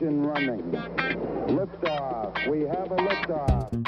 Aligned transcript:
engine 0.00 0.26
running. 0.26 0.62
Liftoff. 1.48 2.48
We 2.48 2.60
have 2.62 2.90
a 2.92 2.96
liftoff. 2.96 3.86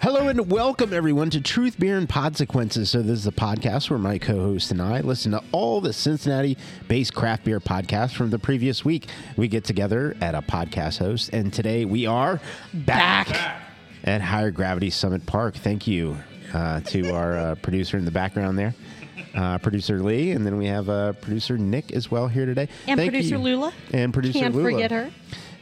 Hello 0.00 0.28
and 0.28 0.50
welcome 0.50 0.92
everyone 0.92 1.30
to 1.30 1.40
Truth, 1.40 1.78
Beer, 1.78 1.96
and 1.96 2.08
Podsequences. 2.08 2.88
So 2.88 3.02
this 3.02 3.18
is 3.18 3.26
a 3.26 3.32
podcast 3.32 3.90
where 3.90 3.98
my 3.98 4.18
co-host 4.18 4.70
and 4.70 4.82
I 4.82 5.00
listen 5.00 5.32
to 5.32 5.42
all 5.52 5.80
the 5.80 5.92
Cincinnati-based 5.92 7.14
craft 7.14 7.44
beer 7.44 7.60
podcasts 7.60 8.14
from 8.14 8.30
the 8.30 8.38
previous 8.38 8.84
week. 8.84 9.08
We 9.36 9.48
get 9.48 9.64
together 9.64 10.16
at 10.20 10.34
a 10.34 10.42
podcast 10.42 10.98
host, 10.98 11.30
and 11.32 11.52
today 11.52 11.84
we 11.84 12.06
are 12.06 12.40
back, 12.72 13.28
at 14.04 14.20
Higher 14.20 14.50
Gravity 14.50 14.90
Summit 14.90 15.26
Park. 15.26 15.54
Thank 15.54 15.86
you 15.86 16.16
uh, 16.52 16.80
to 16.80 17.14
our 17.14 17.36
uh, 17.36 17.54
producer 17.56 17.96
in 17.96 18.04
the 18.04 18.10
background 18.10 18.58
there. 18.58 18.74
Uh, 19.34 19.58
producer 19.58 20.02
Lee, 20.02 20.32
and 20.32 20.44
then 20.44 20.58
we 20.58 20.66
have 20.66 20.88
uh, 20.88 21.12
producer 21.14 21.56
Nick 21.56 21.92
as 21.92 22.10
well 22.10 22.28
here 22.28 22.44
today. 22.44 22.68
And 22.86 22.98
Thank 22.98 23.12
producer 23.12 23.36
you. 23.36 23.38
Lula. 23.38 23.72
And 23.92 24.12
producer 24.12 24.38
Lula. 24.38 24.44
Can't 24.44 24.54
Lula. 24.54 24.70
forget 24.70 24.90
her. 24.90 25.10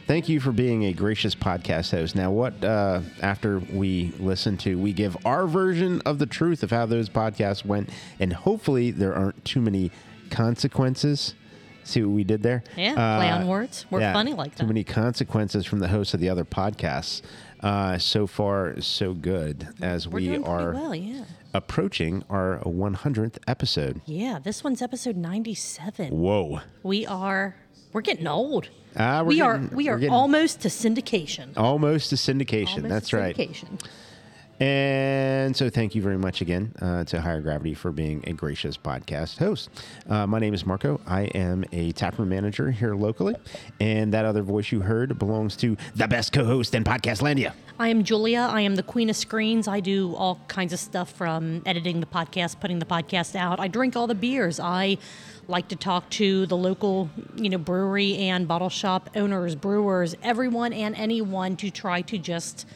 Thank 0.07 0.27
you 0.27 0.41
for 0.41 0.51
being 0.51 0.83
a 0.85 0.93
gracious 0.93 1.35
podcast 1.35 1.91
host. 1.91 2.15
Now, 2.15 2.31
what 2.31 2.61
uh, 2.63 2.99
after 3.21 3.59
we 3.59 4.11
listen 4.19 4.57
to, 4.57 4.77
we 4.77 4.91
give 4.91 5.15
our 5.25 5.47
version 5.47 6.01
of 6.01 6.19
the 6.19 6.25
truth 6.25 6.63
of 6.63 6.71
how 6.71 6.85
those 6.85 7.07
podcasts 7.07 7.63
went, 7.63 7.89
and 8.19 8.33
hopefully 8.33 8.91
there 8.91 9.15
aren't 9.15 9.45
too 9.45 9.61
many 9.61 9.89
consequences. 10.29 11.35
See 11.83 12.03
what 12.03 12.11
we 12.11 12.23
did 12.23 12.43
there? 12.43 12.63
Yeah, 12.75 12.93
play 12.93 13.29
on 13.29 13.47
words. 13.47 13.85
We're 13.89 14.01
yeah, 14.01 14.13
funny 14.13 14.33
like 14.33 14.55
that. 14.55 14.63
Too 14.63 14.67
many 14.67 14.83
consequences 14.83 15.65
from 15.65 15.79
the 15.79 15.87
hosts 15.87 16.13
of 16.13 16.19
the 16.19 16.29
other 16.29 16.45
podcasts. 16.45 17.21
Uh, 17.61 17.97
so 17.97 18.25
far, 18.27 18.79
so 18.81 19.13
good 19.13 19.67
as 19.81 20.07
We're 20.07 20.19
we 20.19 20.37
are 20.43 20.71
well, 20.73 20.95
yeah. 20.95 21.25
approaching 21.53 22.23
our 22.29 22.59
100th 22.65 23.37
episode. 23.47 24.01
Yeah, 24.05 24.39
this 24.39 24.63
one's 24.63 24.81
episode 24.81 25.15
97. 25.15 26.09
Whoa. 26.11 26.61
We 26.83 27.05
are 27.05 27.55
we're 27.93 28.01
getting 28.01 28.25
old. 28.27 28.69
Ah, 28.97 29.21
we're 29.21 29.27
we 29.27 29.41
are 29.41 29.57
getting- 29.59 29.77
we 29.77 29.89
we're 29.89 29.97
getting- 29.99 30.13
almost 30.13 30.61
to 30.61 30.69
syndication. 30.69 31.55
Almost 31.55 32.09
to 32.09 32.15
syndication. 32.15 32.77
Almost 32.77 32.89
That's 32.89 33.09
to 33.09 33.17
right. 33.17 33.35
And 34.61 35.57
so, 35.57 35.71
thank 35.71 35.95
you 35.95 36.03
very 36.03 36.19
much 36.19 36.41
again 36.41 36.71
uh, 36.83 37.03
to 37.05 37.19
Higher 37.19 37.41
Gravity 37.41 37.73
for 37.73 37.91
being 37.91 38.23
a 38.27 38.33
gracious 38.33 38.77
podcast 38.77 39.39
host. 39.39 39.71
Uh, 40.07 40.27
my 40.27 40.37
name 40.37 40.53
is 40.53 40.67
Marco. 40.67 41.01
I 41.07 41.23
am 41.23 41.65
a 41.71 41.93
taproom 41.93 42.29
manager 42.29 42.69
here 42.69 42.93
locally, 42.93 43.35
and 43.79 44.13
that 44.13 44.23
other 44.23 44.43
voice 44.43 44.71
you 44.71 44.81
heard 44.81 45.17
belongs 45.17 45.55
to 45.57 45.77
the 45.95 46.07
best 46.07 46.31
co-host 46.31 46.75
in 46.75 46.83
Podcast 46.83 47.23
Landia. 47.23 47.53
I 47.79 47.87
am 47.87 48.03
Julia. 48.03 48.47
I 48.51 48.61
am 48.61 48.75
the 48.75 48.83
queen 48.83 49.09
of 49.09 49.15
screens. 49.15 49.67
I 49.67 49.79
do 49.79 50.13
all 50.13 50.39
kinds 50.47 50.73
of 50.73 50.79
stuff 50.79 51.11
from 51.11 51.63
editing 51.65 51.99
the 51.99 52.05
podcast, 52.05 52.59
putting 52.59 52.77
the 52.77 52.85
podcast 52.85 53.35
out. 53.35 53.59
I 53.59 53.67
drink 53.67 53.95
all 53.95 54.05
the 54.05 54.13
beers. 54.13 54.59
I 54.59 54.99
like 55.47 55.69
to 55.69 55.75
talk 55.75 56.07
to 56.11 56.45
the 56.45 56.55
local, 56.55 57.09
you 57.35 57.49
know, 57.49 57.57
brewery 57.57 58.15
and 58.15 58.47
bottle 58.47 58.69
shop 58.69 59.09
owners, 59.15 59.55
brewers, 59.55 60.15
everyone 60.21 60.71
and 60.71 60.95
anyone 60.97 61.57
to 61.57 61.71
try 61.71 62.01
to 62.03 62.19
just 62.19 62.67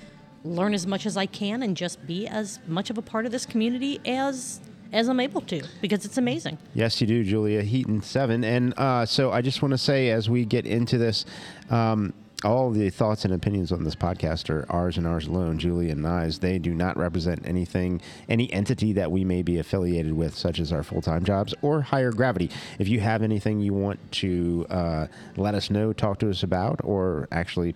learn 0.46 0.74
as 0.74 0.86
much 0.86 1.06
as 1.06 1.18
I 1.18 1.26
can 1.26 1.64
and 1.64 1.76
just 1.76 2.06
be 2.06 2.28
as 2.28 2.60
much 2.68 2.90
of 2.90 2.98
a 2.98 3.02
part 3.02 3.26
of 3.26 3.32
this 3.32 3.46
community 3.46 4.00
as 4.06 4.62
as 4.94 5.10
I'm 5.10 5.20
able 5.20 5.42
to 5.42 5.62
because 5.82 6.06
it's 6.06 6.18
amazing. 6.18 6.58
Yes, 6.74 7.02
you 7.02 7.08
do, 7.08 7.24
Julia 7.24 7.64
Heaton 7.64 8.02
seven. 8.02 8.44
And 8.44 8.74
uh, 8.78 9.06
so, 9.06 9.32
I 9.32 9.42
just 9.42 9.62
want 9.62 9.72
to 9.74 9.78
say, 9.78 10.12
as 10.12 10.30
we 10.30 10.46
get 10.46 10.66
into 10.66 10.98
this. 10.98 11.26
Um, 11.70 12.14
all 12.44 12.72
the 12.72 12.90
thoughts 12.90 13.24
and 13.26 13.34
opinions 13.34 13.72
on 13.72 13.84
this 13.84 13.96
podcast 13.96 14.50
are 14.50 14.66
ours 14.70 14.98
and 14.98 15.08
ours 15.08 15.28
alone, 15.28 15.58
Julie 15.58 15.90
and 15.90 16.06
I's. 16.06 16.40
They 16.40 16.60
do 16.60 16.74
not 16.74 16.98
represent 16.98 17.48
anything, 17.48 18.02
any 18.28 18.52
entity 18.52 18.94
that 18.94 19.12
we 19.12 19.24
may 19.24 19.42
be 19.42 19.58
affiliated 19.58 20.14
with, 20.14 20.36
such 20.36 20.60
as 20.60 20.72
our 20.72 20.84
full 20.84 21.02
time 21.02 21.24
jobs 21.24 21.54
or 21.62 21.82
higher 21.82 22.12
gravity. 22.12 22.52
If 22.78 22.88
you 22.88 23.00
have 23.00 23.22
anything 23.22 23.62
you 23.62 23.74
want 23.74 24.00
to 24.14 24.66
uh, 24.70 25.08
let 25.38 25.56
us 25.56 25.70
know, 25.70 25.94
talk 25.94 26.20
to 26.20 26.30
us 26.30 26.44
about, 26.44 26.82
or 26.84 27.28
actually, 27.32 27.76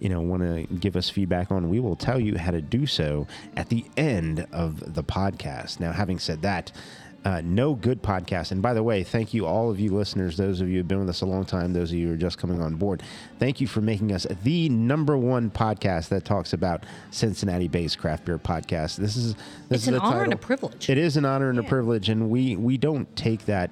you 0.00 0.08
know, 0.08 0.20
want 0.20 0.42
to 0.42 0.74
give 0.74 0.96
us 0.96 1.08
feedback 1.08 1.50
on, 1.50 1.68
we 1.68 1.80
will 1.80 1.96
tell 1.96 2.18
you 2.18 2.36
how 2.36 2.50
to 2.50 2.60
do 2.60 2.86
so 2.86 3.26
at 3.56 3.68
the 3.68 3.84
end 3.96 4.46
of 4.52 4.94
the 4.94 5.04
podcast. 5.04 5.78
Now, 5.78 5.92
having 5.92 6.18
said 6.18 6.42
that, 6.42 6.72
uh, 7.24 7.42
no 7.44 7.74
good 7.74 8.02
podcast. 8.02 8.50
And 8.50 8.62
by 8.62 8.72
the 8.72 8.82
way, 8.82 9.02
thank 9.02 9.34
you, 9.34 9.44
all 9.46 9.70
of 9.70 9.78
you 9.78 9.94
listeners, 9.94 10.36
those 10.38 10.60
of 10.60 10.68
you 10.68 10.74
who 10.74 10.78
have 10.78 10.88
been 10.88 11.00
with 11.00 11.08
us 11.10 11.20
a 11.20 11.26
long 11.26 11.44
time, 11.44 11.72
those 11.74 11.90
of 11.92 11.98
you 11.98 12.08
who 12.08 12.14
are 12.14 12.16
just 12.16 12.38
coming 12.38 12.62
on 12.62 12.76
board. 12.76 13.02
Thank 13.38 13.60
you 13.60 13.66
for 13.66 13.80
making 13.82 14.10
us 14.12 14.26
the 14.42 14.68
number 14.70 15.16
one 15.18 15.50
podcast 15.50 16.08
that 16.08 16.24
talks 16.24 16.52
about 16.54 16.84
Cincinnati 17.10 17.68
based 17.68 17.98
craft 17.98 18.24
beer 18.24 18.38
podcast. 18.38 18.96
This 18.96 19.16
is 19.16 19.34
this 19.34 19.42
It's 19.70 19.82
is 19.82 19.88
an 19.88 19.94
the 19.94 20.00
honor 20.00 20.24
and 20.24 20.32
a 20.32 20.36
privilege. 20.36 20.88
It 20.88 20.96
is 20.96 21.16
an 21.18 21.24
honor 21.26 21.50
and 21.50 21.58
a 21.58 21.62
privilege, 21.62 22.08
and 22.08 22.30
we 22.30 22.56
we 22.56 22.78
don't 22.78 23.14
take 23.16 23.44
that. 23.46 23.70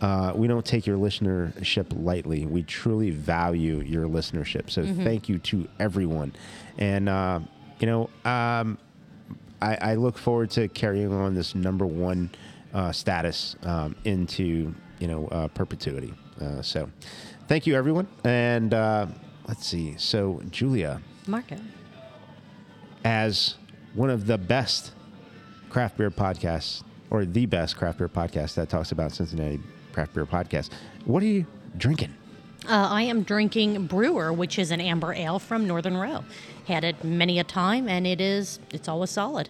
Uh, 0.00 0.32
we 0.34 0.46
don't 0.46 0.64
take 0.66 0.86
your 0.86 0.98
listenership 0.98 1.86
lightly. 2.02 2.44
We 2.46 2.62
truly 2.62 3.10
value 3.10 3.80
your 3.80 4.06
listenership. 4.06 4.68
So 4.70 4.82
Mm-hmm. 4.82 5.04
thank 5.04 5.28
you 5.28 5.38
to 5.38 5.66
everyone. 5.78 6.34
And 6.78 7.08
uh, 7.08 7.40
you 7.80 7.86
know, 7.86 8.10
um, 8.24 8.76
I, 9.62 9.76
I 9.80 9.94
look 9.94 10.18
forward 10.18 10.50
to 10.52 10.68
carrying 10.68 11.12
on 11.12 11.34
this 11.34 11.54
number 11.54 11.86
one 11.86 12.30
uh, 12.74 12.92
status 12.92 13.56
um, 13.62 13.94
into 14.04 14.74
you 14.98 15.08
know 15.08 15.26
uh, 15.28 15.48
perpetuity. 15.48 16.14
Uh, 16.40 16.60
so, 16.62 16.90
thank 17.48 17.66
you 17.66 17.74
everyone, 17.74 18.06
and 18.24 18.74
uh, 18.74 19.06
let's 19.48 19.66
see. 19.66 19.94
So, 19.96 20.42
Julia, 20.50 21.00
Marco. 21.26 21.56
as 23.04 23.56
one 23.94 24.10
of 24.10 24.26
the 24.26 24.36
best 24.38 24.92
craft 25.70 25.96
beer 25.96 26.10
podcasts, 26.10 26.82
or 27.10 27.24
the 27.24 27.46
best 27.46 27.76
craft 27.76 27.98
beer 27.98 28.08
podcast 28.08 28.54
that 28.54 28.68
talks 28.68 28.92
about 28.92 29.12
Cincinnati 29.12 29.60
craft 29.92 30.14
beer 30.14 30.26
podcast, 30.26 30.70
what 31.04 31.22
are 31.22 31.26
you 31.26 31.46
drinking? 31.78 32.14
Uh, 32.68 32.88
I 32.90 33.02
am 33.02 33.22
drinking 33.22 33.86
Brewer, 33.86 34.32
which 34.32 34.58
is 34.58 34.70
an 34.72 34.80
amber 34.80 35.14
ale 35.14 35.38
from 35.38 35.66
Northern 35.66 35.96
Row. 35.96 36.24
Had 36.66 36.82
it 36.82 37.04
many 37.04 37.38
a 37.38 37.44
time, 37.44 37.88
and 37.88 38.06
it 38.06 38.20
is 38.20 38.58
it's 38.70 38.88
always 38.88 39.10
solid. 39.10 39.48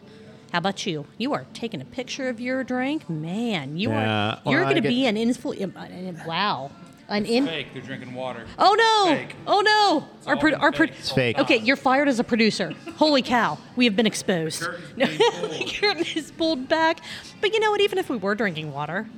How 0.52 0.58
about 0.58 0.86
you? 0.86 1.06
You 1.18 1.32
are 1.34 1.44
taking 1.54 1.80
a 1.80 1.84
picture 1.84 2.28
of 2.28 2.40
your 2.40 2.64
drink, 2.64 3.08
man. 3.10 3.76
You 3.76 3.90
Yeah, 3.90 4.38
are 4.44 4.50
you're 4.50 4.60
well, 4.62 4.70
going 4.70 4.82
to 4.82 4.88
be 4.88 5.06
an 5.06 5.16
influ. 5.16 5.62
Um, 5.62 5.72
uh, 5.76 5.80
uh, 6.22 6.24
wow, 6.26 6.70
an 7.08 7.26
in. 7.26 7.46
Fake. 7.46 7.68
They're 7.72 7.82
drinking 7.82 8.14
water. 8.14 8.46
Oh 8.58 8.74
no! 8.74 9.14
Fake. 9.16 9.36
Oh 9.46 9.60
no! 9.60 10.08
Our 10.26 10.34
all 10.34 10.40
pro- 10.40 10.52
our 10.54 10.72
pro- 10.72 10.86
fake. 10.86 10.96
It's 10.98 11.10
fake. 11.12 11.38
Okay, 11.38 11.56
you're 11.58 11.76
fired 11.76 12.08
as 12.08 12.18
a 12.20 12.24
producer. 12.24 12.72
Holy 12.96 13.22
cow, 13.22 13.58
we 13.74 13.84
have 13.84 13.96
been 13.96 14.06
exposed. 14.06 14.62
Curtain's 14.62 14.96
No, 14.96 15.06
being 15.06 15.18
pulled. 15.18 15.50
the 15.52 15.64
curtain 15.80 16.04
is 16.14 16.30
pulled 16.30 16.68
back. 16.68 17.00
But 17.40 17.52
you 17.52 17.60
know 17.60 17.70
what? 17.70 17.80
Even 17.80 17.98
if 17.98 18.08
we 18.08 18.16
were 18.16 18.34
drinking 18.34 18.72
water, 18.72 19.08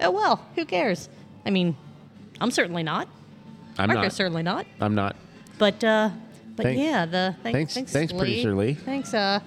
oh 0.00 0.10
well, 0.10 0.46
who 0.56 0.64
cares? 0.64 1.08
I 1.46 1.50
mean, 1.50 1.76
I'm 2.40 2.50
certainly 2.50 2.82
not. 2.82 3.08
I'm 3.78 3.88
Marco's 3.88 4.04
not. 4.04 4.12
certainly 4.14 4.42
not. 4.42 4.66
I'm 4.80 4.94
not. 4.94 5.16
But 5.58 5.82
uh, 5.84 6.10
but 6.58 6.64
Thank- 6.64 6.78
yeah, 6.80 7.06
the 7.06 7.34
thanks- 7.42 7.72
thanks, 7.74 7.92
thanks, 7.92 8.12
producer 8.12 8.52
Lee. 8.54 8.74
Thanks, 8.74 9.14
uh, 9.14 9.38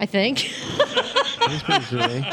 I 0.00 0.04
think. 0.06 0.40
Thanks, 0.40 1.62
producer 1.62 2.08
Lee. 2.08 2.26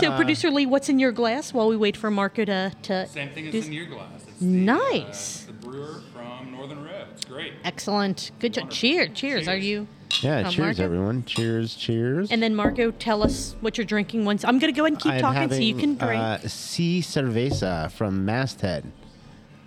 so, 0.00 0.14
producer 0.16 0.50
Lee, 0.50 0.66
what's 0.66 0.88
in 0.88 0.98
your 0.98 1.10
glass 1.12 1.52
while 1.54 1.68
we 1.68 1.76
wait 1.76 1.96
for 1.96 2.10
Marco 2.10 2.44
to 2.44 2.70
to 2.82 3.06
Same 3.08 3.30
thing 3.30 3.46
as 3.48 3.52
do- 3.52 3.60
in 3.62 3.72
your 3.72 3.86
glass. 3.86 4.22
It's 4.28 4.40
Nice. 4.42 5.44
The, 5.44 5.52
uh, 5.52 5.54
the 5.60 5.66
brewer 5.66 6.00
from 6.12 6.52
Northern 6.52 6.84
Row. 6.84 7.04
It's 7.14 7.24
great. 7.24 7.54
Excellent. 7.64 8.30
Good 8.40 8.52
job. 8.54 8.64
Wonderful. 8.64 8.76
Cheers. 8.78 9.10
Cheers. 9.14 9.48
Are 9.48 9.56
you? 9.56 9.86
Yeah, 10.20 10.36
Uh, 10.40 10.42
cheers, 10.50 10.58
Marco? 10.78 10.84
everyone. 10.84 11.24
Cheers, 11.24 11.74
cheers. 11.74 12.30
And 12.30 12.42
then 12.42 12.54
Marco, 12.54 12.90
tell 12.92 13.22
us 13.22 13.56
what 13.62 13.78
you're 13.78 13.86
drinking. 13.86 14.24
Once 14.26 14.44
I'm 14.44 14.58
going 14.58 14.72
to 14.72 14.76
go 14.76 14.84
ahead 14.84 14.92
and 14.92 15.00
keep 15.02 15.12
I'm 15.12 15.20
talking 15.20 15.50
so 15.50 15.56
you 15.56 15.74
can 15.74 15.96
drink. 15.96 16.20
Uh, 16.22 16.38
Sí 16.46 16.98
Cerveza 16.98 17.90
from 17.90 18.24
Masthead. 18.26 18.84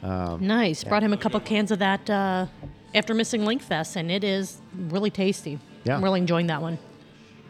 nice. 0.04 0.84
Brought 0.84 1.04
him 1.04 1.12
a 1.14 1.18
couple 1.18 1.40
cans 1.40 1.72
of 1.72 1.80
that 1.80 2.08
uh, 2.10 2.46
after 2.94 3.14
missing 3.14 3.42
Linck 3.42 3.62
Fest, 3.62 3.96
and 3.96 4.12
it 4.12 4.24
is 4.24 4.58
really 4.74 5.10
tasty. 5.10 5.60
Yeah. 5.84 5.96
I'm 5.98 6.04
really 6.04 6.20
enjoying 6.20 6.48
that 6.48 6.62
one. 6.62 6.78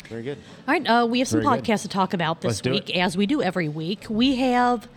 Very 0.07 0.23
good. 0.23 0.37
All 0.67 0.73
right, 0.73 0.87
uh, 0.87 1.05
we 1.09 1.19
have 1.19 1.27
some 1.27 1.41
Very 1.41 1.57
good. 1.57 1.65
podcasts 1.65 1.83
to 1.83 1.87
talk 1.87 2.13
about 2.13 2.41
this 2.41 2.65
Let's 2.65 2.67
week, 2.67 2.97
as 2.97 3.15
we 3.15 3.25
do 3.27 3.41
every 3.41 3.69
week. 3.69 4.05
We 4.09 4.37
have 4.37 4.87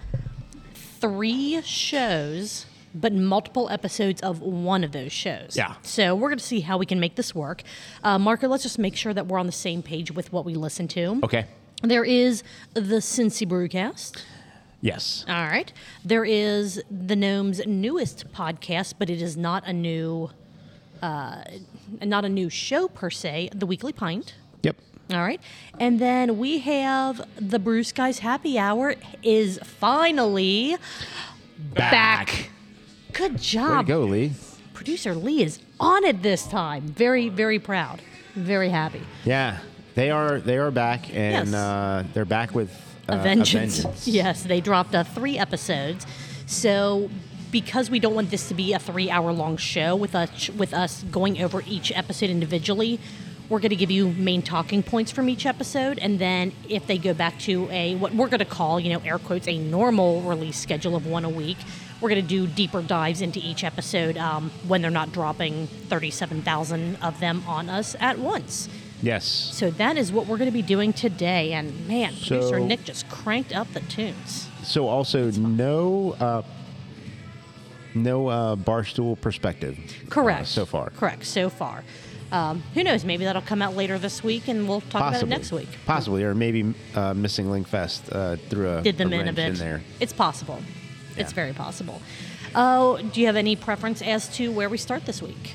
three 0.75 1.61
shows, 1.62 2.64
but 2.94 3.12
multiple 3.12 3.69
episodes 3.69 4.22
of 4.22 4.40
one 4.40 4.84
of 4.84 4.93
those 4.93 5.12
shows. 5.12 5.55
Yeah. 5.56 5.75
So 5.82 6.14
we're 6.14 6.28
going 6.28 6.38
to 6.38 6.44
see 6.44 6.61
how 6.61 6.78
we 6.78 6.87
can 6.87 6.99
make 7.00 7.17
this 7.17 7.34
work. 7.34 7.62
Uh, 8.02 8.19
Marco, 8.19 8.49
let's 8.49 8.62
just 8.62 8.78
make 8.78 8.96
sure 8.96 9.12
that 9.12 9.26
we're 9.26 9.38
on 9.38 9.46
the 9.46 9.52
same 9.52 9.82
page 9.82 10.11
with 10.11 10.32
what 10.32 10.44
we 10.44 10.55
listen 10.55 10.88
to. 10.88 11.20
Okay. 11.25 11.46
There 11.82 12.05
is 12.05 12.43
the 12.75 12.81
Cincy 13.00 13.46
Brewcast. 13.46 14.22
Yes. 14.82 15.25
All 15.29 15.46
right. 15.46 15.73
There 16.05 16.25
is 16.25 16.82
the 16.90 17.14
Gnome's 17.17 17.64
newest 17.67 18.31
podcast, 18.32 18.94
but 18.99 19.08
it 19.08 19.23
is 19.23 19.37
not 19.37 19.64
a 19.67 19.73
new, 19.73 20.31
uh, 21.00 21.43
not 22.02 22.25
a 22.25 22.29
new 22.29 22.50
show 22.50 22.88
per 22.88 23.08
se. 23.08 23.50
The 23.55 23.64
Weekly 23.64 23.93
Pint. 23.93 24.34
Yep. 24.64 24.76
All 25.12 25.20
right. 25.23 25.40
And 25.79 26.00
then 26.00 26.37
we 26.37 26.58
have 26.58 27.26
the 27.37 27.61
Brew 27.61 27.84
Skies 27.84 28.19
Happy 28.19 28.58
Hour 28.58 28.96
is 29.23 29.58
finally 29.62 30.76
back. 31.75 32.50
Good 33.12 33.32
Way 33.32 33.37
to 33.38 33.43
job. 33.44 33.87
go, 33.87 34.00
Lee. 34.00 34.32
Producer 34.75 35.14
Lee 35.14 35.43
is 35.44 35.61
on 35.79 36.02
it 36.05 36.23
this 36.23 36.44
time. 36.46 36.82
Very, 36.82 37.29
very 37.29 37.58
proud. 37.61 38.02
Very 38.34 38.70
happy. 38.70 39.02
Yeah, 39.25 39.58
they 39.94 40.11
are. 40.11 40.40
They 40.40 40.56
are 40.56 40.70
back, 40.70 41.08
and 41.14 41.49
Yes. 41.49 41.55
uh, 41.55 42.05
they're 42.14 42.25
back 42.25 42.55
with 42.55 42.70
uh, 43.08 43.14
a 43.14 43.22
vengeance. 43.22 43.84
Yes, 44.06 44.43
they 44.43 44.60
dropped 44.60 44.94
uh, 44.94 45.04
three 45.04 45.38
episodes. 45.38 46.06
So, 46.46 47.10
because 47.50 47.90
we 47.90 47.99
don't 47.99 48.14
want 48.14 48.31
this 48.31 48.49
to 48.49 48.54
be 48.54 48.72
a 48.72 48.78
three-hour-long 48.78 49.56
show 49.58 49.94
with 49.94 50.14
us 50.14 50.49
with 50.50 50.72
us 50.72 51.02
going 51.04 51.43
over 51.43 51.62
each 51.66 51.93
episode 51.93 52.31
individually, 52.31 52.99
we're 53.49 53.60
going 53.60 53.70
to 53.70 53.76
give 53.76 53.90
you 53.90 54.08
main 54.12 54.40
talking 54.40 54.82
points 54.82 55.12
from 55.12 55.28
each 55.28 55.44
episode, 55.44 55.99
and 55.99 56.19
then 56.19 56.52
if 56.69 56.87
they 56.87 56.96
go 56.96 57.12
back 57.12 57.38
to 57.40 57.69
a 57.70 57.94
what 57.96 58.14
we're 58.14 58.28
going 58.28 58.38
to 58.38 58.44
call, 58.46 58.81
you 58.81 58.90
know, 58.93 59.00
air 59.05 59.19
quotes, 59.19 59.46
a 59.46 59.58
normal 59.58 60.22
release 60.22 60.58
schedule 60.58 60.96
of 60.96 61.06
one 61.06 61.25
a 61.25 61.28
week, 61.28 61.58
we're 62.00 62.08
going 62.08 62.22
to 62.22 62.26
do 62.26 62.46
deeper 62.46 62.81
dives 62.82 63.20
into 63.20 63.38
each 63.40 63.62
episode 63.62 64.16
um, 64.16 64.50
when 64.66 64.81
they're 64.81 64.90
not 64.90 65.12
dropping 65.12 65.66
thirty-seven 65.66 66.43
thousand 66.43 66.96
of 66.96 67.20
them 67.20 67.43
on 67.46 67.69
us 67.69 67.94
at 68.00 68.19
once. 68.19 68.69
Yes. 69.02 69.25
So 69.25 69.70
that 69.72 69.96
is 69.99 70.12
what 70.12 70.26
we're 70.26 70.38
going 70.38 70.50
to 70.50 70.52
be 70.56 70.62
doing 70.62 70.93
today. 70.93 71.52
And 71.52 71.88
man, 71.88 72.12
producer 72.14 72.58
So- 72.58 72.64
Nick 72.64 72.84
just 72.84 73.08
cranked 73.08 73.52
up 73.54 73.72
the 73.72 73.81
tunes. 73.81 74.49
So 74.62 74.88
also 74.88 75.31
no 75.32 76.12
uh, 76.20 76.43
no 77.94 78.28
uh, 78.28 78.56
barstool 78.56 79.20
perspective. 79.20 79.76
uh, 79.78 80.08
Correct. 80.10 80.46
so 80.46 80.64
far. 80.64 80.90
Correct. 80.90 81.25
So 81.26 81.50
far. 81.50 81.82
Um, 82.31 82.62
who 82.72 82.82
knows? 82.82 83.04
Maybe 83.04 83.25
that'll 83.25 83.43
come 83.43 83.60
out 83.60 83.76
later 83.76 83.99
this 83.99 84.22
week, 84.25 84.49
and 84.49 84.66
we'll 84.66 84.81
talk 84.81 85.02
about 85.02 85.08
it 85.08 85.12
Possibly. 85.12 85.28
next 85.37 85.52
week. 85.52 85.69
Possibly, 85.84 86.22
or 86.25 86.34
maybe 86.34 86.72
uh, 86.94 87.12
missing 87.12 87.46
Linck 87.46 87.66
Fest 87.66 88.08
uh, 88.10 88.37
through 88.48 88.78
a 88.78 88.82
Did 88.82 88.96
them 88.96 89.12
a 89.12 89.16
in 89.16 89.28
a 89.28 89.32
bit. 89.34 89.48
in 89.48 89.55
there. 89.56 89.82
It's 90.00 90.14
possible. 90.14 90.58
It's 91.19 91.32
very 91.34 91.52
possible. 91.52 92.00
Oh, 92.55 92.98
do 93.12 93.20
you 93.20 93.26
have 93.26 93.37
any 93.37 93.55
preference 93.55 94.00
as 94.00 94.28
to 94.37 94.50
where 94.50 94.70
we 94.70 94.78
start 94.78 95.05
this 95.05 95.20
week? 95.20 95.52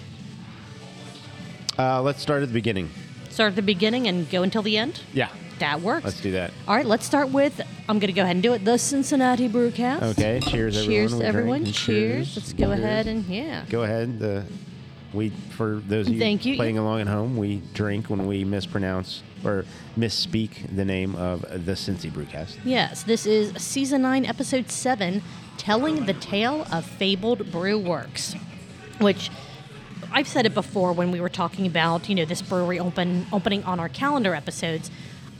Uh, 1.80 2.02
let's 2.04 2.22
start 2.22 2.44
at 2.44 2.50
the 2.50 2.54
beginning. 2.54 2.90
Start 3.38 3.50
at 3.52 3.56
the 3.56 3.62
beginning 3.62 4.08
and 4.08 4.28
go 4.32 4.42
until 4.42 4.64
the 4.64 4.80
end. 4.80 5.00
Yeah. 5.14 5.30
That 5.60 5.82
works. 5.82 6.06
Let's 6.06 6.22
do 6.22 6.32
that. 6.32 6.50
All 6.68 6.76
right, 6.76 6.88
let's 6.88 7.06
start 7.06 7.30
with. 7.30 7.62
I'm 7.88 8.00
going 8.00 8.08
to 8.08 8.14
go 8.14 8.24
ahead 8.24 8.36
and 8.36 8.42
do 8.42 8.54
it. 8.54 8.66
The 8.66 8.80
Cincinnati 8.80 9.48
Brewcast. 9.48 10.02
Okay. 10.02 10.40
Cheers, 10.40 10.76
everyone. 10.76 10.90
Cheers 10.90 11.20
to 11.20 11.24
everyone. 11.24 11.64
and 11.66 11.72
Cheers. 11.72 12.36
Let's 12.36 12.54
go 12.54 12.66
Cheers. 12.66 12.80
ahead 12.80 13.06
and 13.06 13.26
yeah. 13.26 13.64
Go 13.70 13.84
ahead. 13.84 14.18
The 14.18 14.44
we 15.14 15.30
for 15.56 15.84
those 15.88 16.08
of 16.08 16.14
you, 16.16 16.20
Thank 16.20 16.46
you. 16.46 16.56
playing 16.56 16.80
along 16.80 17.02
at 17.02 17.08
home, 17.08 17.38
we 17.38 17.62
drink 17.76 18.10
when 18.10 18.26
we 18.26 18.44
mispronounce 18.44 19.22
or 19.46 19.66
misspeak 19.96 20.76
the 20.76 20.84
name 20.84 21.16
of 21.16 21.42
the 21.42 21.74
Cincy 21.74 22.10
Brewcast. 22.10 22.58
Yes, 22.66 23.04
this 23.04 23.28
is 23.28 23.54
season 23.62 24.02
nine, 24.02 24.26
episode 24.26 24.72
seven, 24.72 25.22
telling 25.58 26.08
the 26.08 26.14
tale 26.14 26.66
of 26.72 26.88
fabled 26.88 27.52
brew 27.52 27.78
works, 27.78 28.34
which 29.00 29.30
I've 30.12 30.28
said 30.28 30.46
it 30.46 30.54
before 30.54 30.94
when 30.94 31.12
we 31.12 31.20
were 31.20 31.30
talking 31.30 31.66
about 31.68 32.10
you 32.10 32.16
know 32.16 32.26
this 32.26 32.42
brewery 32.42 32.80
open 32.80 33.26
opening 33.32 33.64
on 33.64 33.80
our 33.80 33.90
calendar 33.90 34.34
episodes. 34.34 34.90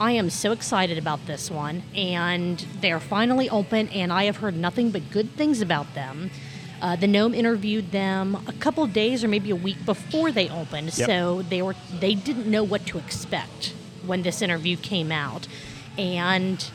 I 0.00 0.12
am 0.12 0.30
so 0.30 0.52
excited 0.52 0.96
about 0.96 1.26
this 1.26 1.50
one, 1.50 1.82
and 1.94 2.64
they're 2.80 3.00
finally 3.00 3.50
open, 3.50 3.88
and 3.88 4.12
I 4.12 4.24
have 4.24 4.36
heard 4.36 4.56
nothing 4.56 4.90
but 4.90 5.10
good 5.10 5.30
things 5.32 5.60
about 5.60 5.92
them. 5.94 6.30
Uh, 6.80 6.94
the 6.94 7.08
gnome 7.08 7.34
interviewed 7.34 7.90
them 7.90 8.36
a 8.46 8.52
couple 8.52 8.86
days 8.86 9.24
or 9.24 9.28
maybe 9.28 9.50
a 9.50 9.56
week 9.56 9.84
before 9.84 10.30
they 10.30 10.48
opened, 10.48 10.96
Yep. 10.96 11.06
so 11.08 11.42
they 11.42 11.62
were 11.62 11.74
they 11.98 12.14
didn't 12.14 12.46
know 12.46 12.62
what 12.62 12.86
to 12.86 12.98
expect 12.98 13.74
when 14.06 14.22
this 14.22 14.40
interview 14.40 14.76
came 14.76 15.10
out, 15.10 15.48
and 15.96 16.70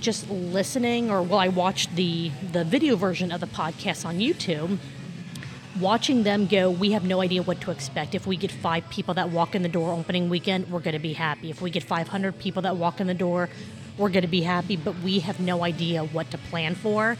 just 0.00 0.30
listening 0.30 1.10
or 1.10 1.20
well 1.20 1.38
i 1.38 1.48
watched 1.48 1.94
the 1.96 2.30
the 2.52 2.64
video 2.64 2.96
version 2.96 3.30
of 3.30 3.40
the 3.42 3.46
podcast 3.46 4.06
on 4.06 4.20
youtube 4.20 4.78
watching 5.80 6.22
them 6.22 6.46
go 6.46 6.70
we 6.70 6.92
have 6.92 7.04
no 7.04 7.20
idea 7.20 7.42
what 7.42 7.60
to 7.62 7.70
expect. 7.70 8.14
If 8.14 8.26
we 8.26 8.36
get 8.36 8.50
five 8.50 8.88
people 8.90 9.14
that 9.14 9.30
walk 9.30 9.54
in 9.54 9.62
the 9.62 9.68
door 9.68 9.92
opening 9.92 10.28
weekend 10.28 10.70
we're 10.70 10.80
going 10.80 10.94
to 10.94 10.98
be 10.98 11.14
happy. 11.14 11.50
If 11.50 11.60
we 11.60 11.70
get 11.70 11.82
500 11.82 12.38
people 12.38 12.62
that 12.62 12.76
walk 12.76 13.00
in 13.00 13.06
the 13.06 13.14
door 13.14 13.48
we're 13.98 14.10
going 14.10 14.22
to 14.22 14.28
be 14.28 14.42
happy 14.42 14.76
but 14.76 14.98
we 15.00 15.20
have 15.20 15.40
no 15.40 15.64
idea 15.64 16.04
what 16.04 16.30
to 16.30 16.38
plan 16.38 16.74
for. 16.74 17.16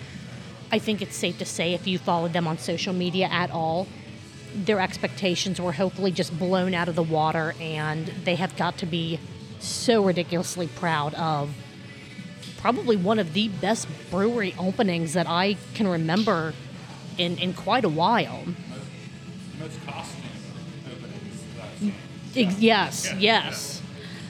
I 0.71 0.79
think 0.79 1.03
it's 1.03 1.17
safe 1.17 1.39
to 1.39 1.45
say 1.45 1.75
if 1.75 1.87
you 1.87 1.99
followed 1.99 2.33
them 2.33 2.47
on 2.47 2.59
social 2.59 2.93
media 2.93 3.27
at 3.27 3.51
all 3.51 3.87
their 4.55 4.81
expectations 4.81 5.61
were 5.61 5.73
hopefully 5.73 6.11
just 6.11 6.39
blown 6.39 6.75
out 6.75 6.89
of 6.89 6.95
the 6.95 7.03
water 7.03 7.55
and 7.61 8.07
they 8.25 8.35
have 8.35 8.55
got 8.57 8.77
to 8.79 8.87
be 8.87 9.19
so 9.61 10.03
ridiculously 10.05 10.67
proud 10.67 11.15
of 11.15 11.55
probably 12.59 12.97
one 12.97 13.19
of 13.19 13.33
the 13.33 13.49
best 13.49 13.89
brewery 14.11 14.55
openings 14.59 15.15
that 15.15 15.27
I 15.27 15.57
can 15.75 15.89
remember 15.89 16.53
in, 17.19 17.39
in 17.39 17.53
quite 17.55 17.85
a 17.85 17.89
while. 17.89 18.45
Most 19.61 19.85
costume 19.87 20.23
openings 20.87 21.43
that 21.57 21.65
I've 21.65 21.79
seen. 21.79 21.95
Ex- 22.37 22.59
Yes, 22.59 23.13
yes. 23.19 23.83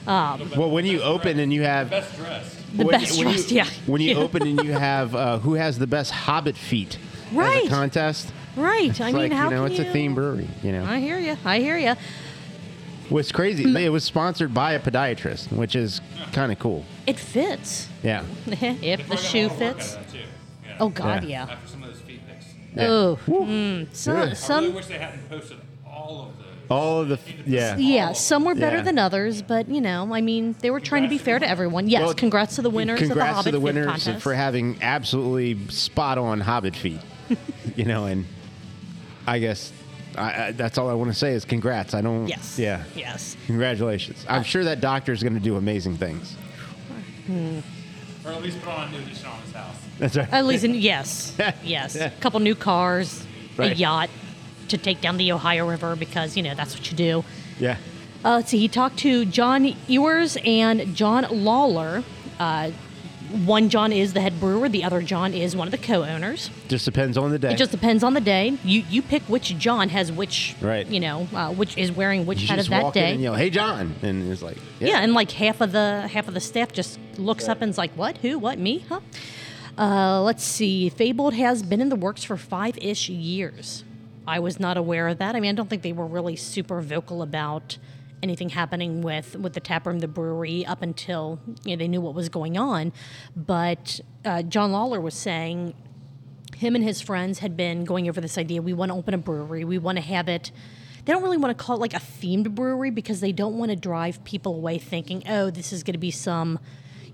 Well, 0.05 0.69
when 0.71 0.85
you 0.85 1.01
open 1.01 1.39
and 1.39 1.53
you 1.53 1.63
have 1.63 1.89
Best 1.89 2.15
dressed. 2.17 2.57
The 2.77 2.85
when, 2.85 2.99
best 2.99 3.17
when 3.17 3.27
dressed, 3.27 3.51
you, 3.51 3.57
yeah. 3.57 3.67
When 3.85 4.01
you 4.01 4.15
open 4.17 4.41
and 4.47 4.63
you 4.63 4.73
have 4.73 5.15
uh, 5.15 5.39
who 5.39 5.53
has 5.53 5.79
the 5.79 5.87
best 5.87 6.11
Hobbit 6.11 6.57
feet 6.57 6.97
as 7.29 7.33
Right. 7.35 7.65
a 7.65 7.69
contest. 7.69 8.31
Right. 8.57 8.89
It's 8.89 8.99
I 9.01 9.05
mean, 9.07 9.15
like, 9.15 9.31
how 9.31 9.45
you 9.49 9.55
know, 9.55 9.63
can 9.63 9.71
it's 9.71 9.79
you... 9.81 9.89
a 9.89 9.93
theme 9.93 10.13
brewery. 10.15 10.47
You 10.61 10.73
know, 10.73 10.85
I 10.85 10.99
hear 10.99 11.17
you. 11.19 11.37
I 11.45 11.59
hear 11.59 11.77
you. 11.77 11.95
what's 13.09 13.31
crazy? 13.31 13.63
It 13.85 13.89
was 13.89 14.03
sponsored 14.03 14.53
by 14.53 14.73
a 14.73 14.79
podiatrist, 14.79 15.51
which 15.51 15.75
is 15.75 16.01
kind 16.33 16.51
of 16.51 16.59
cool. 16.59 16.83
It 17.07 17.17
fits. 17.17 17.87
Yeah. 18.03 18.23
if 18.47 18.59
They 18.59 18.95
the 18.95 18.97
probably 18.97 19.07
got 19.07 19.11
a 19.11 19.17
shoe 19.17 19.47
lot 19.47 19.51
of 19.53 19.59
work 19.61 19.75
fits. 19.77 19.93
out 19.95 19.99
of 20.01 20.05
that, 20.07 20.11
too. 20.13 20.19
Yeah. 20.65 20.77
Oh 20.81 20.89
God, 20.89 21.23
Yeah. 21.23 21.57
Yeah. 22.75 22.83
After 22.83 23.23
some 23.25 23.25
of 23.25 23.25
those 23.25 23.25
feet 23.25 23.29
pics. 23.29 23.29
Yeah. 23.29 23.35
Oh, 23.35 23.85
mm, 23.87 23.95
some, 23.95 24.13
Yeah. 24.15 24.19
I 24.19 24.23
really 24.25 24.35
some 24.35 24.73
wish 24.75 24.85
they 24.87 24.97
hadn't 24.99 25.29
posted 25.29 25.57
all 25.87 26.29
of 26.29 26.37
those. 26.37 26.47
All 26.69 27.01
of 27.01 27.09
the 27.09 27.19
yeah. 27.45 27.75
yeah, 27.77 28.13
some 28.13 28.45
were 28.45 28.55
better 28.55 28.77
Yeah. 28.77 28.83
than 28.83 28.97
others, 28.97 29.41
but 29.41 29.67
you 29.69 29.81
know, 29.81 30.11
I 30.13 30.21
mean, 30.21 30.55
they 30.61 30.71
were 30.71 30.79
trying 30.79 31.03
to 31.03 31.09
be 31.09 31.17
fair 31.17 31.37
to 31.37 31.47
everyone. 31.47 31.87
Yes, 31.89 32.01
Well, 32.03 32.13
congrats 32.13 32.55
to 32.55 32.61
the 32.61 32.69
winners 32.69 32.99
of 33.01 33.07
the 33.09 33.13
Congrats 33.13 33.35
Hobbit 33.35 33.45
to 33.45 33.51
the 33.51 33.59
winners 33.59 33.85
contest. 33.87 34.23
for 34.23 34.33
having 34.33 34.77
absolutely 34.81 35.67
spot 35.69 36.17
on 36.17 36.39
Hobbit 36.39 36.75
feet. 36.75 37.01
you 37.75 37.85
know, 37.85 38.05
and 38.05 38.25
I 39.27 39.39
guess 39.39 39.71
I, 40.17 40.45
I, 40.47 40.51
that's 40.53 40.77
all 40.77 40.89
I 40.89 40.93
want 40.93 41.11
to 41.11 41.17
say 41.17 41.33
is 41.33 41.43
congrats. 41.45 41.93
I 41.93 42.01
don't. 42.01 42.27
yes, 42.27 42.57
Yeah. 42.57 42.83
yes. 42.95 43.35
Congratulations. 43.45 44.25
I'm 44.29 44.43
sure 44.43 44.63
that 44.63 44.79
doctor 44.81 45.11
is 45.11 45.21
going 45.21 45.33
to 45.35 45.39
do 45.41 45.57
amazing 45.57 45.97
things. 45.97 46.35
Or 48.25 48.31
at 48.31 48.41
least 48.41 48.61
put 48.61 48.69
on 48.73 48.87
a 48.87 48.91
new 48.91 48.99
addition 48.99 49.25
on 49.27 49.41
his 49.41 49.51
house. 49.53 49.75
That's 49.99 50.15
right. 50.15 50.31
At 50.31 50.45
least, 50.45 50.63
in, 50.63 50.75
yes, 50.75 51.35
yes. 51.63 51.95
A 51.95 52.09
couple 52.21 52.39
new 52.39 52.55
cars, 52.55 53.25
a 53.57 53.61
Right. 53.61 53.77
yacht 53.77 54.09
to 54.69 54.77
take 54.77 55.01
down 55.01 55.17
the 55.17 55.31
Ohio 55.31 55.67
River 55.69 55.95
because 55.95 56.35
you 56.37 56.43
know 56.43 56.55
that's 56.55 56.73
what 56.75 56.89
you 56.89 56.97
do. 56.97 57.23
Yeah. 57.59 57.77
Uh, 58.25 58.35
let's 58.35 58.49
see. 58.49 58.57
He 58.59 58.67
talked 58.69 58.97
to 58.99 59.25
John 59.25 59.75
Ewers 59.87 60.37
and 60.45 60.95
John 60.95 61.27
Lawler. 61.29 62.03
Uh, 62.39 62.71
one 63.45 63.69
John 63.69 63.91
is 63.91 64.13
the 64.13 64.21
head 64.21 64.39
brewer. 64.39 64.69
The 64.69 64.83
other 64.83 65.01
John 65.01 65.33
is 65.33 65.55
one 65.55 65.67
of 65.67 65.71
the 65.71 65.77
co-owners. 65.77 66.49
Just 66.67 66.85
depends 66.85 67.17
on 67.17 67.31
the 67.31 67.39
day. 67.39 67.51
It 67.53 67.57
just 67.57 67.71
depends 67.71 68.03
on 68.03 68.13
the 68.13 68.21
day. 68.21 68.57
You 68.63 68.83
you 68.89 69.01
pick 69.01 69.23
which 69.23 69.57
John 69.57 69.89
has 69.89 70.11
which. 70.11 70.55
Right. 70.61 70.85
You 70.87 70.99
know, 70.99 71.27
uh, 71.33 71.51
which 71.53 71.77
is 71.77 71.91
wearing 71.91 72.25
which 72.25 72.41
you 72.41 72.47
hat 72.47 72.59
of 72.59 72.69
that 72.69 72.93
day. 72.93 73.13
and 73.13 73.21
yell, 73.21 73.35
"Hey, 73.35 73.49
John!" 73.49 73.95
and 74.01 74.31
it's 74.31 74.41
like, 74.41 74.57
Yeah. 74.79 74.99
and 75.01 75.13
like 75.13 75.31
half 75.31 75.61
of 75.61 75.71
the 75.71 76.07
half 76.11 76.27
of 76.27 76.33
the 76.33 76.39
staff 76.39 76.71
just 76.71 76.99
looks 77.17 77.47
up 77.47 77.61
and 77.61 77.69
is 77.69 77.77
like, 77.77 77.91
"What? 77.93 78.17
Who? 78.19 78.37
What? 78.39 78.59
Me? 78.59 78.85
Huh?" 78.87 78.99
Uh, 79.77 80.21
let's 80.21 80.43
see. 80.43 80.89
Fabled 80.89 81.33
has 81.33 81.63
been 81.63 81.81
in 81.81 81.89
the 81.89 81.95
works 81.95 82.23
for 82.23 82.37
five 82.37 82.77
ish 82.77 83.09
years. 83.09 83.83
I 84.27 84.39
was 84.39 84.59
not 84.59 84.77
aware 84.77 85.07
of 85.07 85.17
that. 85.17 85.35
I 85.35 85.39
mean, 85.39 85.49
I 85.49 85.53
don't 85.55 85.69
think 85.69 85.81
they 85.81 85.91
were 85.93 86.05
really 86.05 86.35
super 86.35 86.79
vocal 86.81 87.21
about 87.21 87.77
anything 88.23 88.49
happening 88.49 89.01
with 89.01 89.35
with 89.35 89.53
the 89.53 89.59
tap 89.59 89.85
room, 89.85 89.99
the 89.99 90.07
brewery, 90.07 90.65
up 90.65 90.81
until 90.81 91.39
you 91.63 91.75
know 91.75 91.79
they 91.79 91.87
knew 91.87 92.01
what 92.01 92.15
was 92.15 92.29
going 92.29 92.57
on. 92.57 92.91
But 93.35 93.99
uh, 94.25 94.41
John 94.41 94.71
Lawler 94.71 94.99
was 94.99 95.13
saying 95.13 95.75
him 96.55 96.75
and 96.75 96.83
his 96.83 97.01
friends 97.01 97.39
had 97.39 97.55
been 97.57 97.83
going 97.83 98.07
over 98.07 98.21
this 98.21 98.37
idea. 98.37 98.61
We 98.61 98.73
want 98.73 98.91
to 98.91 98.97
open 98.97 99.13
a 99.13 99.17
brewery. 99.17 99.63
We 99.65 99.77
want 99.77 99.97
to 99.97 100.01
have 100.03 100.27
it. 100.29 100.51
They 101.05 101.11
don't 101.11 101.21
really 101.21 101.37
want 101.37 101.55
to 101.57 101.61
call 101.61 101.75
it 101.75 101.79
like 101.79 101.93
a 101.93 101.97
themed 101.97 102.55
brewery 102.55 102.89
because 102.89 103.19
they 103.19 103.33
don't 103.33 103.57
want 103.57 103.71
to 103.71 103.75
drive 103.75 104.23
people 104.23 104.55
away 104.55 104.77
thinking, 104.77 105.21
oh, 105.27 105.49
this 105.49 105.73
is 105.73 105.83
going 105.83 105.95
to 105.95 105.99
be 105.99 106.11
some, 106.11 106.59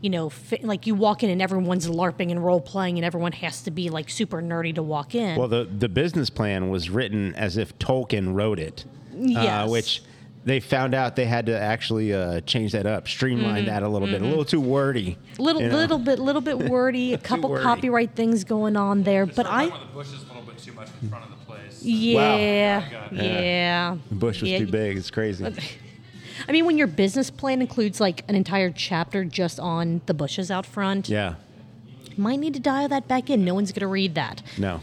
you 0.01 0.12
know, 0.12 0.32
like 0.62 0.86
you 0.86 0.94
walk 0.94 1.24
in 1.24 1.32
and 1.32 1.42
everyone's 1.42 1.88
LARPing 1.88 2.30
and 2.30 2.46
role 2.46 2.62
playing 2.62 3.00
and 3.00 3.06
everyone 3.06 3.32
has 3.32 3.63
to 3.63 3.72
be 3.72 3.89
like 3.89 4.08
super 4.12 4.44
nerdy 4.44 4.75
to 4.75 4.84
walk 4.84 5.16
in. 5.16 5.36
Well, 5.39 5.48
the 5.48 5.63
the 5.66 5.89
business 5.89 6.30
plan 6.30 6.70
was 6.70 6.92
written 6.92 7.34
as 7.34 7.58
if 7.58 7.75
Tolkien 7.80 8.36
wrote 8.36 8.60
it, 8.60 8.86
Yes. 9.18 9.68
uh, 9.68 9.72
which 9.72 10.04
they 10.50 10.60
found 10.60 10.94
out 10.96 11.15
they 11.15 11.25
had 11.25 11.46
to 11.46 11.58
actually 11.60 12.13
uh, 12.13 12.41
change 12.41 12.72
that 12.72 12.86
up, 12.86 13.08
streamline 13.08 13.65
that 13.65 13.84
a 13.84 13.88
little 13.88 14.08
bit, 14.08 14.22
a 14.22 14.25
little 14.25 14.44
too 14.46 14.60
wordy. 14.60 15.18
little, 15.38 15.62
you 15.62 15.70
know? 15.70 15.75
little 15.75 16.00
bit, 16.00 16.18
little 16.20 16.41
bit 16.41 16.58
wordy. 16.58 17.13
A 17.13 17.18
couple 17.18 17.50
wordy. 17.51 17.63
copyright 17.63 18.15
things 18.15 18.44
going 18.44 18.75
on 18.75 19.03
there, 19.03 19.25
but 19.25 19.46
I, 19.46 19.70
talking 19.70 19.84
about 19.84 19.88
the 19.88 19.94
bushes 19.94 20.24
a 20.24 20.27
little 20.27 20.41
bit 20.44 20.58
too 20.58 20.72
much 20.74 20.88
in 21.01 21.10
front 21.10 21.25
of 21.25 21.32
the 21.32 21.46
place. 21.46 21.84
yeah, 21.84 22.79
Wow. 22.79 23.08
yeah, 23.12 23.98
The 24.10 24.15
bush 24.15 24.41
was 24.41 24.50
Yeah, 24.50 24.60
too 24.60 24.68
big. 24.68 24.98
It's 24.98 25.12
crazy. 25.12 25.46
I 26.48 26.51
mean, 26.51 26.65
when 26.65 26.77
your 26.77 26.88
business 26.88 27.29
plan 27.29 27.62
includes 27.62 28.00
like 28.00 28.24
an 28.27 28.36
entire 28.36 28.72
chapter 28.72 29.24
just 29.25 29.60
on 29.60 30.01
the 30.08 30.13
bushes 30.13 30.50
out 30.50 30.65
front, 30.65 31.10
Yeah. 31.10 31.36
might 32.18 32.39
need 32.39 32.53
to 32.56 32.60
dial 32.60 32.88
that 32.89 33.08
back 33.08 33.29
in. 33.29 33.44
No 33.46 33.53
one's 33.53 33.72
going 33.72 33.82
to 33.82 33.88
read 33.88 34.15
that. 34.15 34.41
No. 34.58 34.82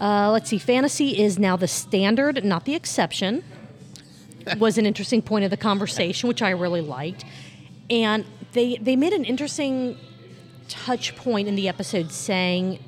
Uh, 0.00 0.30
let's 0.30 0.50
see. 0.50 0.58
Fantasy 0.58 1.18
is 1.20 1.38
now 1.38 1.56
the 1.56 1.68
standard, 1.68 2.44
not 2.44 2.64
the 2.66 2.74
exception. 2.74 3.42
Was 4.58 4.78
an 4.78 4.86
interesting 4.86 5.22
point 5.22 5.44
of 5.44 5.50
the 5.50 5.56
conversation, 5.56 6.28
which 6.28 6.42
I 6.42 6.50
really 6.50 6.80
liked. 6.80 7.24
And 7.90 8.24
they 8.52 8.76
they 8.76 8.96
made 8.96 9.12
an 9.12 9.24
interesting 9.24 9.96
touch 10.68 11.14
point 11.16 11.48
in 11.48 11.54
the 11.54 11.68
episode 11.68 12.10
saying 12.12 12.78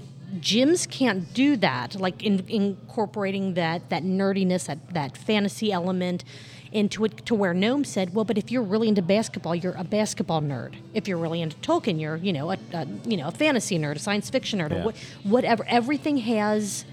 gyms 0.40 0.88
can't 0.88 1.32
do 1.34 1.56
that, 1.56 1.94
like 1.96 2.23
in, 2.23 2.44
incorporating 2.49 3.54
that 3.54 3.90
that 3.90 4.02
nerdiness, 4.02 4.66
that 4.66 4.92
that 4.94 5.16
fantasy 5.16 5.73
element 5.73 6.25
into 6.73 7.04
it. 7.04 7.25
To 7.26 7.34
where 7.34 7.54
Gnome 7.54 7.84
said, 7.84 8.14
"Well, 8.14 8.25
but 8.25 8.37
if 8.38 8.50
you're 8.50 8.62
really 8.62 8.88
into 8.88 9.02
basketball, 9.02 9.54
you're 9.54 9.75
a 9.76 9.84
basketball 9.84 10.40
nerd. 10.42 10.75
If 10.92 11.06
you're 11.06 11.18
really 11.18 11.40
into 11.42 11.56
Tolkien, 11.58 12.00
you're 12.00 12.16
you 12.16 12.32
know 12.32 12.50
a, 12.50 12.58
a 12.73 12.87
you 13.04 13.16
know 13.16 13.28
a 13.28 13.32
fantasy 13.32 13.78
nerd, 13.78 13.96
a 13.96 13.99
science 13.99 14.28
fiction 14.30 14.58
nerd, 14.61 14.70
Yeah. 14.70 14.84
what, 14.84 14.96
whatever. 15.23 15.64
Everything 15.68 16.16
has 16.18 16.84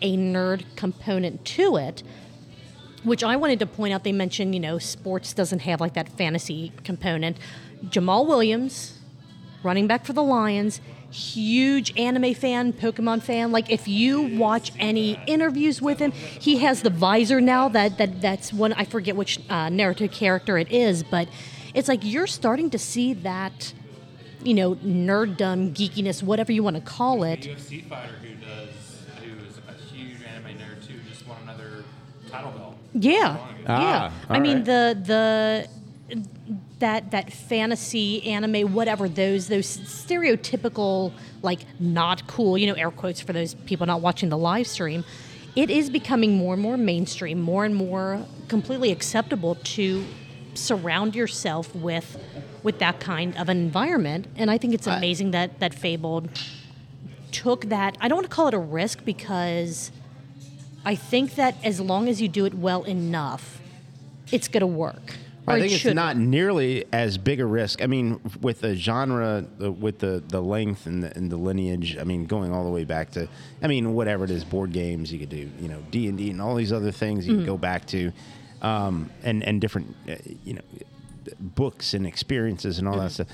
a 0.00 0.16
nerd 0.16 0.64
component 0.76 1.44
to 1.44 1.76
it." 1.76 2.02
Which 3.04 3.22
I 3.22 3.36
wanted 3.36 3.58
to 3.60 3.66
point 3.66 3.94
out. 3.94 4.04
They 4.04 4.12
mentioned, 4.12 4.54
you 4.54 4.60
know, 4.60 4.78
sports 4.78 5.32
doesn't 5.32 5.60
have 5.60 5.80
like 5.80 5.94
that 5.94 6.08
fantasy 6.08 6.72
component. 6.84 7.36
Jamaal 7.84 8.26
Williams, 8.26 8.98
running 9.62 9.86
back 9.86 10.04
for 10.04 10.12
the 10.12 10.22
Lions, 10.22 10.80
huge 11.10 11.96
anime 11.98 12.34
fan, 12.34 12.72
Pokemon 12.72 13.22
fan. 13.22 13.52
Like 13.52 13.70
if 13.70 13.88
you 13.88 14.36
watch 14.36 14.72
any 14.78 15.18
interviews 15.26 15.80
with 15.80 15.98
him, 15.98 16.12
he 16.12 16.58
has 16.58 16.82
the 16.82 16.90
visor 16.90 17.40
now. 17.40 17.68
That 17.68 17.98
that 17.98 18.20
that's 18.20 18.52
one 18.52 18.72
I 18.74 18.84
forget 18.84 19.16
which 19.16 19.38
uh, 19.48 19.68
Naruto 19.68 20.10
character 20.10 20.58
it 20.58 20.70
is, 20.70 21.02
but 21.02 21.28
it's 21.74 21.88
like 21.88 22.00
you're 22.02 22.26
starting 22.26 22.70
to 22.70 22.78
see 22.78 23.14
that. 23.14 23.72
You 24.40 24.54
know, 24.54 24.76
nerddom, 24.76 25.74
geekiness, 25.74 26.22
whatever 26.22 26.52
you 26.52 26.62
want 26.62 26.76
to 26.76 26.82
call 26.82 27.24
it. 27.24 27.40
UFC 27.40 27.84
fighter 27.88 28.12
who 28.22 28.37
Yeah, 32.94 33.36
Ah, 33.66 33.80
yeah. 33.82 34.12
I 34.28 34.34
all 34.36 34.40
mean 34.40 34.56
right. 34.58 34.64
the 34.64 34.98
the 35.04 35.68
that 36.78 37.10
that 37.10 37.32
fantasy 37.32 38.24
anime, 38.26 38.72
whatever 38.72 39.08
those 39.08 39.48
those 39.48 39.66
stereotypical 39.78 41.12
like 41.42 41.60
not 41.80 42.26
cool, 42.26 42.56
you 42.56 42.66
know, 42.66 42.74
air 42.74 42.90
quotes 42.90 43.20
for 43.20 43.32
those 43.32 43.54
people 43.54 43.86
not 43.86 44.00
watching 44.00 44.28
the 44.28 44.38
live 44.38 44.66
stream. 44.66 45.04
It 45.56 45.70
is 45.70 45.90
becoming 45.90 46.36
more 46.36 46.54
and 46.54 46.62
more 46.62 46.76
mainstream, 46.76 47.40
more 47.40 47.64
and 47.64 47.74
more 47.74 48.24
completely 48.48 48.92
acceptable 48.92 49.56
to 49.56 50.04
surround 50.54 51.14
yourself 51.14 51.74
with 51.74 52.16
with 52.62 52.78
that 52.78 53.00
kind 53.00 53.36
of 53.36 53.48
an 53.48 53.58
environment. 53.58 54.26
And 54.36 54.50
I 54.50 54.58
think 54.58 54.72
it's 54.74 54.86
I- 54.86 54.96
amazing 54.96 55.32
that 55.32 55.58
that 55.60 55.74
Fabled 55.74 56.28
took 57.32 57.66
that. 57.66 57.96
I 58.00 58.08
don't 58.08 58.16
want 58.16 58.30
to 58.30 58.34
call 58.34 58.48
it 58.48 58.54
a 58.54 58.58
risk 58.58 59.04
because 59.04 59.90
I 60.88 60.94
think 60.94 61.34
that 61.34 61.54
as 61.62 61.80
long 61.80 62.08
as 62.08 62.16
you 62.22 62.28
do 62.28 62.46
it 62.46 62.54
well 62.54 62.82
enough, 62.84 63.44
it's 64.32 64.48
going 64.48 64.62
to 64.62 64.66
work. 64.86 65.06
Or 65.46 65.52
I 65.54 65.56
it 65.56 65.60
think 65.60 65.72
it's 65.72 65.80
should 65.82 65.94
not 65.94 66.16
nearly 66.16 66.84
as 66.92 67.18
big 67.18 67.40
a 67.40 67.46
risk. 67.46 67.82
I 67.82 67.86
mean, 67.86 68.20
with 68.40 68.60
the 68.60 68.74
genre, 68.74 69.44
uh, 69.62 69.70
with 69.72 69.98
the, 69.98 70.22
the 70.28 70.40
length 70.40 70.86
and 70.86 71.02
the, 71.04 71.10
and 71.16 71.30
the 71.30 71.36
lineage. 71.36 71.96
I 71.98 72.04
mean, 72.04 72.24
going 72.26 72.52
all 72.54 72.64
the 72.64 72.70
way 72.70 72.84
back 72.84 73.10
to, 73.12 73.28
I 73.62 73.66
mean, 73.66 73.84
whatever 73.94 74.24
it 74.24 74.30
is, 74.30 74.44
board 74.44 74.72
games 74.72 75.12
you 75.12 75.18
could 75.18 75.28
do, 75.40 75.44
you 75.60 75.68
know, 75.68 75.82
D 75.90 76.08
and 76.08 76.16
D 76.18 76.30
and 76.30 76.40
all 76.40 76.54
these 76.54 76.72
other 76.72 76.90
things 76.92 77.26
you 77.26 77.32
Mm-hmm. 77.34 77.44
can 77.44 77.54
go 77.54 77.58
back 77.58 77.86
to, 77.88 78.12
um, 78.62 79.10
and 79.22 79.42
and 79.44 79.60
different, 79.60 79.94
uh, 80.08 80.16
you 80.44 80.54
know, 80.54 80.62
books 81.40 81.92
and 81.94 82.06
experiences 82.06 82.78
and 82.78 82.88
all 82.88 82.94
Mm-hmm. 82.94 83.02
that 83.04 83.10
stuff. 83.12 83.28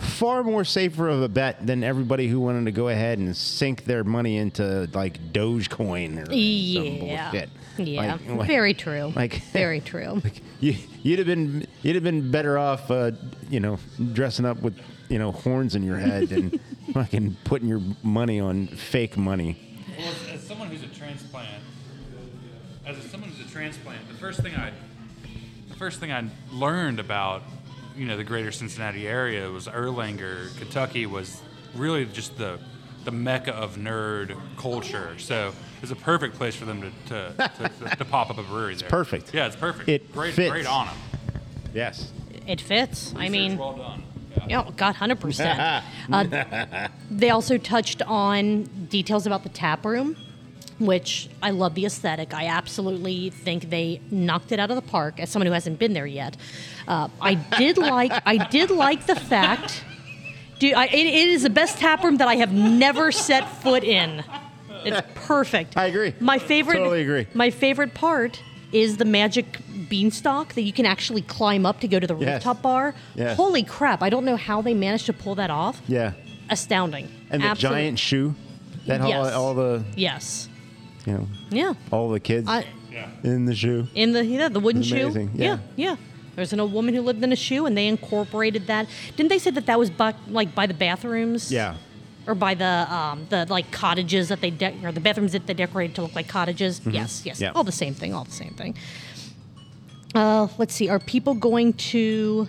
Far 0.00 0.42
more 0.42 0.64
safer 0.64 1.08
of 1.08 1.22
a 1.22 1.28
bet 1.28 1.66
than 1.66 1.84
everybody 1.84 2.26
who 2.28 2.40
wanted 2.40 2.64
to 2.64 2.72
go 2.72 2.88
ahead 2.88 3.18
and 3.18 3.36
sink 3.36 3.84
their 3.84 4.02
money 4.04 4.38
into 4.38 4.88
like 4.94 5.18
Dogecoin 5.32 6.16
or 6.22 6.24
some 6.26 6.98
bullshit. 7.00 7.48
Yeah. 7.78 8.16
Like- 8.18 8.28
like- 8.38 8.46
Very 8.46 8.74
true. 8.74 9.12
like- 9.14 9.42
very 9.52 9.80
true. 9.92 10.20
you, 10.60 10.74
you'd 11.02 11.18
have 11.18 11.26
been 11.26 11.66
you'd 11.82 11.94
have 11.94 12.04
been 12.04 12.30
better 12.30 12.58
off, 12.58 12.90
uh, 12.90 13.12
you 13.48 13.60
know, 13.60 13.78
dressing 14.12 14.44
up 14.46 14.60
with 14.62 14.78
you 15.08 15.18
know 15.18 15.32
horns 15.32 15.74
in 15.74 15.82
your 15.82 15.96
head 15.98 16.30
and 16.32 16.58
fucking 16.94 17.36
putting 17.44 17.68
your 17.68 17.80
money 18.02 18.40
on 18.40 18.66
fake 18.68 19.16
money. 19.16 19.56
Well, 19.98 20.08
as, 20.08 20.40
as 20.40 20.46
someone 20.46 20.68
who's 20.68 20.82
a 20.82 20.88
transplant, 20.88 21.62
as 22.86 22.98
a, 22.98 23.08
someone 23.08 23.30
who's 23.30 23.46
a 23.46 23.50
transplant, 23.50 24.06
the 24.08 24.14
first 24.18 24.40
thing 24.40 24.54
I, 24.54 24.72
the 25.68 25.74
first 25.76 26.00
thing 26.00 26.10
I 26.12 26.24
learned 26.52 27.00
about, 27.00 27.42
you 28.00 28.06
know, 28.06 28.16
the 28.16 28.24
greater 28.24 28.50
Cincinnati 28.50 29.06
area 29.06 29.50
was 29.50 29.68
Erlanger, 29.68 30.56
Kentucky 30.58 31.04
was 31.04 31.42
really 31.74 32.06
just 32.06 32.38
the, 32.38 32.58
the 33.04 33.10
mecca 33.10 33.52
of 33.54 33.76
nerd 33.76 34.34
culture. 34.56 35.18
So 35.18 35.52
it's 35.82 35.90
a 35.92 35.96
perfect 35.96 36.34
place 36.36 36.56
for 36.56 36.64
them 36.64 36.80
to 36.80 36.90
to, 37.08 37.34
to, 37.58 37.68
to, 37.90 37.96
to 37.96 38.04
pop 38.06 38.30
up 38.30 38.38
a 38.38 38.42
brewery 38.42 38.74
there. 38.76 38.88
perfect. 38.88 39.34
Yeah, 39.34 39.46
it's 39.48 39.56
perfect. 39.56 39.86
It 39.90 40.10
great, 40.12 40.32
fits. 40.32 40.50
great 40.50 40.66
on 40.66 40.86
them. 40.86 40.96
Yes. 41.74 42.10
It 42.46 42.62
fits. 42.62 43.12
I 43.16 43.28
mean, 43.28 43.58
well 43.58 43.76
done. 43.76 44.02
yeah, 44.48 44.66
God, 44.78 44.94
hundred 44.96 45.20
percent. 45.20 45.84
Uh, 46.10 46.88
They 47.10 47.28
also 47.28 47.58
touched 47.58 48.00
on 48.02 48.62
details 48.88 49.26
about 49.26 49.42
the 49.42 49.50
tap 49.50 49.84
room, 49.84 50.16
which 50.80 51.28
I 51.42 51.50
love 51.50 51.74
the 51.74 51.84
aesthetic. 51.86 52.32
I 52.34 52.46
absolutely 52.46 53.30
think 53.30 53.70
they 53.70 54.00
knocked 54.10 54.50
it 54.50 54.58
out 54.58 54.70
of 54.70 54.76
the 54.76 54.82
park. 54.90 55.20
As 55.20 55.30
someone 55.30 55.46
who 55.46 55.52
hasn't 55.52 55.78
been 55.78 55.92
there 55.92 56.06
yet, 56.06 56.36
uh, 56.88 57.08
I 57.20 57.34
did 57.34 57.78
like. 57.78 58.12
I 58.26 58.48
did 58.48 58.70
like 58.70 59.06
the 59.06 59.14
fact. 59.14 59.84
Dude, 60.58 60.74
I, 60.74 60.86
it, 60.86 60.94
it 61.06 61.28
is 61.28 61.42
the 61.42 61.50
best 61.50 61.78
tap 61.78 62.02
room 62.02 62.16
that 62.18 62.28
I 62.28 62.36
have 62.36 62.52
never 62.52 63.12
set 63.12 63.48
foot 63.62 63.84
in. 63.84 64.24
It's 64.84 65.00
perfect. 65.14 65.76
I 65.76 65.86
agree. 65.86 66.14
My 66.20 66.38
favorite. 66.38 66.76
Totally 66.78 67.02
agree. 67.02 67.26
My 67.34 67.50
favorite 67.50 67.92
part 67.94 68.42
is 68.72 68.96
the 68.96 69.04
magic 69.04 69.58
beanstalk 69.88 70.54
that 70.54 70.62
you 70.62 70.72
can 70.72 70.86
actually 70.86 71.22
climb 71.22 71.66
up 71.66 71.80
to 71.80 71.88
go 71.88 71.98
to 71.98 72.06
the 72.06 72.16
Yes. 72.16 72.34
rooftop 72.44 72.62
bar. 72.62 72.94
Yes. 73.14 73.36
Holy 73.36 73.62
crap! 73.62 74.02
I 74.02 74.08
don't 74.10 74.24
know 74.24 74.36
how 74.36 74.62
they 74.62 74.74
managed 74.74 75.06
to 75.06 75.12
pull 75.12 75.34
that 75.36 75.50
off. 75.50 75.80
Yeah. 75.88 76.12
Astounding. 76.48 77.08
And 77.30 77.42
the 77.42 77.46
Absolute- 77.46 77.72
giant 77.74 77.98
shoe 77.98 78.34
that 78.86 79.00
all, 79.00 79.28
all 79.28 79.54
the 79.54 79.84
Yes. 79.96 80.48
You 81.10 81.16
know 81.18 81.26
Yeah. 81.50 81.74
all 81.90 82.08
the 82.10 82.20
kids 82.20 82.48
I, 82.48 82.64
in 83.22 83.44
the 83.46 83.54
shoe. 83.54 83.86
in 83.94 84.12
the 84.12 84.24
yeah 84.24 84.48
the 84.48 84.60
wooden 84.60 84.82
shoe. 84.82 85.04
amazing, 85.06 85.30
Yeah. 85.34 85.58
yeah. 85.76 85.90
yeah. 85.90 85.96
There's 86.36 86.52
an 86.52 86.60
old 86.60 86.72
woman 86.72 86.94
who 86.94 87.02
lived 87.02 87.22
in 87.24 87.32
a 87.32 87.36
shoe, 87.36 87.66
and 87.66 87.76
they 87.76 87.86
incorporated 87.88 88.66
that. 88.68 88.86
Didn't 89.16 89.28
they 89.30 89.38
say 89.38 89.50
that 89.50 89.66
that 89.66 89.78
was 89.78 89.90
by, 89.90 90.14
like 90.28 90.54
by 90.54 90.66
the 90.66 90.72
bathrooms? 90.74 91.52
Yeah. 91.52 91.74
Or 92.26 92.34
by 92.34 92.54
the 92.54 92.86
um, 92.94 93.26
the 93.28 93.46
like 93.50 93.70
cottages 93.72 94.28
that 94.28 94.40
they 94.40 94.50
de- 94.50 94.76
or 94.84 94.92
the 94.92 95.00
bathrooms 95.00 95.32
that 95.32 95.46
they 95.46 95.54
decorated 95.54 95.96
to 95.96 96.02
look 96.02 96.14
like 96.14 96.28
cottages. 96.28 96.80
Yes, 96.86 97.22
yes, 97.26 97.36
Mm-hmm. 97.36 97.44
Yeah. 97.44 97.52
all 97.56 97.64
the 97.64 97.72
same 97.72 97.94
thing, 97.94 98.14
all 98.14 98.24
the 98.24 98.30
same 98.44 98.54
thing. 98.54 98.74
Uh, 100.14 100.48
let's 100.58 100.74
see. 100.74 100.88
Are 100.88 100.98
people 100.98 101.34
going 101.34 101.72
to 101.94 102.48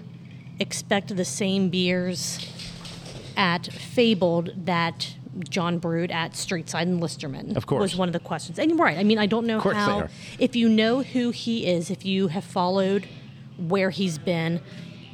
expect 0.60 1.16
the 1.16 1.26
same 1.26 1.70
beers 1.70 2.40
at 3.36 3.68
Fabled 3.74 4.52
that 4.66 5.16
John 5.50 5.78
brewed 5.80 6.12
at 6.12 6.34
Streetside 6.34 6.84
and 6.84 7.02
Listermann? 7.02 7.56
Of 7.56 7.66
course. 7.66 7.82
was 7.82 7.96
one 7.96 8.10
of 8.10 8.14
the 8.14 8.20
questions. 8.20 8.60
And 8.60 8.70
you're 8.72 8.78
right. 8.80 8.98
I 8.98 9.04
mean, 9.04 9.18
I 9.18 9.26
don't 9.28 9.48
know 9.48 9.58
Of 9.60 9.74
how. 9.74 10.00
are. 10.00 10.10
If 10.40 10.56
you 10.56 10.68
know 10.70 11.02
who 11.04 11.32
he 11.32 11.66
is, 11.68 11.90
if 11.90 12.06
you 12.06 12.28
have 12.28 12.44
followed 12.44 13.08
where 13.58 13.90
he's 13.92 14.18
been, 14.18 14.60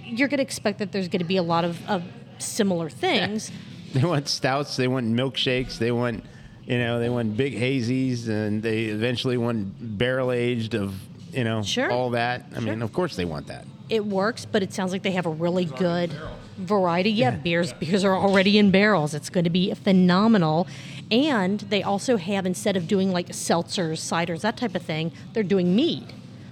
you're 0.04 0.28
going 0.28 0.38
to 0.38 0.44
expect 0.44 0.80
that 0.80 0.92
there's 0.92 1.08
going 1.08 1.20
to 1.20 1.26
be 1.28 1.38
a 1.38 1.44
lot 1.44 1.66
of, 1.66 1.78
of 1.88 2.04
similar 2.40 2.90
things. 2.90 3.52
They 3.94 4.04
want 4.04 4.28
stouts. 4.28 4.76
They 4.76 4.90
want 4.90 5.08
milkshakes. 5.08 5.78
They 5.78 5.92
want, 5.94 6.26
you 6.66 6.78
know, 6.78 7.00
they 7.00 7.08
want 7.10 7.38
big 7.38 7.54
hazies, 7.56 8.28
and 8.28 8.62
they 8.62 8.86
eventually 8.86 9.38
want 9.38 9.98
barrel 9.98 10.34
aged 10.34 10.76
of, 10.76 10.94
you 11.32 11.46
know, 11.46 11.64
Sure. 11.64 11.90
all 11.90 12.10
that. 12.12 12.46
I 12.52 12.60
Sure. 12.60 12.64
mean, 12.64 12.82
of 12.82 12.92
course 12.92 13.16
they 13.16 13.24
want 13.24 13.48
that. 13.48 13.66
It 13.90 14.06
works, 14.06 14.46
but 14.46 14.62
it 14.64 14.74
sounds 14.74 14.92
like 14.92 15.04
they 15.04 15.12
have 15.12 15.26
a 15.26 15.30
really 15.32 15.66
good 15.66 16.12
variety. 16.58 17.12
Yeah, 17.12 17.32
beers 17.32 17.72
beers 17.74 18.04
are 18.04 18.16
already 18.16 18.58
in 18.58 18.72
barrels. 18.72 19.14
It's 19.14 19.30
going 19.30 19.44
to 19.46 19.50
be 19.50 19.74
phenomenal. 19.74 20.68
And 21.10 21.62
they 21.62 21.84
also 21.84 22.18
have 22.18 22.46
instead 22.46 22.76
of 22.76 22.88
doing 22.88 23.12
like 23.12 23.28
seltzers, 23.30 24.00
ciders, 24.00 24.42
that 24.42 24.58
type 24.58 24.76
of 24.76 24.82
thing, 24.82 25.12
they're 25.34 25.44
doing 25.44 25.76
mead. 25.76 26.12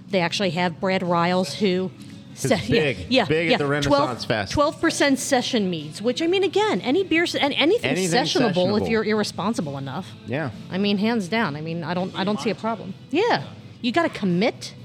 They 0.10 0.22
actually 0.22 0.52
have 0.52 0.80
Brad 0.80 1.04
Riles 1.04 1.56
who 1.56 1.92
It's 2.34 2.68
big. 2.70 3.08
yeah, 3.10 3.26
Big 3.26 3.48
at 3.48 3.52
yeah, 3.52 3.58
the 3.58 3.66
Renaissance 3.66 4.24
Fest. 4.24 4.54
Twelve 4.54 4.80
percent 4.80 5.20
session 5.20 5.70
meads, 5.70 6.02
which 6.02 6.22
I 6.22 6.28
mean, 6.28 6.44
again, 6.44 6.80
any 6.82 7.04
beer, 7.04 7.26
and 7.40 7.54
anything 7.54 7.92
Anything 7.92 8.24
sessionable 8.24 8.82
if 8.82 8.88
you're 8.88 9.04
irresponsible 9.04 9.78
enough. 9.78 10.12
Yeah. 10.26 10.52
I 10.72 10.78
mean, 10.78 10.98
hands 11.00 11.28
down. 11.28 11.56
I 11.58 11.62
mean, 11.62 11.84
I 11.84 11.94
don't, 11.94 12.14
I 12.18 12.24
don't 12.24 12.40
see 12.40 12.50
a 12.50 12.56
problem. 12.56 12.94
Yeah, 13.10 13.44
you 13.82 13.92
got 13.92 14.04
to 14.04 14.10
commit, 14.10 14.74
Yeah. 14.78 14.85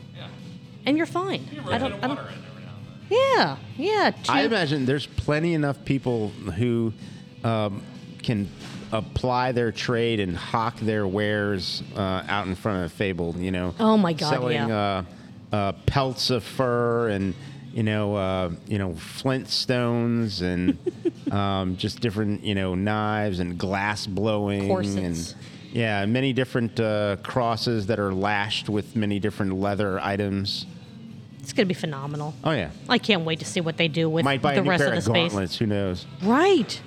And 0.87 0.97
you're 0.97 1.07
fine. 1.07 1.47
You 1.53 1.63
I 1.67 1.79
don't, 1.79 1.93
rotate 1.93 2.05
I 2.05 2.07
don't. 2.09 2.17
water 2.17 2.29
in 2.31 2.35
every 2.45 2.63
now 2.65 2.73
and 2.77 3.11
then. 3.11 3.57
Yeah, 3.79 4.13
yeah. 4.13 4.13
I 4.29 4.43
imagine 4.43 4.87
there's 4.87 5.07
plenty 5.07 5.55
enough 5.55 5.85
people 5.85 6.29
who 6.29 6.93
um, 7.45 7.83
can 8.23 8.49
apply 8.93 9.53
their 9.53 9.71
trade 9.73 10.19
and 10.21 10.37
hawk 10.37 10.77
their 10.81 11.07
wares 11.07 11.83
uh, 11.97 12.25
out 12.29 12.47
in 12.47 12.55
front 12.55 12.85
of 12.85 12.93
Fable. 12.93 13.35
You 13.39 13.51
know, 13.53 13.75
Oh 13.79 13.97
my 13.97 14.13
God, 14.13 14.31
selling 14.31 14.57
yeah. 14.57 15.05
uh, 15.53 15.57
uh, 15.57 15.73
pelts 15.87 16.31
of 16.31 16.43
fur 16.45 17.09
and 17.09 17.35
you 17.73 17.85
know, 17.85 18.17
uh, 18.17 18.51
you 18.67 18.79
know, 18.79 18.91
flintstones 18.95 20.43
and 20.43 20.77
um, 21.33 21.77
just 21.77 22.01
different 22.01 22.43
you 22.45 22.55
know 22.55 22.75
knives 22.75 23.39
and 23.41 23.59
glass 23.59 24.07
blowing 24.07 24.67
Corsets. 24.69 24.97
and 24.97 25.35
yeah, 25.73 26.05
many 26.07 26.33
different 26.33 26.79
uh, 26.81 27.17
crosses 27.23 27.87
that 27.87 27.99
are 27.99 28.13
lashed 28.15 28.69
with 28.69 28.97
many 28.97 29.19
different 29.19 29.55
leather 29.55 29.99
items. 30.01 30.67
It's 31.41 31.53
going 31.53 31.67
to 31.67 31.73
be 31.75 31.79
phenomenal. 31.79 32.35
Oh 32.45 32.51
yeah, 32.53 32.71
I 32.89 32.99
can't 32.99 33.25
wait 33.25 33.39
to 33.41 33.45
see 33.47 33.61
what 33.61 33.77
they 33.77 33.89
do 33.89 34.09
with 34.11 34.25
might 34.25 34.43
buy 34.43 34.55
the 34.55 34.61
a 34.61 34.65
new 34.65 34.71
rest 34.71 34.81
pair 34.83 34.93
of 34.93 34.99
of 34.99 35.05
the 35.05 35.11
space. 35.11 35.33
gauntlets. 35.33 35.57
Who 35.59 35.67
knows? 35.67 36.07
Right. 36.23 36.81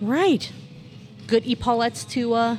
Right. 0.00 0.52
Good 1.26 1.46
epaulettes 1.46 2.04
to 2.06 2.34
uh, 2.34 2.56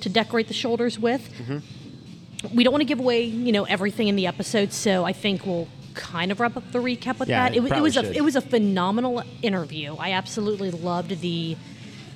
to 0.00 0.08
decorate 0.08 0.48
the 0.48 0.54
shoulders 0.54 0.98
with. 0.98 1.28
Mm-hmm. 1.38 2.56
We 2.56 2.62
don't 2.64 2.72
want 2.72 2.82
to 2.82 2.86
give 2.86 3.00
away, 3.00 3.24
you 3.24 3.50
know, 3.52 3.64
everything 3.64 4.08
in 4.08 4.14
the 4.16 4.26
episode, 4.26 4.72
so 4.72 5.04
I 5.04 5.12
think 5.12 5.44
we'll 5.44 5.66
kind 5.94 6.30
of 6.30 6.38
wrap 6.38 6.56
up 6.56 6.70
the 6.70 6.78
recap 6.78 7.18
with 7.18 7.28
Yeah, 7.28 7.48
that. 7.48 7.56
It, 7.56 7.60
wa- 7.60 7.66
it 7.66 7.68
probably 7.70 7.82
was 7.82 7.94
should. 7.94 8.04
a 8.06 8.16
it 8.16 8.22
was 8.22 8.36
a 8.36 8.40
phenomenal 8.40 9.22
interview. 9.42 9.96
I 9.98 10.12
absolutely 10.12 10.70
loved 10.70 11.20
the 11.20 11.56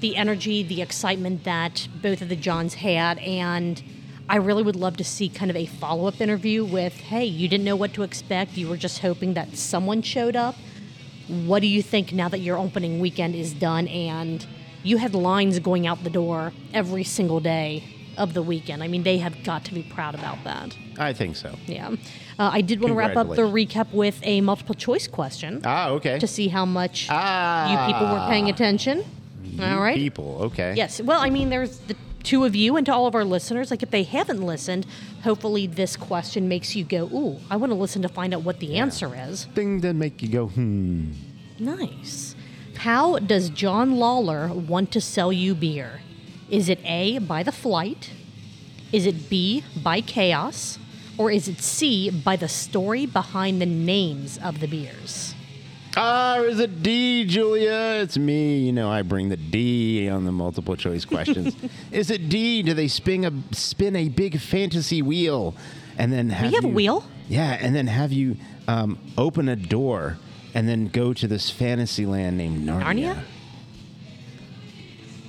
the 0.02 0.16
energy, 0.16 0.62
the 0.62 0.82
excitement 0.82 1.44
that 1.44 1.88
both 2.02 2.20
of 2.20 2.28
the 2.28 2.36
Johns 2.36 2.74
had, 2.74 3.18
and 3.20 3.82
I 4.28 4.36
really 4.36 4.62
would 4.62 4.76
love 4.76 4.96
to 4.98 5.04
see 5.04 5.28
kind 5.30 5.50
of 5.50 5.56
a 5.56 5.64
follow 5.66 6.06
up 6.06 6.20
interview 6.20 6.64
with, 6.64 6.92
hey, 6.94 7.24
you 7.24 7.48
didn't 7.48 7.64
know 7.64 7.76
what 7.76 7.94
to 7.94 8.02
expect, 8.02 8.56
you 8.58 8.68
were 8.68 8.76
just 8.76 8.98
hoping 8.98 9.32
that 9.34 9.56
someone 9.56 10.02
showed 10.02 10.36
up 10.36 10.54
what 11.28 11.60
do 11.60 11.66
you 11.68 11.82
think 11.82 12.12
now 12.12 12.28
that 12.28 12.40
your 12.40 12.58
opening 12.58 12.98
weekend 13.00 13.34
is 13.34 13.52
done 13.54 13.86
and 13.88 14.44
you 14.82 14.96
had 14.98 15.14
lines 15.14 15.58
going 15.60 15.86
out 15.86 16.02
the 16.04 16.10
door 16.10 16.52
every 16.74 17.04
single 17.04 17.40
day 17.40 17.84
of 18.18 18.34
the 18.34 18.42
weekend? 18.42 18.82
I 18.82 18.88
mean, 18.88 19.04
they 19.04 19.18
have 19.18 19.42
got 19.44 19.64
to 19.66 19.74
be 19.74 19.82
proud 19.84 20.14
about 20.14 20.42
that. 20.44 20.76
I 20.98 21.12
think 21.12 21.36
so. 21.36 21.56
Yeah. 21.66 21.90
Uh, 22.38 22.50
I 22.52 22.60
did 22.60 22.80
want 22.80 22.90
to 22.90 22.94
wrap 22.94 23.16
up 23.16 23.28
the 23.28 23.42
recap 23.42 23.92
with 23.92 24.18
a 24.24 24.40
multiple 24.40 24.74
choice 24.74 25.06
question 25.06 25.62
Ah, 25.64 25.90
okay. 25.90 26.18
to 26.18 26.26
see 26.26 26.48
how 26.48 26.66
much 26.66 27.06
ah, 27.08 27.70
you 27.70 27.92
people 27.92 28.08
were 28.12 28.26
paying 28.28 28.50
attention. 28.50 29.04
All 29.60 29.80
right. 29.80 29.96
People, 29.96 30.38
okay. 30.42 30.74
Yes. 30.76 31.00
Well, 31.00 31.20
I 31.20 31.30
mean, 31.30 31.50
there's 31.50 31.78
the 31.78 31.96
two 32.22 32.44
of 32.44 32.54
you, 32.54 32.76
and 32.76 32.86
to 32.86 32.94
all 32.94 33.06
of 33.06 33.14
our 33.14 33.24
listeners, 33.24 33.70
like 33.70 33.82
if 33.82 33.90
they 33.90 34.04
haven't 34.04 34.40
listened, 34.40 34.86
hopefully 35.24 35.66
this 35.66 35.96
question 35.96 36.48
makes 36.48 36.74
you 36.76 36.84
go, 36.84 37.04
"Ooh, 37.12 37.38
I 37.50 37.56
want 37.56 37.70
to 37.70 37.76
listen 37.76 38.02
to 38.02 38.08
find 38.08 38.32
out 38.32 38.42
what 38.42 38.60
the 38.60 38.76
answer 38.76 39.12
is." 39.14 39.44
Thing 39.54 39.80
that 39.80 39.94
make 39.94 40.22
you 40.22 40.28
go, 40.28 40.46
hmm. 40.46 41.10
Nice. 41.58 42.34
How 42.76 43.18
does 43.18 43.50
John 43.50 43.96
Lawler 43.96 44.48
want 44.52 44.90
to 44.92 45.00
sell 45.00 45.32
you 45.32 45.54
beer? 45.54 46.00
Is 46.48 46.68
it 46.68 46.80
A, 46.84 47.18
by 47.18 47.42
the 47.42 47.52
flight? 47.52 48.10
Is 48.92 49.06
it 49.06 49.28
B, 49.30 49.62
by 49.82 50.00
chaos? 50.00 50.78
Or 51.18 51.30
is 51.30 51.46
it 51.46 51.60
C, 51.60 52.10
by 52.10 52.36
the 52.36 52.48
story 52.48 53.06
behind 53.06 53.60
the 53.60 53.66
names 53.66 54.38
of 54.42 54.60
the 54.60 54.66
beers? 54.66 55.34
Ah, 55.94 56.38
is 56.40 56.58
it 56.58 56.82
D, 56.82 57.24
Julia? 57.26 58.00
It's 58.02 58.16
me. 58.16 58.60
You 58.60 58.72
know, 58.72 58.90
I 58.90 59.02
bring 59.02 59.28
the 59.28 59.36
D 59.36 60.08
on 60.08 60.24
the 60.24 60.32
multiple 60.32 60.74
choice 60.76 61.04
questions. 61.04 61.54
is 61.92 62.10
it 62.10 62.28
D? 62.28 62.62
Do 62.62 62.72
they 62.72 62.88
spin 62.88 63.24
a 63.24 63.54
spin 63.54 63.94
a 63.96 64.08
big 64.08 64.40
fantasy 64.40 65.02
wheel, 65.02 65.54
and 65.98 66.12
then 66.12 66.30
have 66.30 66.52
have 66.54 66.64
a 66.64 66.68
wheel? 66.68 67.04
Yeah, 67.28 67.58
and 67.60 67.74
then 67.74 67.88
have 67.88 68.12
you 68.12 68.36
um, 68.68 68.98
open 69.18 69.48
a 69.48 69.56
door 69.56 70.18
and 70.54 70.68
then 70.68 70.88
go 70.88 71.12
to 71.12 71.26
this 71.26 71.50
fantasy 71.50 72.06
land 72.06 72.36
named 72.36 72.66
Narnia. 72.66 72.84
Narnia? 72.84 73.22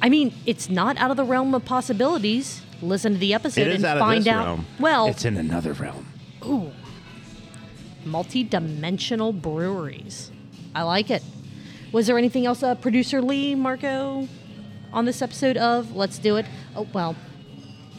I 0.01 0.09
mean, 0.09 0.33
it's 0.45 0.69
not 0.69 0.97
out 0.97 1.11
of 1.11 1.17
the 1.17 1.23
realm 1.23 1.55
of 1.55 1.63
possibilities. 1.63 2.61
Listen 2.81 3.13
to 3.13 3.19
the 3.19 3.33
episode 3.33 3.69
and 3.69 3.85
out 3.85 3.97
of 3.97 4.01
find 4.01 4.27
out. 4.27 4.45
realm. 4.45 4.65
Well, 4.79 5.07
it's 5.07 5.23
in 5.23 5.37
another 5.37 5.71
realm. 5.73 6.05
Ooh. 6.45 6.71
Multi-dimensional 8.03 9.31
breweries. 9.31 10.32
I 10.75 10.83
like 10.83 11.11
it. 11.11 11.23
Was 11.91 12.07
there 12.07 12.17
anything 12.17 12.45
else, 12.45 12.63
uh, 12.63 12.73
producer 12.75 13.21
Lee, 13.21 13.53
Marco, 13.53 14.27
on 14.91 15.05
this 15.05 15.21
episode 15.21 15.57
of 15.57 15.95
Let's 15.95 16.17
Do 16.17 16.37
It? 16.37 16.47
Oh, 16.75 16.87
well, 16.93 17.15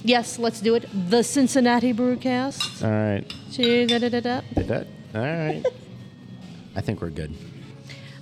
yes, 0.03 0.39
let's 0.39 0.61
do 0.61 0.75
it. 0.75 0.87
The 1.11 1.23
Cincinnati 1.23 1.93
Brewcast. 1.93 2.85
All 2.85 2.91
right. 2.91 3.33
Da-da-da-da. 3.53 4.41
Did 4.55 4.69
that? 4.69 4.87
All 5.15 5.21
right. 5.21 5.65
I 6.77 6.81
think 6.81 7.01
we're 7.01 7.11
good. 7.11 7.33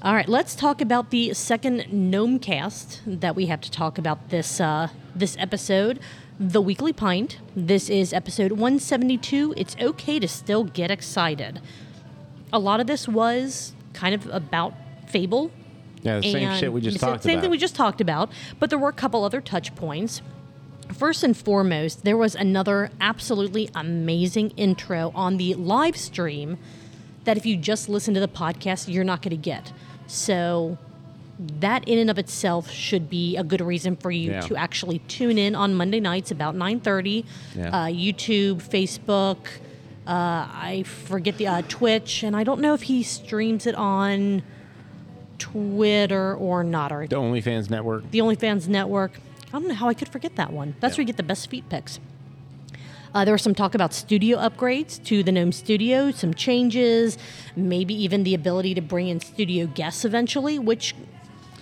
All 0.02 0.14
right, 0.14 0.28
let's 0.28 0.54
talk 0.54 0.80
about 0.80 1.10
the 1.10 1.32
second 1.32 1.90
gnome 1.90 2.38
cast 2.38 3.00
that 3.06 3.34
we 3.34 3.46
have 3.46 3.60
to 3.62 3.70
talk 3.70 3.98
about 3.98 4.30
this 4.30 4.60
uh, 4.60 4.88
this 5.14 5.36
episode, 5.38 6.00
the 6.40 6.60
Weekly 6.60 6.92
Pint. 6.92 7.38
This 7.54 7.88
is 7.88 8.12
episode 8.12 8.52
172. 8.52 9.54
It's 9.56 9.76
okay 9.80 10.18
to 10.18 10.26
still 10.26 10.64
get 10.64 10.90
excited. 10.90 11.60
A 12.52 12.58
lot 12.58 12.80
of 12.80 12.88
this 12.88 13.06
was 13.08 13.74
kind 13.92 14.14
of 14.14 14.26
about 14.28 14.74
Fable. 15.08 15.50
Yeah, 16.02 16.18
the 16.20 16.32
same 16.32 16.54
shit 16.58 16.72
we 16.72 16.80
just 16.80 16.98
talked 16.98 17.22
Same 17.22 17.34
about. 17.34 17.42
thing 17.42 17.50
we 17.50 17.58
just 17.58 17.76
talked 17.76 18.00
about, 18.00 18.30
but 18.58 18.70
there 18.70 18.78
were 18.78 18.88
a 18.88 18.92
couple 18.94 19.24
other 19.24 19.40
touch 19.40 19.74
points. 19.76 20.20
First 20.92 21.22
and 21.22 21.36
foremost, 21.36 22.02
there 22.04 22.16
was 22.16 22.34
another 22.34 22.90
absolutely 23.00 23.70
amazing 23.74 24.50
intro 24.56 25.12
on 25.14 25.36
the 25.36 25.54
live 25.54 25.96
stream 25.96 26.58
that 27.24 27.36
if 27.36 27.46
you 27.46 27.56
just 27.56 27.88
listen 27.88 28.14
to 28.14 28.20
the 28.20 28.26
podcast, 28.28 28.92
you're 28.92 29.04
not 29.04 29.22
going 29.22 29.30
to 29.30 29.36
get. 29.36 29.72
So 30.08 30.76
that 31.38 31.86
in 31.88 31.98
and 31.98 32.10
of 32.10 32.18
itself 32.18 32.70
should 32.70 33.08
be 33.08 33.36
a 33.36 33.44
good 33.44 33.60
reason 33.60 33.96
for 33.96 34.10
you 34.10 34.32
Yeah. 34.32 34.40
to 34.42 34.56
actually 34.56 34.98
tune 35.08 35.38
in 35.38 35.54
on 35.54 35.74
Monday 35.74 36.00
nights 36.00 36.30
about 36.30 36.54
9:30. 36.56 37.24
Yeah. 37.56 37.68
Uh, 37.68 37.86
YouTube, 37.86 38.56
Facebook, 38.62 39.38
uh, 40.06 40.10
I 40.52 40.84
forget 41.06 41.36
the 41.38 41.46
uh, 41.48 41.62
Twitch, 41.68 42.22
and 42.22 42.34
I 42.36 42.44
don't 42.44 42.60
know 42.60 42.74
if 42.74 42.82
he 42.82 43.02
streams 43.02 43.66
it 43.66 43.74
on 43.74 44.42
Twitter 45.38 46.34
or 46.34 46.62
not, 46.64 46.92
or 46.92 47.06
The 47.06 47.16
OnlyFans 47.16 47.70
network. 47.70 48.10
the 48.10 48.18
OnlyFans 48.20 48.68
network. 48.68 49.12
I 49.48 49.52
don't 49.52 49.68
know 49.68 49.74
how 49.74 49.88
I 49.88 49.94
could 49.94 50.08
forget 50.08 50.36
that 50.36 50.52
one. 50.52 50.74
That's 50.80 50.96
where 50.96 51.02
you 51.02 51.06
get 51.06 51.16
the 51.16 51.22
best 51.22 51.50
feet 51.50 51.68
pics. 51.68 52.00
Uh, 53.14 53.24
there 53.26 53.34
was 53.34 53.42
some 53.42 53.54
talk 53.54 53.74
about 53.74 53.92
studio 53.92 54.38
upgrades 54.38 55.02
to 55.04 55.22
the 55.22 55.30
Gnome 55.30 55.52
Studio, 55.52 56.10
some 56.10 56.32
changes, 56.32 57.18
maybe 57.54 57.92
even 58.02 58.22
the 58.24 58.32
ability 58.34 58.72
to 58.74 58.80
bring 58.80 59.08
in 59.08 59.20
studio 59.20 59.66
guests 59.66 60.04
eventually, 60.06 60.58
which 60.58 60.94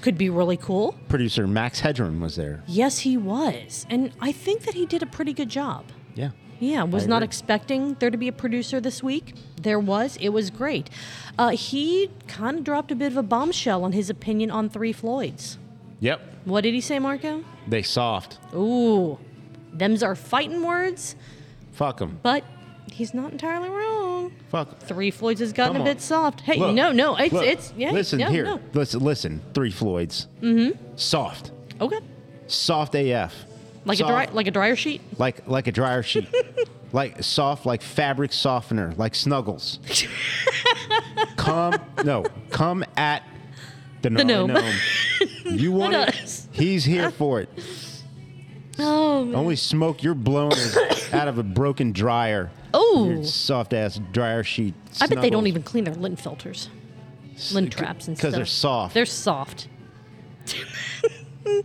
could 0.00 0.16
be 0.16 0.30
really 0.30 0.56
cool. 0.56 0.94
Producer 1.08 1.48
Max 1.48 1.80
Hedron 1.80 2.20
was 2.20 2.36
there. 2.36 2.62
Yes, 2.68 3.00
he 3.00 3.16
was. 3.16 3.84
And 3.90 4.12
I 4.20 4.30
think 4.30 4.62
that 4.62 4.74
he 4.74 4.86
did 4.86 5.02
a 5.02 5.06
pretty 5.06 5.32
good 5.32 5.48
job. 5.48 5.86
Yeah. 6.14 6.30
Yeah, 6.60 6.82
was 6.84 7.06
not 7.06 7.22
expecting 7.22 7.94
there 7.94 8.10
to 8.10 8.18
be 8.18 8.28
a 8.28 8.32
producer 8.32 8.80
this 8.80 9.02
week. 9.02 9.34
There 9.60 9.78
was. 9.80 10.16
It 10.18 10.28
was 10.28 10.50
great. 10.50 10.90
Uh, 11.38 11.48
he 11.50 12.10
kind 12.28 12.58
of 12.58 12.64
dropped 12.64 12.92
a 12.92 12.94
bit 12.94 13.10
of 13.10 13.16
a 13.16 13.22
bombshell 13.22 13.82
on 13.82 13.92
his 13.92 14.10
opinion 14.10 14.50
on 14.50 14.68
Three 14.68 14.92
Floyds. 14.92 15.56
Yep. 16.00 16.20
What 16.44 16.60
did 16.62 16.74
he 16.74 16.80
say, 16.82 16.98
Marco? 16.98 17.44
They 17.66 17.82
soft. 17.82 18.38
Ooh, 18.54 19.18
them's 19.72 20.02
are 20.02 20.14
fighting 20.14 20.62
words, 20.62 21.16
Fuck 21.72 21.98
them. 21.98 22.18
but 22.22 22.44
he's 22.92 23.14
not 23.14 23.32
entirely 23.32 23.68
wrong. 23.70 24.32
Fuck. 24.50 24.80
Three 24.80 25.10
Floyds 25.10 25.40
has 25.40 25.52
gotten 25.54 25.74
Come 25.74 25.82
a 25.86 25.88
on. 25.88 25.94
bit 25.94 26.00
soft. 26.02 26.40
Hey, 26.42 26.56
Look, 26.58 26.74
no, 26.74 26.92
no, 26.92 27.16
it's 27.16 27.32
look, 27.32 27.44
it's 27.44 27.72
yeah. 27.76 27.90
Listen 27.90 28.18
no, 28.20 28.28
here. 28.30 28.44
no. 28.44 28.60
Listen, 28.74 29.00
listen. 29.00 29.40
Three 29.54 29.70
Floyds. 29.70 30.26
Mm-hmm. 30.42 30.78
Soft. 30.96 31.52
Okay, 31.80 32.00
Soft 32.48 32.94
AF. 32.96 33.34
Like 33.84 33.98
Soft, 33.98 34.10
a 34.10 34.12
dry, 34.12 34.34
like 34.34 34.46
a 34.46 34.50
dryer 34.50 34.76
sheet. 34.76 35.00
like 35.18 35.46
like 35.46 35.66
a 35.66 35.72
dryer 35.72 36.02
sheet. 36.02 36.28
like 36.92 37.22
soft, 37.22 37.66
like 37.66 37.82
fabric 37.82 38.32
softener, 38.32 38.92
like 38.96 39.14
Snuggles. 39.14 39.78
come 41.36 41.74
no, 42.04 42.24
come 42.50 42.84
at 42.96 43.22
the, 44.02 44.10
The 44.10 44.24
gnarly 44.24 44.52
gnome. 44.54 44.74
You 45.44 45.72
want 45.80 45.94
it? 45.94 46.46
He's 46.52 46.84
here 46.84 47.10
for 47.10 47.40
it. 47.40 47.48
Oh, 48.78 49.24
man. 49.26 49.34
Only 49.34 49.56
smoke 49.56 50.02
you're 50.02 50.14
blowing 50.14 50.52
is 50.52 50.76
out 51.12 51.28
of 51.28 51.36
a 51.38 51.42
broken 51.42 51.92
dryer. 51.92 52.50
oh. 52.72 53.22
Soft 53.22 53.74
ass 53.74 54.00
dryer 54.12 54.42
sheet. 54.42 54.74
I 55.00 55.06
bet 55.06 55.20
they 55.20 55.28
don't 55.30 55.46
even 55.46 55.62
clean 55.62 55.84
their 55.84 55.94
lint 55.94 56.18
filters, 56.18 56.70
lint 57.52 57.72
traps 57.72 58.08
and 58.08 58.16
stuff. 58.16 58.30
because 58.30 58.34
they're 58.36 58.46
soft. 58.46 58.94
They're 58.94 59.04
soft. 59.06 59.68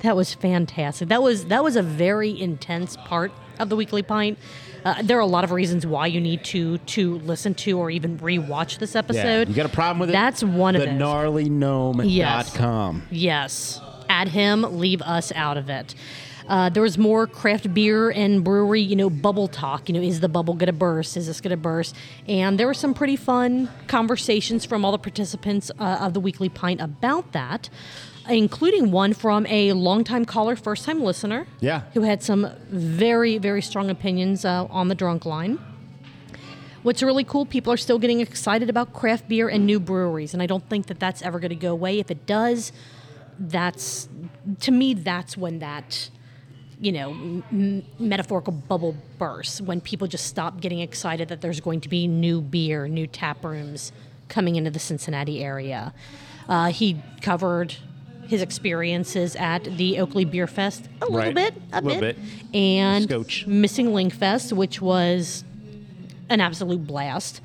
that 0.00 0.16
was 0.16 0.34
fantastic. 0.34 1.08
That 1.08 1.22
was 1.22 1.46
that 1.46 1.62
was 1.62 1.76
a 1.76 1.82
very 1.82 2.38
intense 2.38 2.96
part 2.96 3.32
of 3.58 3.68
the 3.68 3.76
weekly 3.76 4.02
pint. 4.02 4.38
Uh, 4.84 5.00
there 5.02 5.16
are 5.16 5.20
a 5.20 5.26
lot 5.26 5.44
of 5.44 5.52
reasons 5.52 5.86
why 5.86 6.06
you 6.06 6.20
need 6.20 6.44
to 6.44 6.78
to 6.78 7.18
listen 7.18 7.54
to 7.54 7.78
or 7.78 7.90
even 7.90 8.18
rewatch 8.18 8.78
this 8.78 8.94
yeah. 8.94 8.98
episode. 8.98 9.48
You 9.48 9.54
got 9.54 9.66
a 9.66 9.68
problem 9.68 10.00
with 10.00 10.10
it? 10.10 10.12
That's 10.12 10.42
one 10.42 10.74
of 10.74 10.82
the 10.82 10.86
those. 10.86 11.00
gnarlygnome.com. 11.00 13.02
Yes. 13.10 13.10
Yes. 13.10 13.80
Add 14.08 14.28
him, 14.28 14.78
leave 14.78 15.00
us 15.02 15.32
out 15.34 15.56
of 15.56 15.70
it. 15.70 15.94
Uh, 16.48 16.68
there 16.68 16.82
was 16.82 16.98
more 16.98 17.26
craft 17.26 17.72
beer 17.72 18.10
and 18.10 18.44
brewery, 18.44 18.80
you 18.80 18.96
know, 18.96 19.08
bubble 19.08 19.48
talk. 19.48 19.88
You 19.88 19.94
know, 19.94 20.00
is 20.00 20.20
the 20.20 20.28
bubble 20.28 20.54
going 20.54 20.66
to 20.66 20.72
burst? 20.72 21.16
Is 21.16 21.26
this 21.26 21.40
going 21.40 21.50
to 21.50 21.56
burst? 21.56 21.94
And 22.26 22.58
there 22.58 22.66
were 22.66 22.74
some 22.74 22.94
pretty 22.94 23.16
fun 23.16 23.70
conversations 23.86 24.64
from 24.64 24.84
all 24.84 24.92
the 24.92 24.98
participants 24.98 25.70
uh, 25.78 25.98
of 26.00 26.14
the 26.14 26.20
Weekly 26.20 26.48
Pint 26.48 26.80
about 26.80 27.32
that, 27.32 27.70
including 28.28 28.90
one 28.90 29.12
from 29.12 29.46
a 29.46 29.72
longtime 29.72 30.24
caller, 30.24 30.56
first 30.56 30.84
time 30.84 31.02
listener. 31.02 31.46
Yeah. 31.60 31.82
Who 31.94 32.02
had 32.02 32.22
some 32.22 32.50
very, 32.68 33.38
very 33.38 33.62
strong 33.62 33.90
opinions 33.90 34.44
uh, 34.44 34.66
on 34.66 34.88
the 34.88 34.94
drunk 34.94 35.24
line. 35.26 35.58
What's 36.82 37.02
really 37.02 37.24
cool, 37.24 37.46
people 37.46 37.72
are 37.72 37.76
still 37.76 37.98
getting 37.98 38.20
excited 38.20 38.68
about 38.68 38.92
craft 38.92 39.28
beer 39.28 39.48
and 39.48 39.64
new 39.66 39.78
breweries, 39.78 40.34
and 40.34 40.42
I 40.42 40.46
don't 40.46 40.68
think 40.68 40.86
that 40.86 40.98
that's 40.98 41.22
ever 41.22 41.38
going 41.38 41.50
to 41.50 41.54
go 41.54 41.72
away. 41.72 42.00
If 42.00 42.10
it 42.10 42.26
does, 42.26 42.72
that's 43.38 44.08
to 44.60 44.70
me 44.72 44.94
that's 44.94 45.36
when 45.36 45.60
that 45.60 46.10
you 46.80 46.92
know 46.92 47.10
m- 47.10 47.84
metaphorical 47.98 48.52
bubble 48.52 48.96
bursts 49.18 49.60
when 49.60 49.80
people 49.80 50.06
just 50.08 50.26
stop 50.26 50.60
getting 50.60 50.80
excited 50.80 51.28
that 51.28 51.40
there's 51.40 51.60
going 51.60 51.80
to 51.82 51.88
be 51.88 52.08
new 52.08 52.40
beer, 52.40 52.88
new 52.88 53.06
tap 53.06 53.44
rooms 53.44 53.92
coming 54.28 54.56
into 54.56 54.70
the 54.70 54.80
Cincinnati 54.80 55.42
area. 55.42 55.94
Uh, 56.48 56.72
he 56.72 57.00
covered 57.20 57.76
his 58.32 58.40
experiences 58.42 59.36
at 59.36 59.62
the 59.76 60.00
Oakley 60.00 60.24
Beer 60.24 60.46
Fest 60.46 60.88
a 61.00 61.04
little 61.04 61.18
Right. 61.18 61.34
bit, 61.34 61.54
a, 61.72 61.78
A 61.78 61.80
little 61.82 62.00
bit. 62.00 62.16
and 62.54 63.04
Scotch. 63.04 63.46
Missing 63.46 63.88
Linck 63.88 64.12
Fest, 64.12 64.52
which 64.54 64.80
was 64.80 65.44
an 66.30 66.40
absolute 66.40 66.86
blast. 66.86 67.40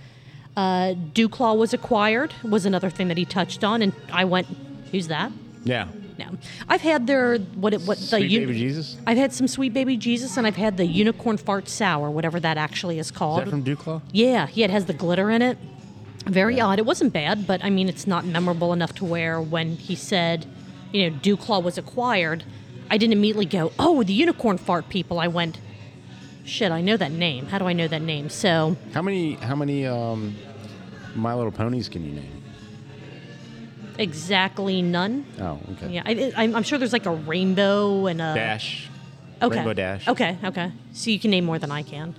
Uh, 0.55 0.93
DuClaw 1.13 1.57
was 1.57 1.73
acquired 1.73 2.33
was 2.41 2.65
another 2.65 2.89
thing 2.89 3.09
that 3.09 3.17
he 3.17 3.25
touched 3.25 3.63
on, 3.65 3.81
and 3.81 3.91
I 4.11 4.23
went, 4.25 4.47
"Who's 4.91 5.07
that?" 5.09 5.31
Yeah. 5.65 5.87
No, 6.17 6.25
I've 6.67 6.81
had 6.81 7.05
their 7.05 7.37
what 7.37 7.73
it 7.73 7.81
what 7.81 7.97
the 7.99 8.03
Sweet 8.05 8.29
Baby 8.39 8.53
Jesus? 8.53 8.95
I've 9.05 9.17
had 9.17 9.33
some 9.33 9.47
Sweet 9.47 9.73
Baby 9.73 9.97
Jesus, 9.97 10.35
and 10.37 10.47
I've 10.47 10.55
had 10.55 10.77
the 10.77 10.85
Unicorn 10.87 11.37
Fart 11.37 11.67
Sour, 11.69 12.09
whatever 12.09 12.39
that 12.39 12.57
actually 12.57 12.97
is 12.97 13.07
Is 13.07 13.11
called. 13.11 13.41
that 13.41 13.49
from 13.49 13.63
DuClaw? 13.63 14.01
Yeah, 14.13 14.47
yeah, 14.53 14.65
it 14.65 14.71
has 14.71 14.85
the 14.85 14.93
glitter 14.93 15.29
in 15.29 15.41
it. 15.43 15.57
Very 16.25 16.59
odd. 16.59 16.79
It 16.79 16.85
wasn't 16.87 17.13
bad, 17.13 17.45
but 17.45 17.63
I 17.63 17.69
mean, 17.69 17.87
it's 17.87 18.07
not 18.07 18.25
memorable 18.25 18.73
enough 18.73 18.93
to 18.95 19.05
where 19.05 19.39
when 19.39 19.75
he 19.77 19.93
said, 19.95 20.45
you 20.91 21.09
know, 21.09 21.17
DuClaw 21.17 21.61
was 21.63 21.77
acquired, 21.77 22.43
I 22.89 22.97
didn't 22.97 23.13
immediately 23.13 23.45
go, 23.45 23.71
oh, 23.77 24.03
the 24.03 24.13
unicorn 24.13 24.57
fart 24.57 24.89
people. 24.89 25.19
I 25.19 25.27
went, 25.27 25.59
shit, 26.45 26.71
I 26.71 26.81
know 26.81 26.95
that 26.97 27.11
name. 27.11 27.47
How 27.47 27.57
do 27.59 27.65
I 27.65 27.73
know 27.73 27.87
that 27.87 28.01
name? 28.01 28.29
So, 28.29 28.77
How 28.93 29.01
many 29.01 29.33
how 29.35 29.55
many 29.55 29.85
um, 29.85 30.35
My 31.15 31.33
Little 31.33 31.51
Ponies 31.51 31.89
can 31.89 32.03
you 32.05 32.13
name? 32.13 32.43
exactly 33.99 34.81
none. 34.81 35.25
Oh, 35.39 35.59
okay. 35.71 35.93
Yeah, 35.93 36.03
I, 36.05 36.31
I'm 36.35 36.55
I'm 36.55 36.63
sure 36.63 36.77
there's 36.77 36.93
like 36.93 37.07
a 37.07 37.11
rainbow 37.15 38.05
and 38.05 38.21
a 38.21 38.33
Dash. 38.35 38.89
Okay. 39.41 39.55
Rainbow 39.55 39.73
Dash. 39.73 40.07
Okay, 40.07 40.37
okay. 40.43 40.71
So 40.93 41.09
you 41.09 41.19
can 41.19 41.31
name 41.31 41.45
more 41.45 41.57
than 41.59 41.71
I 41.71 41.81
can. 41.83 42.13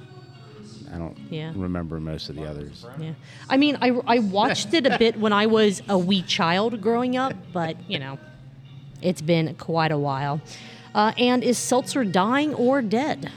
I 0.93 0.99
don't 0.99 1.17
Yeah. 1.31 1.53
remember 1.55 2.01
most 2.01 2.31
of 2.31 2.37
the 2.37 2.47
others. 2.49 2.85
Yeah. 2.99 3.13
I 3.49 3.57
mean, 3.59 3.77
I, 3.81 3.91
I 4.07 4.19
watched 4.21 4.73
it 4.75 4.87
a 4.87 4.99
bit 4.99 5.19
when 5.21 5.33
I 5.33 5.47
was 5.47 5.83
a 5.89 5.99
wee 5.99 6.23
child 6.23 6.81
growing 6.81 7.17
up, 7.17 7.35
but, 7.53 7.77
you 7.91 7.99
know, 7.99 8.19
it's 9.03 9.21
been 9.23 9.55
quite 9.57 9.93
a 9.93 9.99
while. 9.99 10.41
Uh, 10.95 11.13
and 11.19 11.45
is 11.45 11.59
Seltzer 11.59 12.05
dying 12.05 12.55
or 12.55 12.83
dead? 12.83 13.31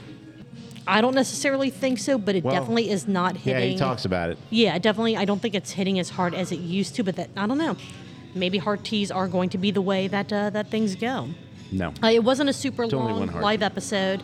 I 0.86 1.00
don't 1.00 1.14
necessarily 1.14 1.70
think 1.70 1.98
so, 1.98 2.18
but 2.18 2.34
it 2.34 2.44
Well, 2.44 2.54
definitely 2.54 2.90
is 2.90 3.06
not 3.06 3.36
hitting. 3.36 3.62
Yeah, 3.62 3.68
he 3.68 3.76
talks 3.76 4.04
about 4.04 4.30
it. 4.30 4.38
Yeah, 4.50 4.78
definitely. 4.78 5.16
I 5.16 5.24
don't 5.24 5.40
think 5.40 5.54
it's 5.54 5.70
hitting 5.70 5.98
as 5.98 6.10
hard 6.10 6.34
as 6.34 6.50
it 6.50 6.58
used 6.58 6.96
to, 6.96 7.04
but 7.04 7.16
that 7.16 7.30
I 7.36 7.46
don't 7.46 7.58
know. 7.58 7.76
Maybe 8.34 8.58
hard 8.58 8.84
teas 8.84 9.10
are 9.10 9.28
going 9.28 9.50
to 9.50 9.58
be 9.58 9.70
the 9.70 9.82
way 9.82 10.08
that 10.08 10.32
uh, 10.32 10.50
that 10.50 10.68
things 10.68 10.96
go. 10.96 11.28
No. 11.70 11.92
Uh, 12.02 12.08
it 12.08 12.24
wasn't 12.24 12.50
a 12.50 12.52
super 12.52 12.82
only 12.84 12.96
long 12.96 13.28
live 13.28 13.62
episode, 13.62 14.22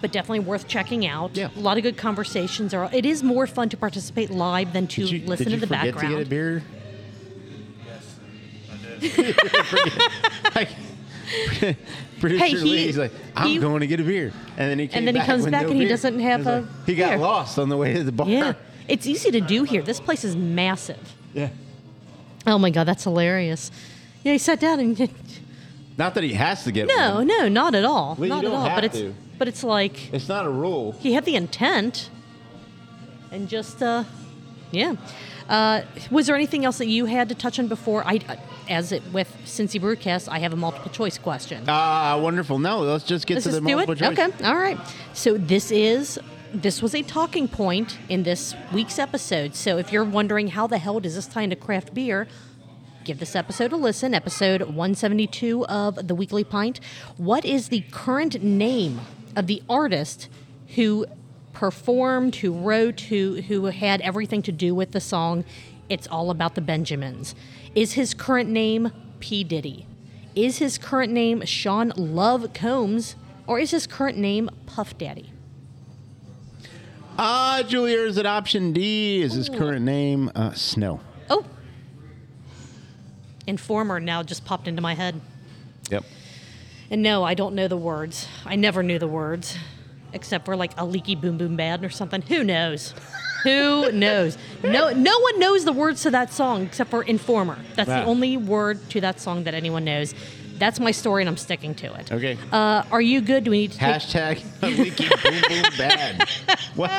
but 0.00 0.12
definitely 0.12 0.40
worth 0.40 0.68
checking 0.68 1.06
out. 1.06 1.36
Yeah. 1.36 1.48
A 1.56 1.60
lot 1.60 1.76
of 1.78 1.82
good 1.82 1.96
conversations. 1.96 2.72
Are 2.74 2.88
it 2.92 3.04
is 3.04 3.22
more 3.22 3.46
fun 3.46 3.68
to 3.70 3.76
participate 3.76 4.30
live 4.30 4.72
than 4.72 4.86
to 4.88 5.02
you, 5.02 5.26
listen 5.26 5.46
did 5.46 5.54
you 5.54 5.60
to 5.60 5.66
the 5.66 5.70
background. 5.70 6.28
to 6.28 6.62
Like, 10.54 10.68
Producer 12.20 12.44
Hey, 12.44 12.50
he- 12.50 12.56
Lee's 12.56 12.98
like, 12.98 13.12
I'm 13.36 13.48
he- 13.48 13.58
going 13.58 13.80
to 13.80 13.86
get 13.86 14.00
a 14.00 14.02
beer, 14.04 14.32
and 14.56 14.70
then 14.70 14.78
he 14.78 14.88
came 14.88 15.04
then 15.04 15.14
he 15.14 15.20
comes 15.22 15.44
back 15.46 15.64
no 15.66 15.70
and 15.72 15.80
he 15.80 15.86
doesn't 15.86 16.18
have 16.20 16.46
a 16.46 16.60
like- 16.60 16.86
He 16.86 16.94
got 16.94 17.10
beer. 17.10 17.18
lost 17.18 17.58
on 17.58 17.68
the 17.68 17.76
way 17.76 17.92
to 17.94 18.02
the 18.02 18.12
bar. 18.12 18.28
Yeah, 18.28 18.54
it's 18.88 19.06
easy 19.06 19.30
to 19.30 19.40
do 19.40 19.62
here. 19.64 19.82
This 19.82 20.00
place 20.00 20.24
is 20.24 20.34
massive. 20.36 21.14
Yeah. 21.34 21.50
Oh 22.46 22.58
my 22.58 22.70
god, 22.70 22.84
that's 22.84 23.04
hilarious. 23.04 23.70
Yeah, 24.24 24.32
he 24.32 24.38
sat 24.38 24.58
down 24.58 24.80
and 24.80 24.96
Not 25.98 26.14
that 26.14 26.24
he 26.24 26.32
has 26.34 26.64
to 26.64 26.72
get 26.72 26.86
no, 26.88 27.16
one. 27.16 27.26
no, 27.26 27.48
not 27.48 27.74
at 27.74 27.84
all, 27.84 28.16
Well, 28.18 28.28
not 28.28 28.44
at 28.44 28.50
all. 28.52 28.68
But 28.74 28.84
it's 28.84 28.98
to. 28.98 29.14
but 29.38 29.48
it's 29.48 29.62
like 29.64 30.12
It's 30.12 30.28
not 30.28 30.46
a 30.46 30.50
rule. 30.50 30.92
he 31.00 31.12
had 31.12 31.24
the 31.24 31.34
intent, 31.36 32.08
and 33.30 33.48
just 33.48 33.82
uh, 33.82 34.04
yeah. 34.70 34.94
Uh, 35.48 35.82
was 36.10 36.26
there 36.26 36.36
anything 36.36 36.64
else 36.64 36.78
that 36.78 36.88
you 36.88 37.06
had 37.06 37.28
to 37.30 37.34
touch 37.34 37.58
on 37.58 37.68
before? 37.68 38.02
I, 38.06 38.20
uh, 38.28 38.36
as 38.68 38.92
it 38.92 39.02
with 39.12 39.34
Cincy 39.44 39.80
Brewcast, 39.80 40.28
I 40.30 40.40
have 40.40 40.52
a 40.52 40.56
multiple 40.56 40.90
choice 40.90 41.16
question. 41.16 41.64
Ah, 41.66 42.18
wonderful. 42.22 42.58
No, 42.58 42.80
let's 42.80 43.04
just 43.04 43.26
get 43.26 43.34
Let's 43.36 43.44
to 43.46 43.50
just 43.52 43.62
the 43.64 43.68
do 43.68 43.78
it. 43.78 43.86
choice. 43.98 44.18
Okay, 44.18 44.44
all 44.44 44.56
right. 44.56 44.78
So 45.14 45.38
this 45.38 45.70
is 45.70 46.18
this 46.52 46.80
was 46.82 46.94
a 46.94 47.02
talking 47.02 47.48
point 47.48 47.98
in 48.08 48.22
this 48.24 48.54
week's 48.72 48.98
episode. 48.98 49.54
So 49.54 49.78
if 49.78 49.92
you're 49.92 50.04
wondering 50.04 50.48
how 50.48 50.66
the 50.66 50.78
hell 50.78 51.00
does 51.00 51.14
this 51.14 51.26
tie 51.26 51.42
into 51.42 51.56
craft 51.56 51.92
beer, 51.94 52.26
give 53.04 53.18
this 53.18 53.34
episode 53.34 53.72
a 53.72 53.76
listen. 53.76 54.14
Episode 54.14 54.62
172 54.62 55.66
of 55.66 56.08
the 56.08 56.14
Weekly 56.14 56.44
Pint. 56.44 56.80
What 57.16 57.44
is 57.44 57.68
the 57.68 57.82
current 57.90 58.42
name 58.42 59.00
of 59.36 59.46
the 59.46 59.62
artist 59.68 60.28
who 60.74 61.06
performed, 61.58 62.36
who 62.36 62.52
wrote, 62.52 63.00
who 63.00 63.42
who 63.42 63.64
had 63.64 64.00
everything 64.02 64.42
to 64.42 64.52
do 64.52 64.76
with 64.76 64.92
the 64.92 65.00
song? 65.00 65.44
It's 65.88 66.06
all 66.06 66.30
about 66.30 66.54
the 66.54 66.60
Benjamins. 66.60 67.34
Is 67.74 67.94
his 67.94 68.14
current 68.14 68.48
name 68.48 68.92
P 69.18 69.42
Diddy? 69.42 69.84
Is 70.36 70.58
his 70.58 70.78
current 70.78 71.12
name 71.12 71.44
Sean 71.44 71.92
Love 71.96 72.52
Combs, 72.54 73.16
or 73.48 73.58
is 73.58 73.72
his 73.72 73.88
current 73.88 74.16
name 74.16 74.48
Puff 74.66 74.96
Daddy? 74.96 75.32
Ah, 77.18 77.64
Julia 77.66 78.02
is 78.02 78.18
at 78.18 78.26
option 78.26 78.72
D. 78.72 79.20
Is 79.20 79.32
his 79.32 79.48
current 79.48 79.84
name 79.84 80.30
uh, 80.36 80.52
Snow? 80.52 81.00
Oh, 81.28 81.44
Informer 83.48 83.98
now 83.98 84.22
just 84.22 84.44
popped 84.44 84.68
into 84.68 84.80
my 84.80 84.94
head. 84.94 85.20
Yep. 85.90 86.04
And 86.88 87.02
no, 87.02 87.24
I 87.24 87.34
don't 87.34 87.56
know 87.56 87.66
the 87.66 87.76
words. 87.76 88.28
I 88.46 88.54
never 88.54 88.84
knew 88.84 89.00
the 89.00 89.08
words, 89.08 89.58
except 90.12 90.44
for 90.44 90.56
like 90.56 90.72
a 90.78 90.84
leaky 90.84 91.14
boom 91.14 91.38
boom 91.38 91.56
bad 91.56 91.84
or 91.84 91.90
something. 91.90 92.22
Who 92.22 92.44
knows? 92.44 92.94
Who 93.44 93.92
knows? 93.92 94.36
No, 94.64 94.90
no 94.90 95.18
one 95.20 95.38
knows 95.38 95.64
the 95.64 95.72
words 95.72 96.02
to 96.02 96.10
that 96.10 96.32
song 96.32 96.62
except 96.64 96.90
for 96.90 97.02
Informer. 97.02 97.58
That's 97.76 97.88
Wow. 97.88 98.00
the 98.00 98.06
only 98.06 98.36
word 98.36 98.78
to 98.90 99.00
that 99.00 99.20
song 99.20 99.44
that 99.44 99.54
anyone 99.54 99.84
knows. 99.84 100.14
That's 100.58 100.80
my 100.80 100.90
story, 100.90 101.22
and 101.22 101.28
I'm 101.28 101.36
sticking 101.36 101.72
to 101.76 101.94
it. 101.94 102.10
Okay. 102.10 102.36
Uh, 102.50 102.82
are 102.90 103.00
you 103.00 103.20
good? 103.20 103.44
Do 103.44 103.52
we 103.52 103.58
need 103.58 103.72
to 103.72 103.78
take 103.78 103.94
Hashtag 104.02 104.42
leaky 104.76 105.08
boom 105.08 105.40
boom 105.48 105.72
bad. 105.78 106.28
What? 106.74 106.90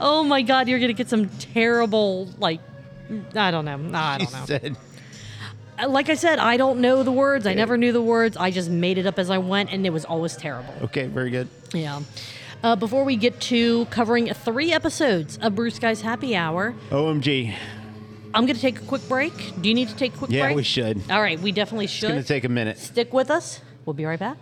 Oh 0.00 0.22
my 0.24 0.42
God, 0.42 0.68
you're 0.68 0.78
gonna 0.78 0.92
get 0.92 1.08
some 1.08 1.28
terrible 1.28 2.28
like. 2.38 2.60
I 3.34 3.50
don't 3.50 3.64
know. 3.64 3.80
I 3.94 4.18
don't 4.18 4.32
know. 4.32 4.44
said. 4.46 4.76
Like 5.86 6.08
I 6.08 6.14
said, 6.14 6.38
I 6.38 6.56
don't 6.56 6.80
know 6.80 7.02
the 7.02 7.12
words. 7.12 7.46
I 7.46 7.54
never 7.54 7.76
knew 7.76 7.92
the 7.92 8.02
words. 8.02 8.36
I 8.36 8.50
just 8.50 8.68
made 8.70 8.98
it 8.98 9.06
up 9.06 9.18
as 9.18 9.30
I 9.30 9.38
went, 9.38 9.72
and 9.72 9.86
it 9.86 9.90
was 9.90 10.04
always 10.04 10.36
terrible. 10.36 10.74
Okay, 10.82 11.06
very 11.06 11.30
good. 11.30 11.48
Yeah. 11.72 12.00
Uh, 12.62 12.74
before 12.74 13.04
we 13.04 13.14
get 13.16 13.40
to 13.42 13.84
covering 13.86 14.32
three 14.34 14.72
episodes 14.72 15.38
of 15.38 15.54
Brew 15.54 15.70
Skies 15.70 16.00
Happy 16.00 16.34
Hour, 16.34 16.74
OMG. 16.90 17.54
I'm 18.34 18.44
going 18.44 18.56
to 18.56 18.60
take 18.60 18.80
a 18.80 18.84
quick 18.84 19.06
break. 19.08 19.32
Do 19.62 19.68
you 19.68 19.74
need 19.74 19.88
to 19.88 19.94
take 19.96 20.14
a 20.14 20.18
quick 20.18 20.30
Yeah, 20.30 20.46
break? 20.46 20.56
we 20.56 20.62
should. 20.64 21.00
All 21.10 21.22
right, 21.22 21.38
we 21.40 21.52
definitely 21.52 21.86
should. 21.86 22.10
It's 22.10 22.12
going 22.12 22.22
to 22.22 22.28
take 22.28 22.44
a 22.44 22.48
minute. 22.48 22.76
Stick 22.78 23.12
with 23.12 23.30
us. 23.30 23.60
We'll 23.86 23.94
be 23.94 24.04
right 24.04 24.18
back. 24.18 24.36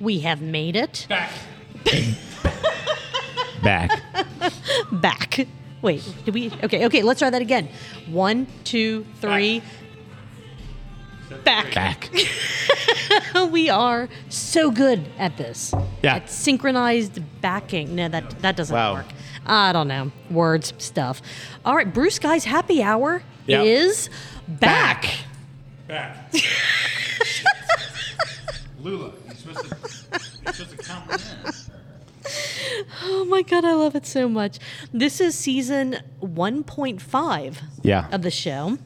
We 0.00 0.20
have 0.20 0.42
made 0.42 0.76
it 0.76 1.06
Back. 1.08 1.30
Back. 3.62 4.00
back. 4.92 5.46
Wait, 5.82 6.02
did 6.24 6.34
we? 6.34 6.50
Okay, 6.64 6.86
okay, 6.86 7.02
let's 7.02 7.20
try 7.20 7.30
that 7.30 7.42
again. 7.42 7.68
One, 8.08 8.46
two, 8.64 9.06
three. 9.20 9.62
Back. 11.44 11.74
Back. 11.74 12.10
we 13.50 13.68
are 13.68 14.08
so 14.28 14.70
good 14.70 15.06
at 15.18 15.36
this. 15.36 15.72
Yeah. 16.02 16.16
At 16.16 16.30
synchronized 16.30 17.20
backing. 17.40 17.94
No, 17.94 18.08
that 18.08 18.30
that 18.40 18.56
doesn't 18.56 18.74
Wow. 18.74 18.94
work. 18.94 19.06
I 19.46 19.72
don't 19.72 19.88
know. 19.88 20.10
Words, 20.30 20.72
stuff. 20.78 21.20
All 21.64 21.76
right, 21.76 21.92
Brew 21.92 22.10
Skies 22.10 22.44
happy 22.44 22.82
hour 22.82 23.22
Yep. 23.46 23.64
is 23.66 24.10
back. 24.48 25.06
Back. 25.86 26.32
Lula, 28.80 29.12
you're 29.26 29.34
supposed 29.34 29.60
to, 29.70 29.76
you're 30.44 30.52
supposed 30.54 30.70
to 30.70 30.76
compliment. 30.84 31.67
Oh 33.02 33.24
my 33.28 33.42
god, 33.42 33.64
I 33.64 33.74
love 33.74 33.94
it 33.94 34.06
so 34.06 34.28
much. 34.28 34.58
This 34.92 35.20
is 35.20 35.34
season 35.34 35.98
1.5 36.22 37.56
Yeah. 37.82 38.08
of 38.10 38.22
the 38.22 38.30
show. 38.30 38.78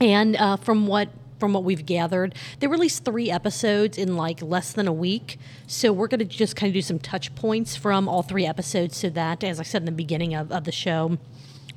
And 0.00 0.36
uh, 0.36 0.56
from 0.56 0.86
what 0.86 1.08
from 1.38 1.54
what 1.54 1.64
we've 1.64 1.84
gathered, 1.84 2.36
they 2.60 2.68
released 2.68 3.04
three 3.04 3.28
episodes 3.28 3.98
in 3.98 4.16
like 4.16 4.40
less 4.42 4.72
than 4.72 4.86
a 4.86 4.92
week. 4.92 5.40
So 5.66 5.92
we're 5.92 6.06
going 6.06 6.20
to 6.20 6.24
just 6.24 6.54
kind 6.54 6.70
of 6.70 6.74
do 6.74 6.82
some 6.82 7.00
touch 7.00 7.34
points 7.34 7.74
from 7.74 8.08
all 8.08 8.22
three 8.22 8.46
episodes 8.46 8.96
so 8.96 9.10
that, 9.10 9.42
as 9.42 9.58
I 9.58 9.64
said 9.64 9.82
in 9.82 9.86
the 9.86 9.90
beginning 9.92 10.34
of, 10.34 10.52
of 10.52 10.62
the 10.62 10.70
show, 10.70 11.18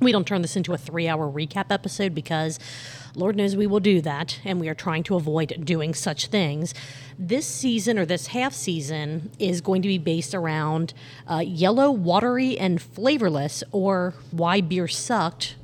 we 0.00 0.12
don't 0.12 0.26
turn 0.26 0.42
this 0.42 0.56
into 0.56 0.72
a 0.72 0.78
three 0.78 1.08
hour 1.08 1.30
recap 1.30 1.66
episode 1.70 2.14
because 2.14 2.58
Lord 3.14 3.34
knows 3.34 3.56
we 3.56 3.66
will 3.66 3.80
do 3.80 4.02
that, 4.02 4.38
and 4.44 4.60
we 4.60 4.68
are 4.68 4.74
trying 4.74 5.02
to 5.04 5.16
avoid 5.16 5.64
doing 5.64 5.94
such 5.94 6.26
things. 6.26 6.74
This 7.18 7.46
season, 7.46 7.98
or 7.98 8.04
this 8.04 8.26
half 8.28 8.52
season, 8.52 9.30
is 9.38 9.62
going 9.62 9.80
to 9.82 9.88
be 9.88 9.96
based 9.96 10.34
around 10.34 10.92
uh, 11.26 11.38
yellow, 11.38 11.90
watery, 11.90 12.58
and 12.58 12.80
flavorless, 12.80 13.64
or 13.72 14.12
why 14.32 14.60
beer 14.60 14.86
sucked 14.86 15.56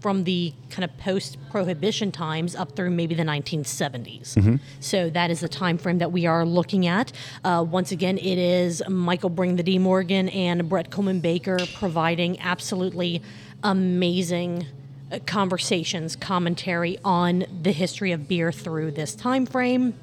from 0.00 0.24
the 0.24 0.52
kind 0.68 0.84
of 0.84 0.98
post 0.98 1.38
prohibition 1.48 2.10
times 2.10 2.56
up 2.56 2.74
through 2.74 2.90
maybe 2.90 3.14
the 3.14 3.22
1970s. 3.22 4.36
So 4.80 5.08
that 5.10 5.30
is 5.30 5.40
the 5.40 5.48
time 5.48 5.78
frame 5.78 5.98
that 5.98 6.10
we 6.10 6.26
are 6.26 6.44
looking 6.44 6.88
at. 6.88 7.12
Uh, 7.44 7.64
once 7.66 7.92
again, 7.92 8.18
it 8.18 8.36
is 8.36 8.82
Michael 8.88 9.30
Bring 9.30 9.54
the 9.54 9.62
D 9.62 9.78
Morgan 9.78 10.28
and 10.30 10.68
Brett 10.68 10.90
Coleman 10.90 11.20
Baker 11.20 11.56
providing 11.74 12.38
absolutely 12.40 13.22
amazing 13.62 14.66
uh, 15.10 15.18
conversations, 15.26 16.16
commentary 16.16 16.98
on 17.04 17.44
the 17.62 17.72
history 17.72 18.12
of 18.12 18.28
beer 18.28 18.52
through 18.52 18.90
this 18.92 19.14
time 19.14 19.46
frame. 19.46 19.94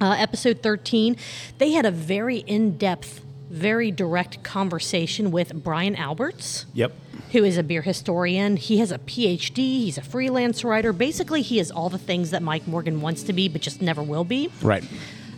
Uh, 0.00 0.14
episode 0.18 0.62
13, 0.62 1.16
they 1.58 1.72
had 1.72 1.84
a 1.84 1.90
very 1.90 2.38
in-depth, 2.38 3.20
very 3.50 3.90
direct 3.90 4.42
conversation 4.44 5.30
with 5.32 5.52
Brian 5.64 5.96
Alberts 5.96 6.66
Yep. 6.74 6.92
who 7.32 7.42
is 7.42 7.58
a 7.58 7.62
beer 7.64 7.82
historian. 7.82 8.56
He 8.56 8.78
has 8.78 8.92
a 8.92 8.98
PhD, 8.98 9.56
he's 9.56 9.98
a 9.98 10.02
freelance 10.02 10.62
writer. 10.62 10.92
Basically, 10.92 11.42
he 11.42 11.58
is 11.58 11.70
all 11.72 11.88
the 11.88 11.98
things 11.98 12.30
that 12.30 12.42
Mike 12.42 12.66
Morgan 12.68 13.00
wants 13.00 13.24
to 13.24 13.32
be, 13.32 13.48
but 13.48 13.60
just 13.60 13.82
never 13.82 14.02
will 14.02 14.24
be. 14.24 14.50
Right. 14.62 14.84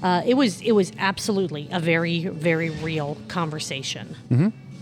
Uh, 0.03 0.23
it 0.27 0.35
was 0.35 0.61
it 0.63 0.73
was 0.73 0.93
absolutely 0.99 1.69
a 1.71 1.79
very 1.81 2.25
very 2.27 2.71
real 2.71 3.17
conversation 3.29 4.17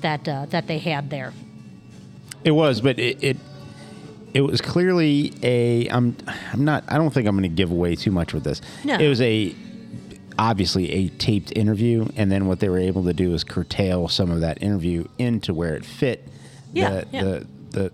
that 0.01 0.29
uh, 0.29 0.46
that 0.51 0.66
they 0.68 0.79
had 0.79 1.11
there. 1.11 1.33
It 2.44 2.53
was, 2.53 2.81
but 2.81 2.98
it 2.98 3.22
it, 3.22 3.37
it 4.35 4.40
was 4.42 4.61
clearly 4.61 5.33
a. 5.42 5.88
I'm 5.88 6.16
I'm 6.53 6.64
not. 6.64 6.85
I 6.88 6.96
don't 6.96 7.11
think 7.12 7.27
I'm 7.27 7.37
going 7.37 7.48
to 7.48 7.55
give 7.55 7.70
away 7.70 7.96
too 7.96 8.11
much 8.11 8.33
with 8.33 8.44
this. 8.44 8.61
No. 8.85 8.96
It 8.96 9.09
was 9.09 9.20
a 9.20 9.55
obviously 10.38 10.90
a 10.92 11.09
taped 11.09 11.53
interview, 11.57 12.09
and 12.16 12.31
then 12.31 12.46
what 12.46 12.61
they 12.61 12.68
were 12.68 12.79
able 12.79 13.05
to 13.05 13.12
do 13.12 13.35
is 13.35 13.42
curtail 13.44 14.09
some 14.09 14.31
of 14.31 14.40
that 14.40 14.62
interview 14.62 15.05
into 15.18 15.53
where 15.53 15.74
it 15.74 15.85
fit. 15.85 16.29
Yeah, 16.72 16.90
The 16.90 17.07
yeah. 17.12 17.22
the 17.22 17.46
the, 17.70 17.92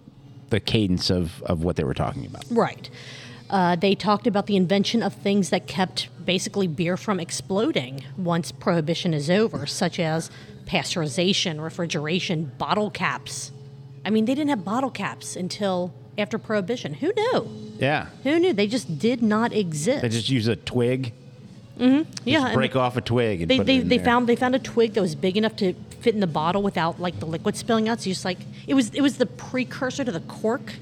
the 0.51 0.61
cadence 0.61 1.11
of 1.11 1.43
of 1.45 1.65
what 1.65 1.77
they 1.77 1.85
were 1.85 1.95
talking 1.95 2.27
about. 2.27 2.45
Right. 2.51 2.91
Uh, 3.51 3.77
they 3.77 3.95
talked 3.95 4.27
about 4.27 4.47
the 4.47 4.57
invention 4.57 5.03
of 5.03 5.15
things 5.15 5.51
that 5.51 5.67
kept 5.67 6.09
basically 6.25 6.67
beer 6.67 6.97
from 6.97 7.21
exploding 7.21 8.03
once 8.17 8.51
prohibition 8.51 9.13
is 9.15 9.29
over, 9.31 9.67
such 9.67 10.01
as 10.01 10.31
pasteurization, 10.67 11.63
refrigeration, 11.63 12.51
bottle 12.59 12.91
caps. 12.91 13.53
I 14.05 14.11
mean, 14.11 14.25
they 14.27 14.35
didn't 14.35 14.51
have 14.51 14.65
bottle 14.65 14.91
caps 14.91 15.37
until 15.37 15.93
after 16.19 16.39
prohibition. 16.39 16.95
Who 16.95 17.13
knew? 17.17 17.49
Yeah. 17.79 18.07
Who 18.23 18.39
knew? 18.39 18.53
They 18.53 18.67
just 18.67 18.99
did 18.99 19.23
not 19.23 19.53
exist. 19.53 20.03
They 20.03 20.09
just 20.09 20.29
use 20.29 20.47
a 20.47 20.57
twig. 20.57 21.13
Mm-hmm. 21.79 22.09
Yeah, 22.25 22.39
Just 22.39 22.47
and 22.47 22.55
break 22.55 22.77
off 22.77 22.97
a 22.97 23.01
twig. 23.01 23.43
And 23.43 23.51
they, 23.51 23.57
put 23.59 23.67
they, 23.67 23.77
it 23.79 23.81
in 23.83 23.89
they 23.89 23.97
there. 23.97 24.05
found 24.05 24.29
they 24.29 24.37
found 24.37 24.55
a 24.55 24.61
twig 24.61 24.95
that 24.95 25.01
was 25.01 25.17
big 25.17 25.37
enough 25.37 25.57
to 25.57 25.73
fit 26.01 26.15
in 26.15 26.21
the 26.21 26.27
bottle 26.29 26.63
without 26.63 27.01
like 27.01 27.19
the 27.19 27.27
liquid 27.27 27.57
spilling 27.57 27.89
out. 27.89 28.01
So 28.01 28.09
you 28.09 28.15
just 28.15 28.25
like 28.25 28.39
it 28.69 28.75
was 28.75 28.91
it 28.95 29.01
was 29.01 29.17
the 29.19 29.27
precursor 29.27 30.05
to 30.05 30.13
the 30.13 30.21
cork. 30.21 30.75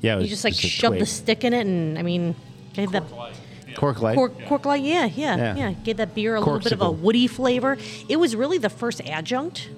Yeah, 0.00 0.14
it 0.14 0.16
was 0.16 0.24
You 0.24 0.30
just 0.30 0.44
like 0.44 0.54
a 0.54 0.56
shove 0.56 0.98
the 0.98 1.04
stick 1.04 1.44
in 1.44 1.52
it, 1.52 1.66
and 1.66 1.98
I 1.98 2.02
mean, 2.02 2.34
gave 2.72 2.92
that 2.92 3.04
cork 3.76 4.00
light. 4.00 4.14
cork, 4.14 4.32
cork 4.46 4.64
light. 4.64 4.82
Yeah, 4.82 5.04
yeah, 5.04 5.36
Yeah. 5.36 5.56
yeah, 5.56 5.72
Gave 5.72 5.98
that 5.98 6.14
beer 6.14 6.34
a 6.36 6.40
little 6.40 6.60
bit 6.60 6.72
of 6.72 6.80
a 6.80 6.90
woody 6.90 7.26
flavor. 7.26 7.76
It 8.08 8.16
was 8.16 8.34
really 8.34 8.56
the 8.58 8.70
first 8.70 9.02
adjunct 9.02 9.68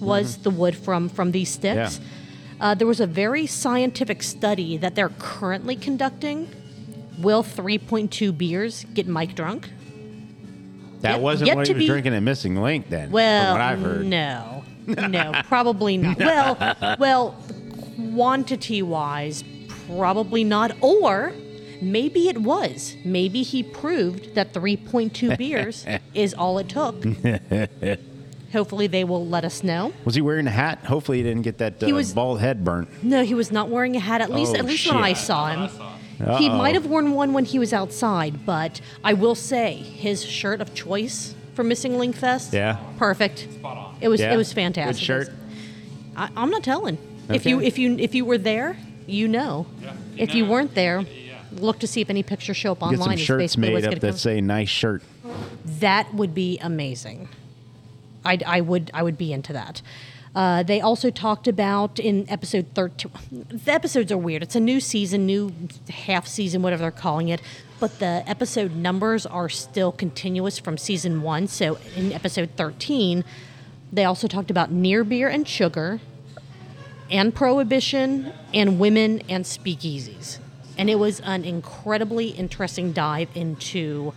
was 0.00 0.38
the 0.38 0.50
wood 0.50 0.76
from 0.76 1.08
from 1.08 1.32
these 1.32 1.50
sticks. 1.50 1.96
Mm-hmm. 1.98 2.04
Yeah. 2.60 2.70
Uh, 2.70 2.74
there 2.74 2.86
was 2.88 3.00
a 3.00 3.06
very 3.06 3.46
scientific 3.46 4.22
study 4.22 4.76
that 4.78 4.94
they're 4.96 5.12
currently 5.18 5.76
conducting. 5.76 6.48
Will 7.18 7.42
3.2 7.42 8.36
beers 8.36 8.84
get 8.94 9.06
Mike 9.08 9.34
drunk? 9.34 9.70
That 11.00 11.20
wasn't 11.20 11.54
what 11.54 11.66
he 11.68 11.74
was 11.74 11.82
be- 11.82 11.86
drinking 11.86 12.14
at 12.14 12.22
Missing 12.22 12.54
Linck 12.56 12.88
then. 12.88 13.10
Well, 13.12 13.44
from 13.44 13.52
what 13.52 13.60
I've 13.60 13.80
heard. 13.80 14.06
no, 14.06 14.64
no, 14.86 15.32
probably 15.44 15.96
not. 15.96 16.18
Well, 16.18 16.96
well, 16.98 17.36
quantity 18.14 18.82
wise, 18.82 19.44
probably 19.86 20.42
not. 20.44 20.72
Or 20.80 21.32
maybe 21.80 22.28
it 22.28 22.38
was. 22.38 22.96
Maybe 23.04 23.42
he 23.42 23.62
proved 23.62 24.34
that 24.34 24.52
3.2 24.52 25.38
beers 25.38 25.86
is 26.14 26.34
all 26.34 26.58
it 26.58 26.68
took. 26.68 27.04
Hopefully, 28.52 28.86
they 28.86 29.04
will 29.04 29.26
let 29.26 29.44
us 29.44 29.62
know. 29.62 29.92
Was 30.04 30.14
he 30.14 30.20
wearing 30.22 30.46
a 30.46 30.50
hat? 30.50 30.78
Hopefully, 30.86 31.18
he 31.18 31.22
didn't 31.24 31.42
get 31.42 31.58
that 31.58 31.82
uh, 31.82 31.86
He 31.86 31.92
was- 31.92 32.12
bald 32.14 32.40
head 32.40 32.64
burnt. 32.64 32.88
No, 33.04 33.22
he 33.24 33.34
was 33.34 33.52
not 33.52 33.68
wearing 33.68 33.94
a 33.96 34.00
hat. 34.00 34.20
At 34.20 34.30
least, 34.32 34.52
Oh, 34.54 34.58
at 34.58 34.64
least 34.64 34.86
when 34.90 35.02
I 35.02 35.12
saw 35.12 35.48
him. 35.48 35.68
He 36.38 36.48
Uh-oh. 36.48 36.56
might 36.58 36.74
have 36.74 36.86
worn 36.86 37.12
one 37.12 37.32
when 37.32 37.44
he 37.44 37.58
was 37.58 37.72
outside, 37.72 38.44
but 38.44 38.80
I 39.04 39.12
will 39.12 39.34
say 39.36 39.74
his 39.74 40.24
shirt 40.24 40.60
of 40.60 40.74
choice 40.74 41.34
for 41.54 41.62
Missing 41.62 41.92
Linck 41.92 42.14
Fest. 42.16 42.52
Yeah. 42.52 42.78
perfect. 42.98 43.46
Spot 43.52 43.76
on. 43.76 43.94
It 44.00 44.08
was 44.08 44.20
Yeah? 44.20 44.32
it 44.34 44.36
was 44.36 44.52
fantastic. 44.52 44.96
Good 44.96 45.04
shirt. 45.04 45.30
I, 46.16 46.28
I'm 46.36 46.50
not 46.50 46.64
telling. 46.64 46.98
If 47.28 47.44
you 47.46 47.58
Okay. 47.58 47.66
if 47.66 47.78
you 47.78 47.96
if 47.98 48.14
you 48.16 48.24
were 48.24 48.38
there, 48.38 48.76
you 49.06 49.28
know. 49.28 49.66
Yeah. 49.82 49.92
If 50.16 50.34
you 50.34 50.44
No, 50.46 50.50
weren't 50.52 50.74
there, 50.74 51.04
look 51.52 51.78
to 51.80 51.86
see 51.86 52.00
if 52.00 52.10
any 52.10 52.22
pictures 52.24 52.56
show 52.56 52.72
up 52.72 52.80
Get 52.80 52.86
online. 52.86 53.00
some 53.00 53.12
is 53.12 53.20
shirts 53.20 53.42
basically 53.56 53.68
made 53.68 53.74
what's 53.74 53.86
up 53.86 53.90
gonna 53.92 54.00
that 54.00 54.08
come. 54.08 54.16
say 54.18 54.40
"nice 54.40 54.68
shirt." 54.70 55.02
That 55.80 56.12
would 56.14 56.34
be 56.34 56.58
amazing. 56.60 57.28
I 58.28 58.38
I 58.46 58.60
would 58.60 58.90
I 58.94 59.02
would 59.02 59.18
be 59.18 59.32
into 59.32 59.52
that. 59.52 59.82
Uh, 60.34 60.62
they 60.62 60.80
also 60.80 61.10
talked 61.10 61.48
about 61.48 61.98
in 61.98 62.28
episode 62.28 62.66
13. 62.74 63.10
The 63.48 63.72
episodes 63.72 64.12
are 64.12 64.18
weird. 64.18 64.42
It's 64.42 64.54
a 64.54 64.60
new 64.60 64.78
season, 64.78 65.26
new 65.26 65.52
half 65.88 66.26
season, 66.26 66.62
whatever 66.62 66.82
they're 66.82 66.90
calling 66.90 67.28
it. 67.28 67.40
But 67.80 67.98
the 67.98 68.22
episode 68.26 68.76
numbers 68.76 69.24
are 69.24 69.48
still 69.48 69.90
continuous 69.90 70.58
from 70.58 70.78
season 70.78 71.22
one. 71.22 71.48
So 71.48 71.78
in 71.96 72.12
episode 72.12 72.50
13, 72.56 73.24
they 73.92 74.04
also 74.04 74.28
talked 74.28 74.50
about 74.50 74.70
near 74.70 75.02
beer 75.02 75.28
and 75.28 75.48
sugar, 75.48 76.00
and 77.10 77.34
prohibition, 77.34 78.32
and 78.52 78.78
women 78.78 79.22
and 79.28 79.44
speakeasies. 79.44 80.38
And 80.76 80.90
it 80.90 80.96
was 80.96 81.20
an 81.20 81.44
incredibly 81.44 82.28
interesting 82.28 82.92
dive 82.92 83.28
into 83.34 84.12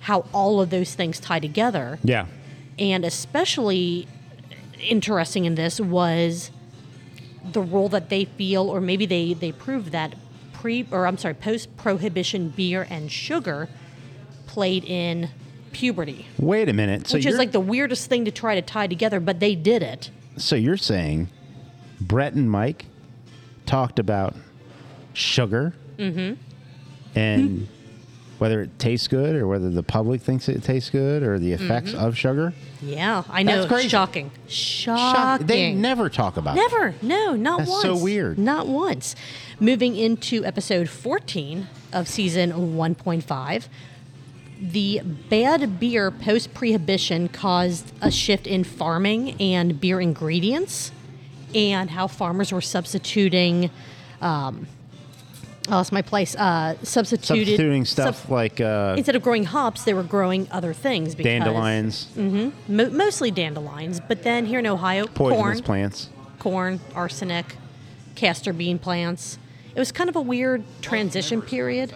how 0.00 0.24
all 0.32 0.60
of 0.60 0.70
those 0.70 0.94
things 0.94 1.20
tie 1.20 1.38
together. 1.38 1.98
Yeah. 2.02 2.26
And 2.78 3.04
especially 3.04 4.06
interesting 4.80 5.44
in 5.44 5.54
this 5.54 5.80
was 5.80 6.50
the 7.52 7.60
role 7.60 7.88
that 7.90 8.08
they 8.08 8.24
feel, 8.24 8.68
or 8.68 8.80
maybe 8.80 9.06
they, 9.06 9.34
they 9.34 9.52
prove 9.52 9.90
that 9.92 10.14
pre, 10.52 10.86
or 10.90 11.06
I'm 11.06 11.18
sorry, 11.18 11.34
post 11.34 11.76
prohibition 11.76 12.48
beer 12.50 12.86
and 12.88 13.10
sugar 13.10 13.68
played 14.46 14.84
in 14.84 15.28
puberty, 15.72 16.26
Wait 16.38 16.68
a 16.68 16.72
minute. 16.72 17.08
So 17.08 17.16
which 17.16 17.24
is 17.26 17.36
like 17.38 17.52
the 17.52 17.60
weirdest 17.60 18.08
thing 18.08 18.26
to 18.26 18.30
try 18.30 18.54
to 18.54 18.62
tie 18.62 18.86
together, 18.86 19.20
but 19.20 19.40
they 19.40 19.54
did 19.54 19.82
it. 19.82 20.10
so 20.36 20.54
you're 20.54 20.76
saying 20.76 21.28
Brett 22.00 22.34
and 22.34 22.50
Mike 22.50 22.86
talked 23.66 23.98
about 23.98 24.34
sugar 25.14 25.74
Mm-hmm. 25.98 26.34
and 27.18 27.68
whether 28.42 28.60
it 28.60 28.76
tastes 28.80 29.06
good 29.06 29.36
or 29.36 29.46
whether 29.46 29.70
the 29.70 29.84
public 29.84 30.20
thinks 30.20 30.48
it 30.48 30.64
tastes 30.64 30.90
good 30.90 31.22
or 31.22 31.38
the 31.38 31.52
effects 31.52 31.92
Mm-hmm. 31.92 32.04
of 32.04 32.18
sugar. 32.18 32.52
Yeah, 32.82 33.22
I 33.30 33.44
know. 33.44 33.58
That's 33.58 33.68
crazy. 33.68 33.88
Shocking. 33.88 34.32
Shock- 34.48 35.14
Shocking. 35.14 35.46
They 35.46 35.72
never 35.72 36.08
talk 36.08 36.36
about 36.36 36.56
it. 36.56 36.60
Never. 36.60 36.94
No, 37.02 37.36
not 37.36 37.58
That's 37.58 37.70
once. 37.70 37.82
so 37.84 37.96
weird. 37.96 38.38
Not 38.38 38.66
once. 38.66 39.14
Moving 39.60 39.94
into 39.94 40.44
episode 40.44 40.88
14 40.88 41.68
of 41.92 42.08
season 42.08 42.50
1.5, 42.76 43.68
the 44.60 45.00
bad 45.30 45.78
beer 45.78 46.10
post 46.10 46.52
prohibition 46.52 47.28
caused 47.28 47.92
a 48.00 48.10
shift 48.10 48.48
in 48.48 48.64
farming 48.64 49.40
and 49.40 49.80
beer 49.80 50.00
ingredients 50.00 50.90
and 51.54 51.90
how 51.90 52.08
farmers 52.08 52.50
were 52.52 52.60
substituting. 52.60 53.70
Um, 54.20 54.66
I 55.68 55.72
lost 55.76 55.92
my 55.92 56.02
place. 56.02 56.34
Uh, 56.34 56.74
substituted 56.82 57.26
Substituting 57.46 57.84
sub- 57.84 58.14
stuff 58.14 58.28
like 58.30 58.60
uh, 58.60 58.94
instead 58.98 59.14
of 59.14 59.22
growing 59.22 59.44
hops, 59.44 59.84
they 59.84 59.94
were 59.94 60.02
growing 60.02 60.48
other 60.50 60.72
things. 60.74 61.14
Because, 61.14 61.30
dandelions, 61.30 62.08
Mo- 62.16 62.90
mostly 62.90 63.30
dandelions, 63.30 64.00
but 64.00 64.22
then 64.24 64.46
here 64.46 64.58
in 64.58 64.66
Ohio, 64.66 65.06
poisonous 65.06 65.40
corn, 65.40 65.62
plants. 65.62 66.08
corn, 66.40 66.80
arsenic, 66.94 67.56
castor 68.16 68.52
bean 68.52 68.78
plants. 68.78 69.38
It 69.74 69.78
was 69.78 69.92
kind 69.92 70.10
of 70.10 70.16
a 70.16 70.20
weird 70.20 70.64
transition 70.82 71.40
period. 71.40 71.94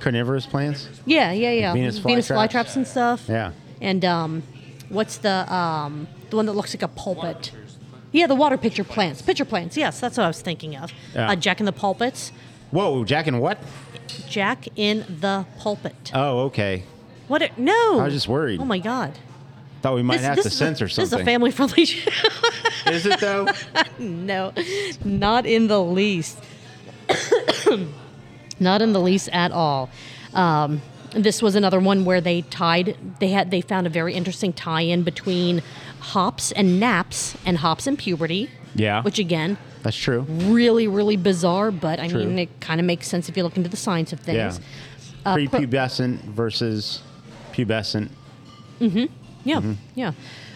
Carnivorous 0.00 0.46
plants? 0.46 0.88
Yeah, 1.06 1.32
yeah, 1.32 1.50
yeah. 1.50 1.72
Venus 1.72 1.98
flytraps? 1.98 2.48
flytraps 2.48 2.76
and 2.76 2.86
stuff. 2.86 3.24
Yeah. 3.28 3.52
And 3.80 4.04
um, 4.04 4.42
what's 4.90 5.16
the 5.18 5.52
um, 5.52 6.06
the 6.30 6.36
one 6.36 6.46
that 6.46 6.52
looks 6.52 6.74
like 6.74 6.82
a 6.82 6.88
pulpit? 6.88 7.50
Yeah, 8.12 8.26
the 8.26 8.34
water 8.34 8.56
pitcher 8.56 8.84
plants. 8.84 9.22
Pitcher 9.22 9.44
plants. 9.44 9.76
Yes, 9.76 10.00
that's 10.00 10.16
what 10.18 10.24
I 10.24 10.28
was 10.28 10.40
thinking 10.40 10.76
of. 10.76 10.92
Yeah. 11.14 11.30
Uh, 11.30 11.36
Jack 11.36 11.60
in 11.60 11.66
the 11.66 11.72
pulpits. 11.72 12.30
Whoa, 12.70 13.04
Jack 13.04 13.26
and 13.26 13.40
what? 13.40 13.58
Jack 14.28 14.68
in 14.76 15.04
the 15.20 15.46
pulpit. 15.58 16.10
Oh, 16.14 16.40
okay. 16.46 16.82
What? 17.28 17.42
A, 17.42 17.50
no. 17.56 18.00
I 18.00 18.04
was 18.04 18.14
just 18.14 18.28
worried. 18.28 18.60
Oh 18.60 18.64
my 18.64 18.78
god. 18.78 19.18
Thought 19.82 19.94
we 19.94 20.02
might 20.02 20.16
This- 20.18 20.26
have 20.26 20.36
this 20.36 20.44
to 20.44 20.48
is 20.48 20.54
a- 20.54 20.56
censor 20.58 20.84
This 20.86 20.98
is 20.98 21.12
a 21.12 21.24
family 21.24 21.50
friendly 21.50 21.84
show. 21.86 22.10
Is 22.86 23.06
it 23.06 23.20
though? 23.20 23.46
No, 23.98 24.52
not 25.04 25.44
in 25.46 25.66
the 25.68 25.82
least. 25.82 26.38
not 28.60 28.82
in 28.82 28.92
the 28.92 29.00
least 29.00 29.28
at 29.32 29.52
all. 29.52 29.90
Um, 30.34 30.82
this 31.12 31.40
was 31.42 31.54
another 31.54 31.80
one 31.80 32.04
where 32.04 32.20
they 32.20 32.42
tied. 32.42 32.96
They 33.18 33.28
had 33.28 33.50
they 33.50 33.60
found 33.60 33.86
a 33.86 33.90
very 33.90 34.14
interesting 34.14 34.52
tie-in 34.52 35.02
between 35.02 35.62
hops 36.00 36.52
and 36.52 36.78
naps 36.78 37.36
and 37.46 37.58
hops 37.58 37.86
and 37.86 37.98
puberty. 37.98 38.50
Yeah. 38.74 39.02
Which 39.02 39.18
again, 39.18 39.58
That's 39.88 39.96
true. 39.96 40.20
really 40.28 40.86
really 40.86 41.16
bizarre, 41.16 41.70
but 41.70 41.98
I 41.98 42.08
True. 42.08 42.24
mean 42.26 42.38
it 42.38 42.60
kind 42.60 42.78
of 42.78 42.84
makes 42.84 43.08
sense 43.08 43.30
if 43.30 43.38
you 43.38 43.42
look 43.42 43.56
into 43.56 43.70
the 43.70 43.76
science 43.78 44.12
of 44.12 44.20
Yeah. 44.28 44.50
things. 44.50 44.60
Uh, 45.24 45.34
pro- 45.48 45.60
versus 46.26 47.00
pubescent. 47.54 48.10
Yeah, 48.80 48.88
Mm-hmm. 48.88 49.04
yeah. 49.44 49.60
Yeah. 49.94 50.12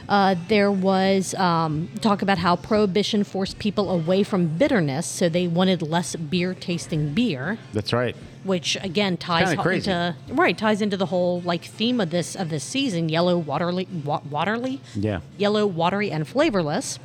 Uh, 0.06 0.34
there 0.48 0.70
was 0.70 1.32
um, 1.36 1.88
talk 2.02 2.20
about 2.20 2.36
how 2.36 2.56
prohibition 2.56 3.24
forced 3.24 3.58
people 3.58 3.90
away 3.90 4.22
from 4.22 4.48
bitterness, 4.58 5.06
so 5.06 5.30
they 5.30 5.46
wanted 5.48 5.80
less 5.80 6.14
beer 6.14 6.52
tasting 6.52 7.14
beer, 7.14 7.56
That's 7.72 7.94
right. 7.94 8.14
which 8.44 8.76
again 8.82 9.16
ties 9.16 9.52
into 9.52 10.14
right 10.28 10.58
ties 10.58 10.82
into 10.82 10.98
the 10.98 11.06
whole 11.06 11.40
like 11.40 11.64
theme 11.64 12.00
of 12.02 12.10
this 12.10 12.34
of 12.36 12.50
this 12.50 12.64
season: 12.64 13.08
yellow, 13.08 13.38
waterly, 13.38 13.88
wa- 14.04 14.20
waterly, 14.28 14.82
Yeah. 14.94 15.20
yellow, 15.38 15.66
watery, 15.66 16.10
and 16.10 16.28
flavorless. 16.28 16.98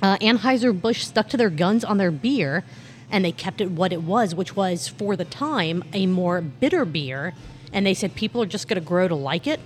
Uh, 0.00 0.16
Anheuser 0.18 0.78
Busch 0.78 1.02
stuck 1.02 1.28
to 1.30 1.36
their 1.36 1.50
guns 1.50 1.84
on 1.84 1.98
their 1.98 2.10
beer, 2.10 2.64
and 3.10 3.24
they 3.24 3.32
kept 3.32 3.60
it 3.60 3.70
what 3.70 3.92
it 3.92 4.02
was, 4.02 4.34
which 4.34 4.54
was 4.54 4.88
for 4.88 5.16
the 5.16 5.24
time 5.24 5.82
a 5.92 6.06
more 6.06 6.40
bitter 6.40 6.84
beer. 6.84 7.34
And 7.72 7.84
they 7.84 7.94
said 7.94 8.14
people 8.14 8.42
are 8.42 8.46
just 8.46 8.68
going 8.68 8.80
to 8.80 8.86
grow 8.86 9.08
to 9.08 9.14
like 9.14 9.46
it, 9.46 9.60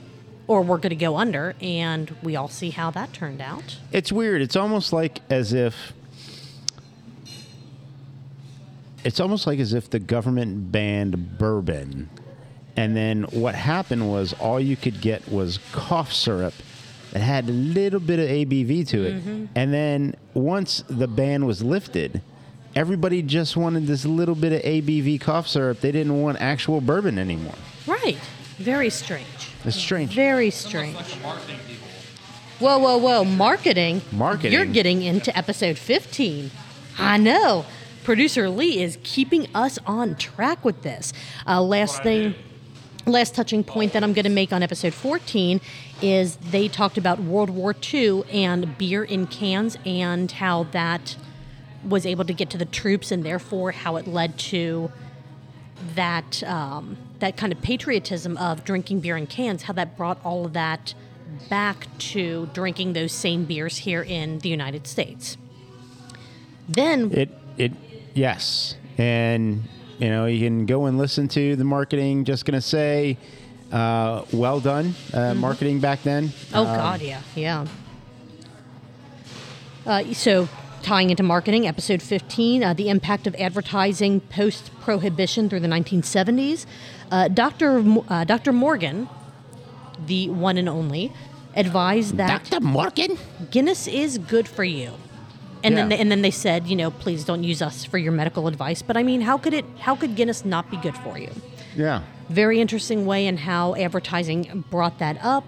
or 0.47 0.63
we're 0.63 0.79
going 0.79 0.91
to 0.91 0.97
go 0.97 1.17
under. 1.17 1.55
And 1.61 2.15
we 2.23 2.35
all 2.35 2.49
see 2.49 2.71
how 2.71 2.91
that 2.93 3.13
turned 3.13 3.41
out. 3.41 3.79
It's 3.93 4.11
weird. 4.11 4.43
It's 4.43 4.57
almost 4.57 4.93
like 4.93 5.21
as 5.31 5.53
if 5.53 5.93
it's 9.05 9.21
almost 9.21 9.47
like 9.47 9.59
as 9.59 9.73
if 9.73 9.91
the 9.91 9.99
government 9.99 10.71
banned 10.71 11.37
bourbon, 11.37 12.09
and 12.77 12.97
then 12.97 13.25
what 13.25 13.55
happened 13.55 14.09
was 14.09 14.33
all 14.35 14.61
you 14.61 14.77
could 14.77 15.01
get 15.01 15.29
was 15.29 15.59
cough 15.73 16.13
syrup 16.13 16.55
that 17.13 17.21
had 17.21 17.49
a 17.49 17.53
little 17.53 18.01
bit 18.01 18.19
of 18.19 18.27
ABV 18.29 18.89
to 18.89 19.03
it, 19.05 19.49
and 19.55 19.73
then 19.73 20.15
once 20.35 20.83
the 20.89 21.07
ban 21.09 21.47
was 21.47 21.63
lifted. 21.63 22.23
Everybody 22.75 23.21
just 23.21 23.55
wanted 23.55 23.87
this 23.87 24.07
little 24.07 24.35
bit 24.35 24.53
of 24.53 24.63
ABV 24.63 25.21
cough 25.21 25.47
syrup. 25.47 25.81
They 25.81 25.93
didn't 25.93 26.23
want 26.23 26.41
actual 26.41 26.81
bourbon 26.81 27.19
anymore. 27.19 27.55
Right. 27.87 28.17
Very 28.57 28.89
strange. 28.89 29.27
It's 29.65 29.77
strange. 29.77 30.15
Very 30.15 30.49
strange. 30.51 30.97
like 30.97 31.07
the 31.07 31.21
marketing 31.21 31.59
people. 31.67 31.87
Whoa, 32.61 32.79
whoa, 32.79 32.97
whoa. 32.97 33.25
Marketing. 33.25 34.01
Marketing. 34.11 34.53
You're 34.53 34.65
getting 34.65 35.03
into 35.03 35.37
episode 35.37 35.77
15. 35.77 36.51
I 36.99 37.19
know. 37.19 37.67
Producer 38.05 38.49
Lee 38.49 38.83
is 38.83 38.99
keeping 39.03 39.49
us 39.55 39.79
on 39.87 40.17
track 40.17 40.65
with 40.65 40.83
this. 40.83 41.13
Uh, 41.47 41.61
last 41.61 42.03
thing, 42.03 42.35
last 43.07 43.35
touching 43.35 43.63
point 43.65 43.93
that 43.93 44.03
I'm 44.03 44.13
going 44.13 44.25
to 44.25 44.31
make 44.31 44.53
on 44.53 44.63
episode 44.63 44.95
14 44.95 45.61
is 46.03 46.37
they 46.37 46.69
talked 46.69 46.99
about 46.99 47.21
World 47.21 47.51
War 47.51 47.75
II 47.93 48.25
and 48.31 48.77
beer 48.77 49.05
in 49.05 49.27
cans 49.27 49.77
and 49.87 50.31
how 50.31 50.65
that 50.65 51.17
was 51.85 52.05
able 52.05 52.25
to 52.25 52.35
get 52.35 52.51
to 52.51 52.59
the 52.59 52.65
troops 52.65 53.11
and 53.11 53.25
therefore 53.25 53.73
how 53.73 53.97
it 53.97 54.07
led 54.07 54.39
to 54.39 54.91
that 55.95 56.43
um, 56.45 56.97
that 57.19 57.37
kind 57.37 57.53
of 57.53 57.61
patriotism 57.63 58.37
of 58.37 58.65
drinking 58.65 59.01
beer 59.01 59.17
in 59.17 59.27
cans, 59.27 59.65
how 59.65 59.73
that 59.73 59.97
brought 59.97 60.19
all 60.25 60.45
of 60.45 60.53
that 60.53 60.95
back 61.49 61.87
to 61.99 62.49
drinking 62.53 62.93
those 62.93 63.13
same 63.13 63.45
beers 63.45 63.79
here 63.79 64.03
in 64.03 64.39
the 64.41 64.49
United 64.49 64.87
States. 64.87 65.37
Then, 66.69 67.11
It 67.13 67.31
it 67.57 67.73
yes, 68.15 68.77
and 68.99 69.65
you 69.99 70.09
know 70.09 70.27
you 70.27 70.47
can 70.47 70.67
go 70.67 70.87
and 70.87 70.99
listen 70.99 71.29
to 71.29 71.57
the 71.57 71.65
marketing. 71.65 72.25
Just 72.25 72.45
gonna 72.45 72.61
say, 72.61 73.19
uh, 73.73 74.25
well 74.33 74.61
done, 74.61 74.95
uh, 75.15 75.35
marketing 75.35 75.81
back 75.81 76.03
then. 76.03 76.29
Mm-hmm. 76.29 76.57
oh 76.57 76.67
Um, 76.67 76.77
God, 76.77 77.01
yeah, 77.01 77.21
yeah. 77.35 77.67
Uh, 79.85 80.13
so, 80.13 80.49
tying 80.83 81.11
into 81.11 81.23
marketing, 81.23 81.67
episode 81.67 82.03
15, 82.03 82.63
uh, 82.63 82.75
the 82.75 82.89
impact 82.89 83.27
of 83.27 83.35
advertising 83.37 84.21
post 84.21 84.71
prohibition 84.81 85.49
through 85.49 85.61
the 85.61 85.69
1970s. 85.69 86.67
Uh, 87.11 87.29
Dr. 87.29 87.83
Mo- 87.83 88.05
uh, 88.09 88.25
Dr. 88.25 88.53
Morgan, 88.53 89.09
the 90.07 90.29
one 90.31 90.57
and 90.59 90.69
only, 90.69 91.13
advised 91.57 92.17
that 92.17 92.45
Dr. 92.49 92.61
Morgan. 92.65 93.19
Guinness 93.51 93.87
is 93.89 94.19
good 94.19 94.47
for 94.49 94.65
you. 94.65 94.93
And 95.65 95.77
then 95.77 95.89
they, 95.91 95.99
and 95.99 96.11
then 96.11 96.23
they 96.23 96.31
said, 96.33 96.67
you 96.67 96.75
know, 96.75 96.91
please 96.91 97.25
don't 97.25 97.45
use 97.45 97.63
us 97.63 97.85
for 97.85 97.97
your 97.97 98.11
medical 98.11 98.49
advice. 98.49 98.83
But 98.83 98.97
I 98.97 99.05
mean, 99.05 99.21
how 99.21 99.39
could 99.39 99.55
it 99.55 99.65
how 99.79 99.95
could 99.95 100.17
Guinness 100.17 100.45
not 100.45 100.69
be 100.73 100.77
good 100.77 100.97
for 100.97 101.19
you? 101.19 101.31
Yeah. 101.77 102.03
Very 102.33 102.61
interesting 102.61 103.05
way 103.05 103.27
in 103.27 103.37
how 103.37 103.75
advertising 103.75 104.65
brought 104.71 104.99
that 104.99 105.19
up. 105.23 105.45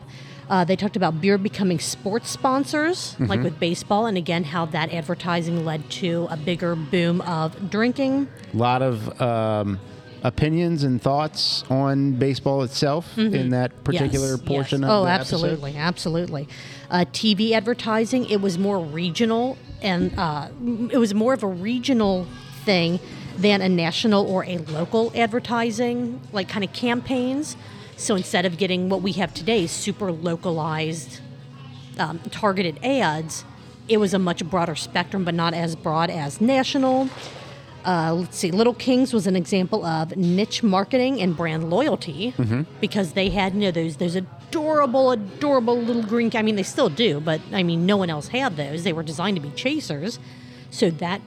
Uh, 0.51 0.63
they 0.65 0.77
talked 0.77 0.97
about 0.97 1.19
beer 1.23 1.39
becoming 1.39 1.79
sports 1.79 2.29
sponsors, 2.29 3.17
like 3.19 3.43
with 3.43 3.59
baseball, 3.59 4.05
and 4.05 4.19
again 4.19 4.45
how 4.45 4.67
that 4.67 4.93
advertising 4.93 5.65
led 5.65 5.89
to 5.91 6.27
a 6.31 6.37
bigger 6.37 6.77
boom 6.77 7.23
of 7.23 7.71
drinking. 7.71 8.29
A 8.53 8.57
lot 8.57 8.83
of 8.83 9.19
um, 9.23 9.81
opinions 10.23 10.85
and 10.85 11.01
thoughts 11.01 11.65
on 11.71 12.13
baseball 12.13 12.63
itself 12.63 13.17
in 13.17 13.49
that 13.51 13.85
particular 13.85 14.33
Yes, 14.33 14.43
portion 14.43 14.83
yes. 14.83 14.91
of 14.91 14.97
oh 15.01 15.05
the 15.05 15.11
episode. 15.13 15.37
Oh, 15.37 15.39
absolutely 15.45 15.77
absolutely 15.77 16.49
uh, 16.91 17.05
tv 17.13 17.51
advertising 17.53 18.25
it 18.31 18.41
was 18.41 18.59
more 18.59 18.79
regional 18.81 19.59
and 19.83 20.19
uh, 20.19 20.49
it 20.91 20.97
was 20.97 21.13
more 21.13 21.35
of 21.35 21.43
a 21.43 21.47
regional 21.47 22.27
thing 22.65 23.01
than 23.37 23.61
a 23.61 23.69
national 23.69 24.27
or 24.27 24.45
a 24.45 24.59
local 24.59 25.13
advertising 25.15 26.21
like 26.33 26.49
kind 26.49 26.65
of 26.65 26.73
campaigns 26.73 27.57
so 27.97 28.15
instead 28.15 28.45
of 28.45 28.59
getting 28.59 28.89
what 28.89 29.03
we 29.03 29.13
have 29.13 29.33
today 29.35 29.67
super 29.67 30.11
localized 30.13 31.21
um, 31.99 32.19
targeted 32.31 32.79
ads 32.85 33.45
it 33.89 33.99
was 33.99 34.15
a 34.15 34.19
much 34.19 34.45
broader 34.49 34.75
spectrum 34.75 35.25
but 35.25 35.35
not 35.35 35.55
as 35.55 35.75
broad 35.77 36.11
as 36.11 36.41
national 36.41 37.09
uh, 37.87 38.15
let's 38.15 38.39
see, 38.39 38.51
Little 38.51 38.73
Kings 38.73 39.13
was 39.13 39.27
an 39.27 39.37
example 39.37 39.85
of 39.85 40.17
niche 40.17 40.63
marketing 40.63 41.21
and 41.21 41.37
brand 41.37 41.69
loyalty 41.69 42.33
because 42.81 43.13
they 43.13 43.29
had 43.29 43.53
you 43.53 43.61
know 43.61 43.71
those 43.71 43.99
those 43.99 44.15
adorable, 44.15 45.11
adorable 45.11 45.79
little 45.79 46.03
green. 46.03 46.31
I 46.35 46.41
mean, 46.41 46.57
they 46.57 46.63
still 46.63 46.89
do, 46.89 47.21
but 47.21 47.43
I 47.53 47.63
mean, 47.63 47.85
no 47.85 47.99
one 47.99 48.09
else 48.09 48.29
had 48.29 48.57
those. 48.57 48.85
They 48.85 48.95
were 48.95 49.03
designed 49.03 49.37
to 49.37 49.43
be 49.43 49.51
chasers, 49.51 50.19
so 50.71 50.89
that 50.93 51.21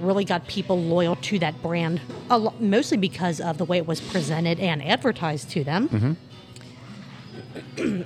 really 0.00 0.24
got 0.24 0.46
people 0.46 0.78
loyal 0.80 1.16
to 1.16 1.38
that 1.38 1.60
brand, 1.62 2.00
a 2.30 2.38
lo- 2.38 2.54
mostly 2.60 2.96
because 2.98 3.40
of 3.40 3.58
the 3.58 3.64
way 3.64 3.78
it 3.78 3.86
was 3.86 4.00
presented 4.00 4.60
and 4.60 4.82
advertised 4.84 5.50
to 5.50 5.64
them. 5.64 6.16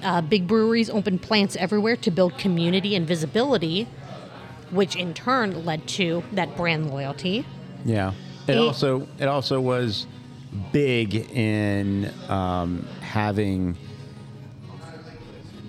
uh, 0.02 0.20
big 0.22 0.46
breweries 0.46 0.90
opened 0.90 1.22
plants 1.22 1.56
everywhere 1.56 1.96
to 1.96 2.10
build 2.10 2.36
community 2.38 2.94
and 2.94 3.06
visibility, 3.06 3.84
which 4.70 4.94
in 4.96 5.12
turn 5.14 5.64
led 5.64 5.86
to 5.88 6.22
that 6.32 6.56
brand 6.56 6.90
loyalty. 6.90 7.44
Yeah. 7.84 8.12
It 8.46 8.52
It- 8.52 8.58
also 8.58 9.06
it 9.18 9.26
also 9.26 9.60
was 9.60 10.06
big 10.72 11.14
in 11.14 12.12
um, 12.28 12.86
having 13.00 13.76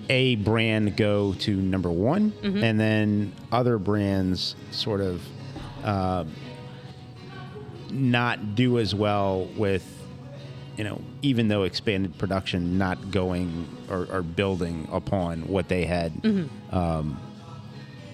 a 0.08 0.36
brand 0.36 0.96
go 0.96 1.32
to 1.34 1.56
number 1.56 1.90
one, 1.90 2.32
Mm-hmm. 2.42 2.62
and 2.64 2.80
then 2.80 3.32
other 3.50 3.78
brands 3.78 4.56
sort 4.72 5.00
of 5.00 5.22
uh, 5.84 6.24
not 7.90 8.54
do 8.54 8.78
as 8.78 8.94
well 8.94 9.46
with 9.56 9.84
you 10.76 10.84
know 10.84 11.00
even 11.20 11.48
though 11.48 11.64
expanded 11.64 12.16
production 12.18 12.78
not 12.78 13.10
going 13.10 13.68
or, 13.90 14.06
or 14.10 14.22
building 14.22 14.88
upon 14.90 15.42
what 15.48 15.68
they 15.68 15.84
had 15.84 16.12
Mm-hmm. 16.22 16.74
um, 16.74 17.20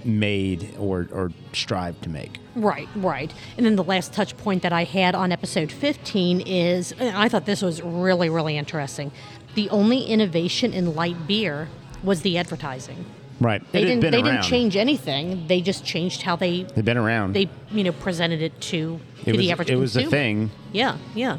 made 0.04 0.74
or 0.78 1.08
or 1.12 1.32
strived 1.52 2.02
to 2.04 2.08
make. 2.08 2.38
Right, 2.54 2.88
right. 2.96 3.32
And 3.56 3.66
then 3.66 3.76
the 3.76 3.84
last 3.84 4.12
touch 4.12 4.36
point 4.36 4.62
that 4.62 4.72
I 4.72 4.84
had 4.84 5.14
on 5.14 5.32
episode 5.32 5.70
15 5.72 6.40
is 6.40 6.92
and 6.98 7.16
I 7.16 7.28
thought 7.28 7.46
this 7.46 7.62
was 7.62 7.82
really, 7.82 8.28
really 8.28 8.56
interesting. 8.56 9.10
The 9.54 9.68
only 9.70 10.04
innovation 10.04 10.72
in 10.72 10.94
light 10.94 11.26
beer 11.26 11.68
was 12.02 12.22
the 12.22 12.38
advertising. 12.38 13.04
Right. 13.40 13.62
They 13.72 13.82
It 13.82 13.84
didn't 13.84 14.00
they 14.10 14.16
around. 14.20 14.24
didn't 14.24 14.42
change 14.44 14.76
anything. 14.76 15.46
They 15.46 15.60
just 15.60 15.84
changed 15.84 16.22
how 16.22 16.34
they 16.36 16.64
They've 16.64 16.84
been 16.84 16.96
around. 16.96 17.34
they 17.34 17.48
you 17.70 17.84
know 17.84 17.92
presented 17.92 18.42
it 18.42 18.60
to, 18.62 19.00
it 19.24 19.32
was, 19.32 19.38
the 19.40 19.52
average 19.52 19.70
it 19.70 19.76
was 19.76 19.96
a 19.96 20.06
thing. 20.06 20.50
Yeah, 20.72 20.96
yeah. 21.14 21.38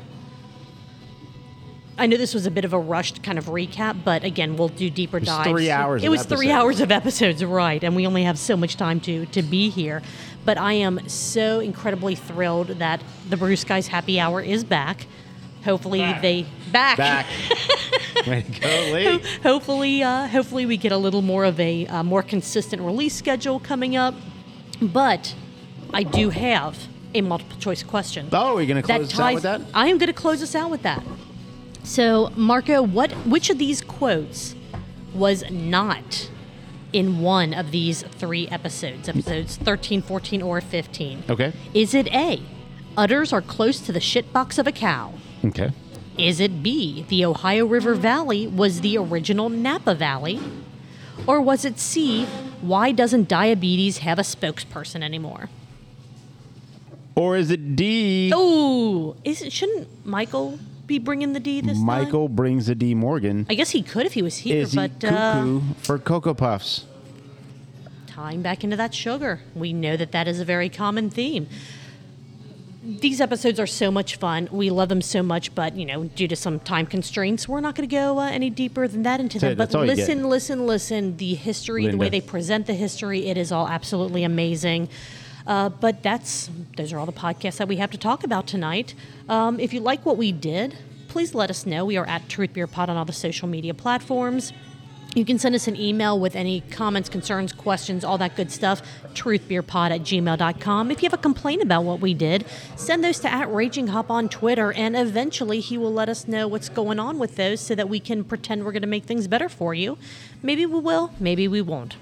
I 1.98 2.08
know 2.08 2.16
this 2.16 2.34
was 2.34 2.46
a 2.46 2.52
bit 2.52 2.64
of 2.64 2.72
a 2.72 2.80
rushed 2.80 3.22
kind 3.24 3.38
of 3.38 3.48
recap, 3.48 4.06
but 4.06 4.24
again, 4.24 4.56
we'll 4.56 4.70
do 4.70 4.89
deeper 4.89 5.20
was 5.20 5.28
dives. 5.28 5.50
three 5.50 5.70
hours 5.70 6.02
It 6.02 6.08
was 6.10 6.26
three 6.26 6.50
hours 6.50 6.80
of 6.80 6.91
episodes, 6.93 7.43
right? 7.43 7.84
And 7.84 7.93
we 7.93 8.08
only 8.08 8.24
have 8.24 8.39
so 8.39 8.56
much 8.56 8.78
time 8.78 9.02
to 9.02 9.26
to 9.28 9.41
be 9.41 9.70
here. 9.70 10.02
But 10.45 10.58
I 10.58 10.74
am 10.74 11.10
so 11.10 11.60
incredibly 11.60 12.16
thrilled 12.16 12.68
that 12.80 13.02
the 13.30 13.36
Brew 13.36 13.58
Skies 13.58 13.88
Happy 13.88 14.18
Hour 14.20 14.41
is 14.41 14.64
back. 14.64 15.08
Hopefully 15.66 16.00
Back. 16.00 16.22
they 16.22 16.45
back. 16.72 16.97
Back. 16.97 17.26
Way 18.28 18.41
to 18.41 18.60
go, 18.60 18.68
Lee. 18.93 19.20
hopefully, 19.43 20.03
uh, 20.03 20.28
hopefully 20.28 20.66
we 20.66 20.78
get 20.78 20.91
a 20.91 20.97
little 20.97 21.22
more 21.22 21.45
of 21.45 21.60
a 21.60 21.86
uh, 21.88 22.03
more 22.03 22.24
consistent 22.24 22.82
release 22.82 23.16
schedule 23.16 23.60
coming 23.60 23.95
up. 23.95 24.16
But 24.82 25.36
I 25.93 26.03
do 26.03 26.30
have 26.30 26.78
a 27.14 27.22
multiple 27.22 27.57
choice 27.57 27.84
question. 27.84 28.30
Oh, 28.32 28.57
are 28.57 28.62
you 28.62 28.68
going 28.68 28.82
to 28.82 28.86
close 28.86 29.14
us 29.14 29.20
out 29.20 29.34
with 29.34 29.43
that? 29.43 29.62
I 29.74 29.88
am 29.88 29.97
going 29.97 30.07
to 30.07 30.14
close 30.14 30.41
us 30.43 30.55
out 30.55 30.70
with 30.70 30.84
that. 30.84 31.03
So, 31.84 32.32
Marco, 32.36 32.82
what 32.82 33.12
which 33.26 33.49
of 33.49 33.57
these 33.57 33.82
quotes 33.82 34.55
was 35.14 35.43
not 35.49 36.30
in 36.93 37.20
one 37.22 37.53
of 37.53 37.72
these 37.72 38.03
three 38.03 38.47
episodes? 38.49 39.10
Episodes 39.10 39.57
13, 39.57 40.01
14, 40.01 40.41
or 40.41 40.62
15? 40.62 41.24
Okay. 41.30 41.53
Is 41.74 41.93
it 41.93 42.07
A, 42.14 42.41
udders 42.95 43.34
are 43.34 43.41
close 43.41 43.80
to 43.82 43.91
the 43.91 43.99
shitbox 43.99 44.60
of 44.60 44.68
a 44.68 44.72
cow? 44.72 45.14
Okay. 45.43 45.72
Is 46.20 46.41
it 46.41 46.61
B, 46.61 47.05
the 47.07 47.24
Ohio 47.24 47.65
River 47.65 47.95
Valley 47.95 48.45
was 48.45 48.82
the 48.82 48.97
original 48.97 49.47
Napa 49.47 49.95
Valley? 49.95 50.41
Or 51.26 51.39
was 51.41 51.63
it 51.63 51.80
C, 51.80 52.26
why 52.59 52.91
doesn't 52.91 53.30
diabetes 53.30 53.99
have 53.99 54.20
a 54.20 54.24
spokesperson 54.24 55.01
anymore? 55.01 55.49
Or 57.15 57.38
is 57.38 57.51
it 57.51 57.78
D? 57.78 58.32
Oh, 58.36 59.15
is 59.24 59.41
it, 59.41 59.53
shouldn't 59.53 60.05
Michael 60.05 60.59
be 60.86 60.99
bringing 60.99 61.32
the 61.32 61.39
D 61.39 61.61
this 61.61 61.78
time? 61.78 61.86
Michael 61.86 62.28
brings 62.28 62.67
the 62.67 62.76
D. 62.76 62.93
Morgan. 62.93 63.45
I 63.49 63.55
guess 63.55 63.70
he 63.70 63.82
could 63.82 64.05
if 64.05 64.13
he 64.13 64.22
was 64.22 64.38
here, 64.38 64.57
Is 64.57 64.74
he 64.74 64.76
but 64.76 65.03
uh, 65.05 65.11
cuckoo 65.11 65.61
for 65.78 65.99
Cocoa 65.99 66.34
Puffs? 66.34 66.86
tying 68.07 68.41
back 68.41 68.65
into 68.65 68.76
that 68.76 68.93
sugar. 68.93 69.39
We 69.55 69.72
know 69.72 69.95
that 69.95 70.11
that 70.11 70.28
is 70.28 70.41
a 70.41 70.45
very 70.45 70.67
common 70.67 71.09
theme. 71.09 71.47
These 72.90 73.22
episodes 73.22 73.60
are 73.60 73.68
so 73.68 73.92
much 73.92 74.16
fun. 74.16 74.50
We 74.52 74.72
love 74.72 74.90
them 74.90 75.02
so 75.02 75.22
much, 75.22 75.54
but 75.54 75.76
you 75.76 75.86
know, 75.86 76.06
due 76.06 76.28
to 76.28 76.36
some 76.36 76.60
time 76.60 76.88
constraints, 76.88 77.48
we're 77.48 77.60
not 77.60 77.76
going 77.76 77.88
to 77.88 77.96
go 77.96 78.20
uh, 78.20 78.30
any 78.30 78.50
deeper 78.50 78.88
than 78.88 79.04
that 79.04 79.20
into 79.20 79.38
them. 79.38 79.56
But 79.56 79.70
That's 79.70 79.76
get. 79.76 79.98
listen, 79.98 80.28
listen, 80.28 80.66
listen. 80.66 81.18
The 81.18 81.36
history, 81.36 81.88
the 81.88 81.98
way 81.98 82.10
they 82.10 82.22
present 82.22 82.66
the 82.66 82.74
history, 82.74 83.28
it 83.28 83.38
is 83.38 83.52
all 83.52 83.68
absolutely 83.68 84.24
amazing. 84.24 84.90
Uh, 85.46 85.70
but 85.70 86.02
that's 86.04 86.50
those 86.78 86.92
are 86.92 87.00
all 87.00 87.06
the 87.06 87.12
podcasts 87.12 87.58
that 87.58 87.68
we 87.68 87.78
have 87.78 87.92
to 87.92 87.98
talk 87.98 88.24
about 88.24 88.48
tonight. 88.48 88.96
Um, 89.28 89.60
if 89.60 89.74
you 89.74 89.80
like 89.80 90.06
what 90.06 90.18
we 90.18 90.32
did, 90.32 90.78
please 91.08 91.34
let 91.34 91.50
us 91.50 91.66
know. 91.66 91.86
We 91.86 91.98
are 91.98 92.08
at 92.08 92.28
Truth 92.30 92.54
Beer 92.54 92.68
Pod 92.68 92.90
on 92.90 92.98
all 92.98 93.06
the 93.06 93.14
social 93.14 93.48
media 93.48 93.74
platforms. 93.74 94.54
You 95.16 95.26
can 95.26 95.39
send 95.39 95.55
us 95.55 95.68
an 95.68 95.76
email 95.76 96.20
with 96.20 96.36
any 96.36 96.62
comments, 96.70 97.10
concerns, 97.10 97.51
questions, 97.51 98.03
all 98.03 98.20
that 98.20 98.36
good 98.36 98.51
stuff. 98.51 98.84
Truthbeerpod 99.16 99.89
at 99.89 100.01
gmail.com. 100.01 100.91
If 100.91 101.01
you 101.01 101.07
have 101.10 101.18
a 101.18 101.22
complaint 101.22 101.64
about 101.64 101.84
what 101.84 101.99
we 101.99 102.14
did, 102.14 102.45
send 102.76 103.03
those 103.03 103.20
to 103.22 103.34
at 103.34 103.51
Raging 103.51 103.88
Hop 103.88 104.12
on 104.12 104.30
Twitter, 104.30 104.72
and 104.72 104.95
eventually 104.95 105.62
he 105.62 105.80
will 105.80 105.91
let 105.91 106.10
us 106.10 106.28
know 106.28 106.47
what's 106.47 106.70
going 106.70 106.99
on 106.99 107.18
with 107.18 107.38
those 107.38 107.60
so 107.60 107.74
that 107.74 107.89
we 107.89 107.99
can 107.99 108.24
pretend 108.24 108.64
we're 108.64 108.72
going 108.72 108.84
to 108.84 108.88
make 108.88 109.05
things 109.05 109.28
better 109.28 109.49
for 109.49 109.74
you. 109.74 109.97
Maybe 110.43 110.66
we 110.68 110.80
will, 110.80 111.12
maybe 111.20 111.47
we 111.47 111.62
won't. 111.62 111.95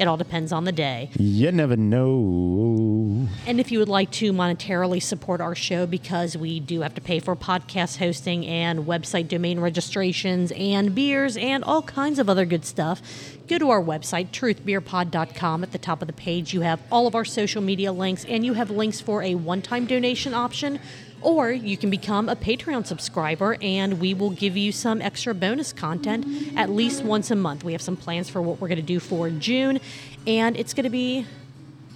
It 0.00 0.08
all 0.08 0.16
depends 0.16 0.50
on 0.50 0.64
the 0.64 0.72
day. 0.72 1.10
You 1.18 1.52
never 1.52 1.76
know. 1.76 3.28
And 3.46 3.60
if 3.60 3.70
you 3.70 3.78
would 3.80 3.88
like 3.90 4.10
to 4.12 4.32
monetarily 4.32 5.02
support 5.02 5.42
our 5.42 5.54
show, 5.54 5.86
because 5.86 6.38
we 6.38 6.58
do 6.58 6.80
have 6.80 6.94
to 6.94 7.02
pay 7.02 7.20
for 7.20 7.36
podcast 7.36 7.98
hosting 7.98 8.46
and 8.46 8.86
website 8.86 9.28
domain 9.28 9.60
registrations 9.60 10.52
and 10.52 10.94
beers 10.94 11.36
and 11.36 11.62
all 11.64 11.82
kinds 11.82 12.18
of 12.18 12.30
other 12.30 12.46
good 12.46 12.64
stuff, 12.64 13.02
go 13.46 13.58
to 13.58 13.68
our 13.68 13.82
website, 13.82 14.30
truthbeerpod.com. 14.30 15.62
At 15.62 15.72
the 15.72 15.78
top 15.78 16.00
of 16.00 16.06
the 16.06 16.14
page, 16.14 16.54
you 16.54 16.62
have 16.62 16.80
all 16.90 17.06
of 17.06 17.14
our 17.14 17.26
social 17.26 17.60
media 17.60 17.92
links 17.92 18.24
and 18.24 18.42
you 18.42 18.54
have 18.54 18.70
links 18.70 19.02
for 19.02 19.22
a 19.22 19.34
one 19.34 19.60
time 19.60 19.84
donation 19.84 20.32
option. 20.32 20.80
Or 21.22 21.50
you 21.50 21.76
can 21.76 21.90
become 21.90 22.28
a 22.28 22.36
Patreon 22.36 22.86
subscriber 22.86 23.56
and 23.60 24.00
we 24.00 24.14
will 24.14 24.30
give 24.30 24.56
you 24.56 24.72
some 24.72 25.02
extra 25.02 25.34
bonus 25.34 25.72
content 25.72 26.26
at 26.56 26.70
least 26.70 27.04
once 27.04 27.30
a 27.30 27.36
month. 27.36 27.62
We 27.64 27.72
have 27.72 27.82
some 27.82 27.96
plans 27.96 28.28
for 28.30 28.40
what 28.40 28.60
we're 28.60 28.68
going 28.68 28.76
to 28.76 28.82
do 28.82 29.00
for 29.00 29.28
June, 29.30 29.80
and 30.26 30.56
it's 30.56 30.72
going 30.74 30.84
to 30.84 30.90
be 30.90 31.26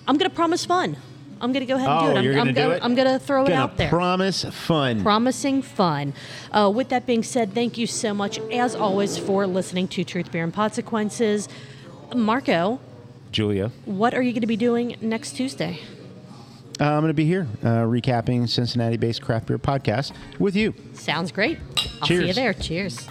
I'm 0.06 0.18
going 0.18 0.28
to 0.30 0.34
promise 0.36 0.66
fun. 0.66 0.96
I'm 1.40 1.52
going 1.52 1.60
to 1.60 1.66
go 1.66 1.76
ahead 1.76 1.88
and 1.88 1.98
Oh, 1.98 2.04
do 2.04 2.10
it. 2.10 2.18
I'm, 2.18 2.24
you're 2.24 2.34
gonna 2.34 2.48
I'm 2.50 2.54
do 2.54 2.70
it? 2.72 2.80
I'm 2.84 2.94
going 2.94 3.08
to 3.08 3.18
throw 3.18 3.44
it 3.44 3.48
Gonna 3.48 3.60
out 3.62 3.76
there. 3.76 3.88
Promise 3.88 4.44
fun. 4.44 5.02
Promising 5.02 5.62
fun. 5.62 6.14
Uh, 6.52 6.70
with 6.74 6.90
that 6.90 7.06
being 7.06 7.22
said, 7.22 7.52
thank 7.54 7.76
you 7.76 7.86
so 7.86 8.14
much, 8.14 8.38
as 8.52 8.74
always, 8.74 9.18
for 9.18 9.46
listening 9.46 9.88
to 9.88 10.04
Truth, 10.04 10.30
Beer, 10.30 10.44
and 10.44 10.54
Podsequences. 10.54 11.48
Marco, 12.14 12.80
Julia. 13.32 13.72
what 13.84 14.14
are 14.14 14.22
you 14.22 14.32
going 14.32 14.42
to 14.42 14.46
be 14.46 14.56
doing 14.56 14.96
next 15.00 15.32
Tuesday? 15.36 15.80
Uh, 16.80 16.84
I'm 16.84 17.00
going 17.00 17.10
to 17.10 17.14
be 17.14 17.24
here 17.26 17.46
uh, 17.62 17.84
recapping 17.84 18.48
Cincinnati 18.48 18.96
based 18.96 19.22
craft 19.22 19.46
beer 19.46 19.58
podcast 19.58 20.12
with 20.38 20.56
you. 20.56 20.74
Sounds 20.94 21.30
great. 21.30 21.58
I'll 22.00 22.08
see 22.08 22.14
you 22.14 22.20
Cheers. 22.32 22.36
there. 22.36 22.52
Cheers. 22.54 23.08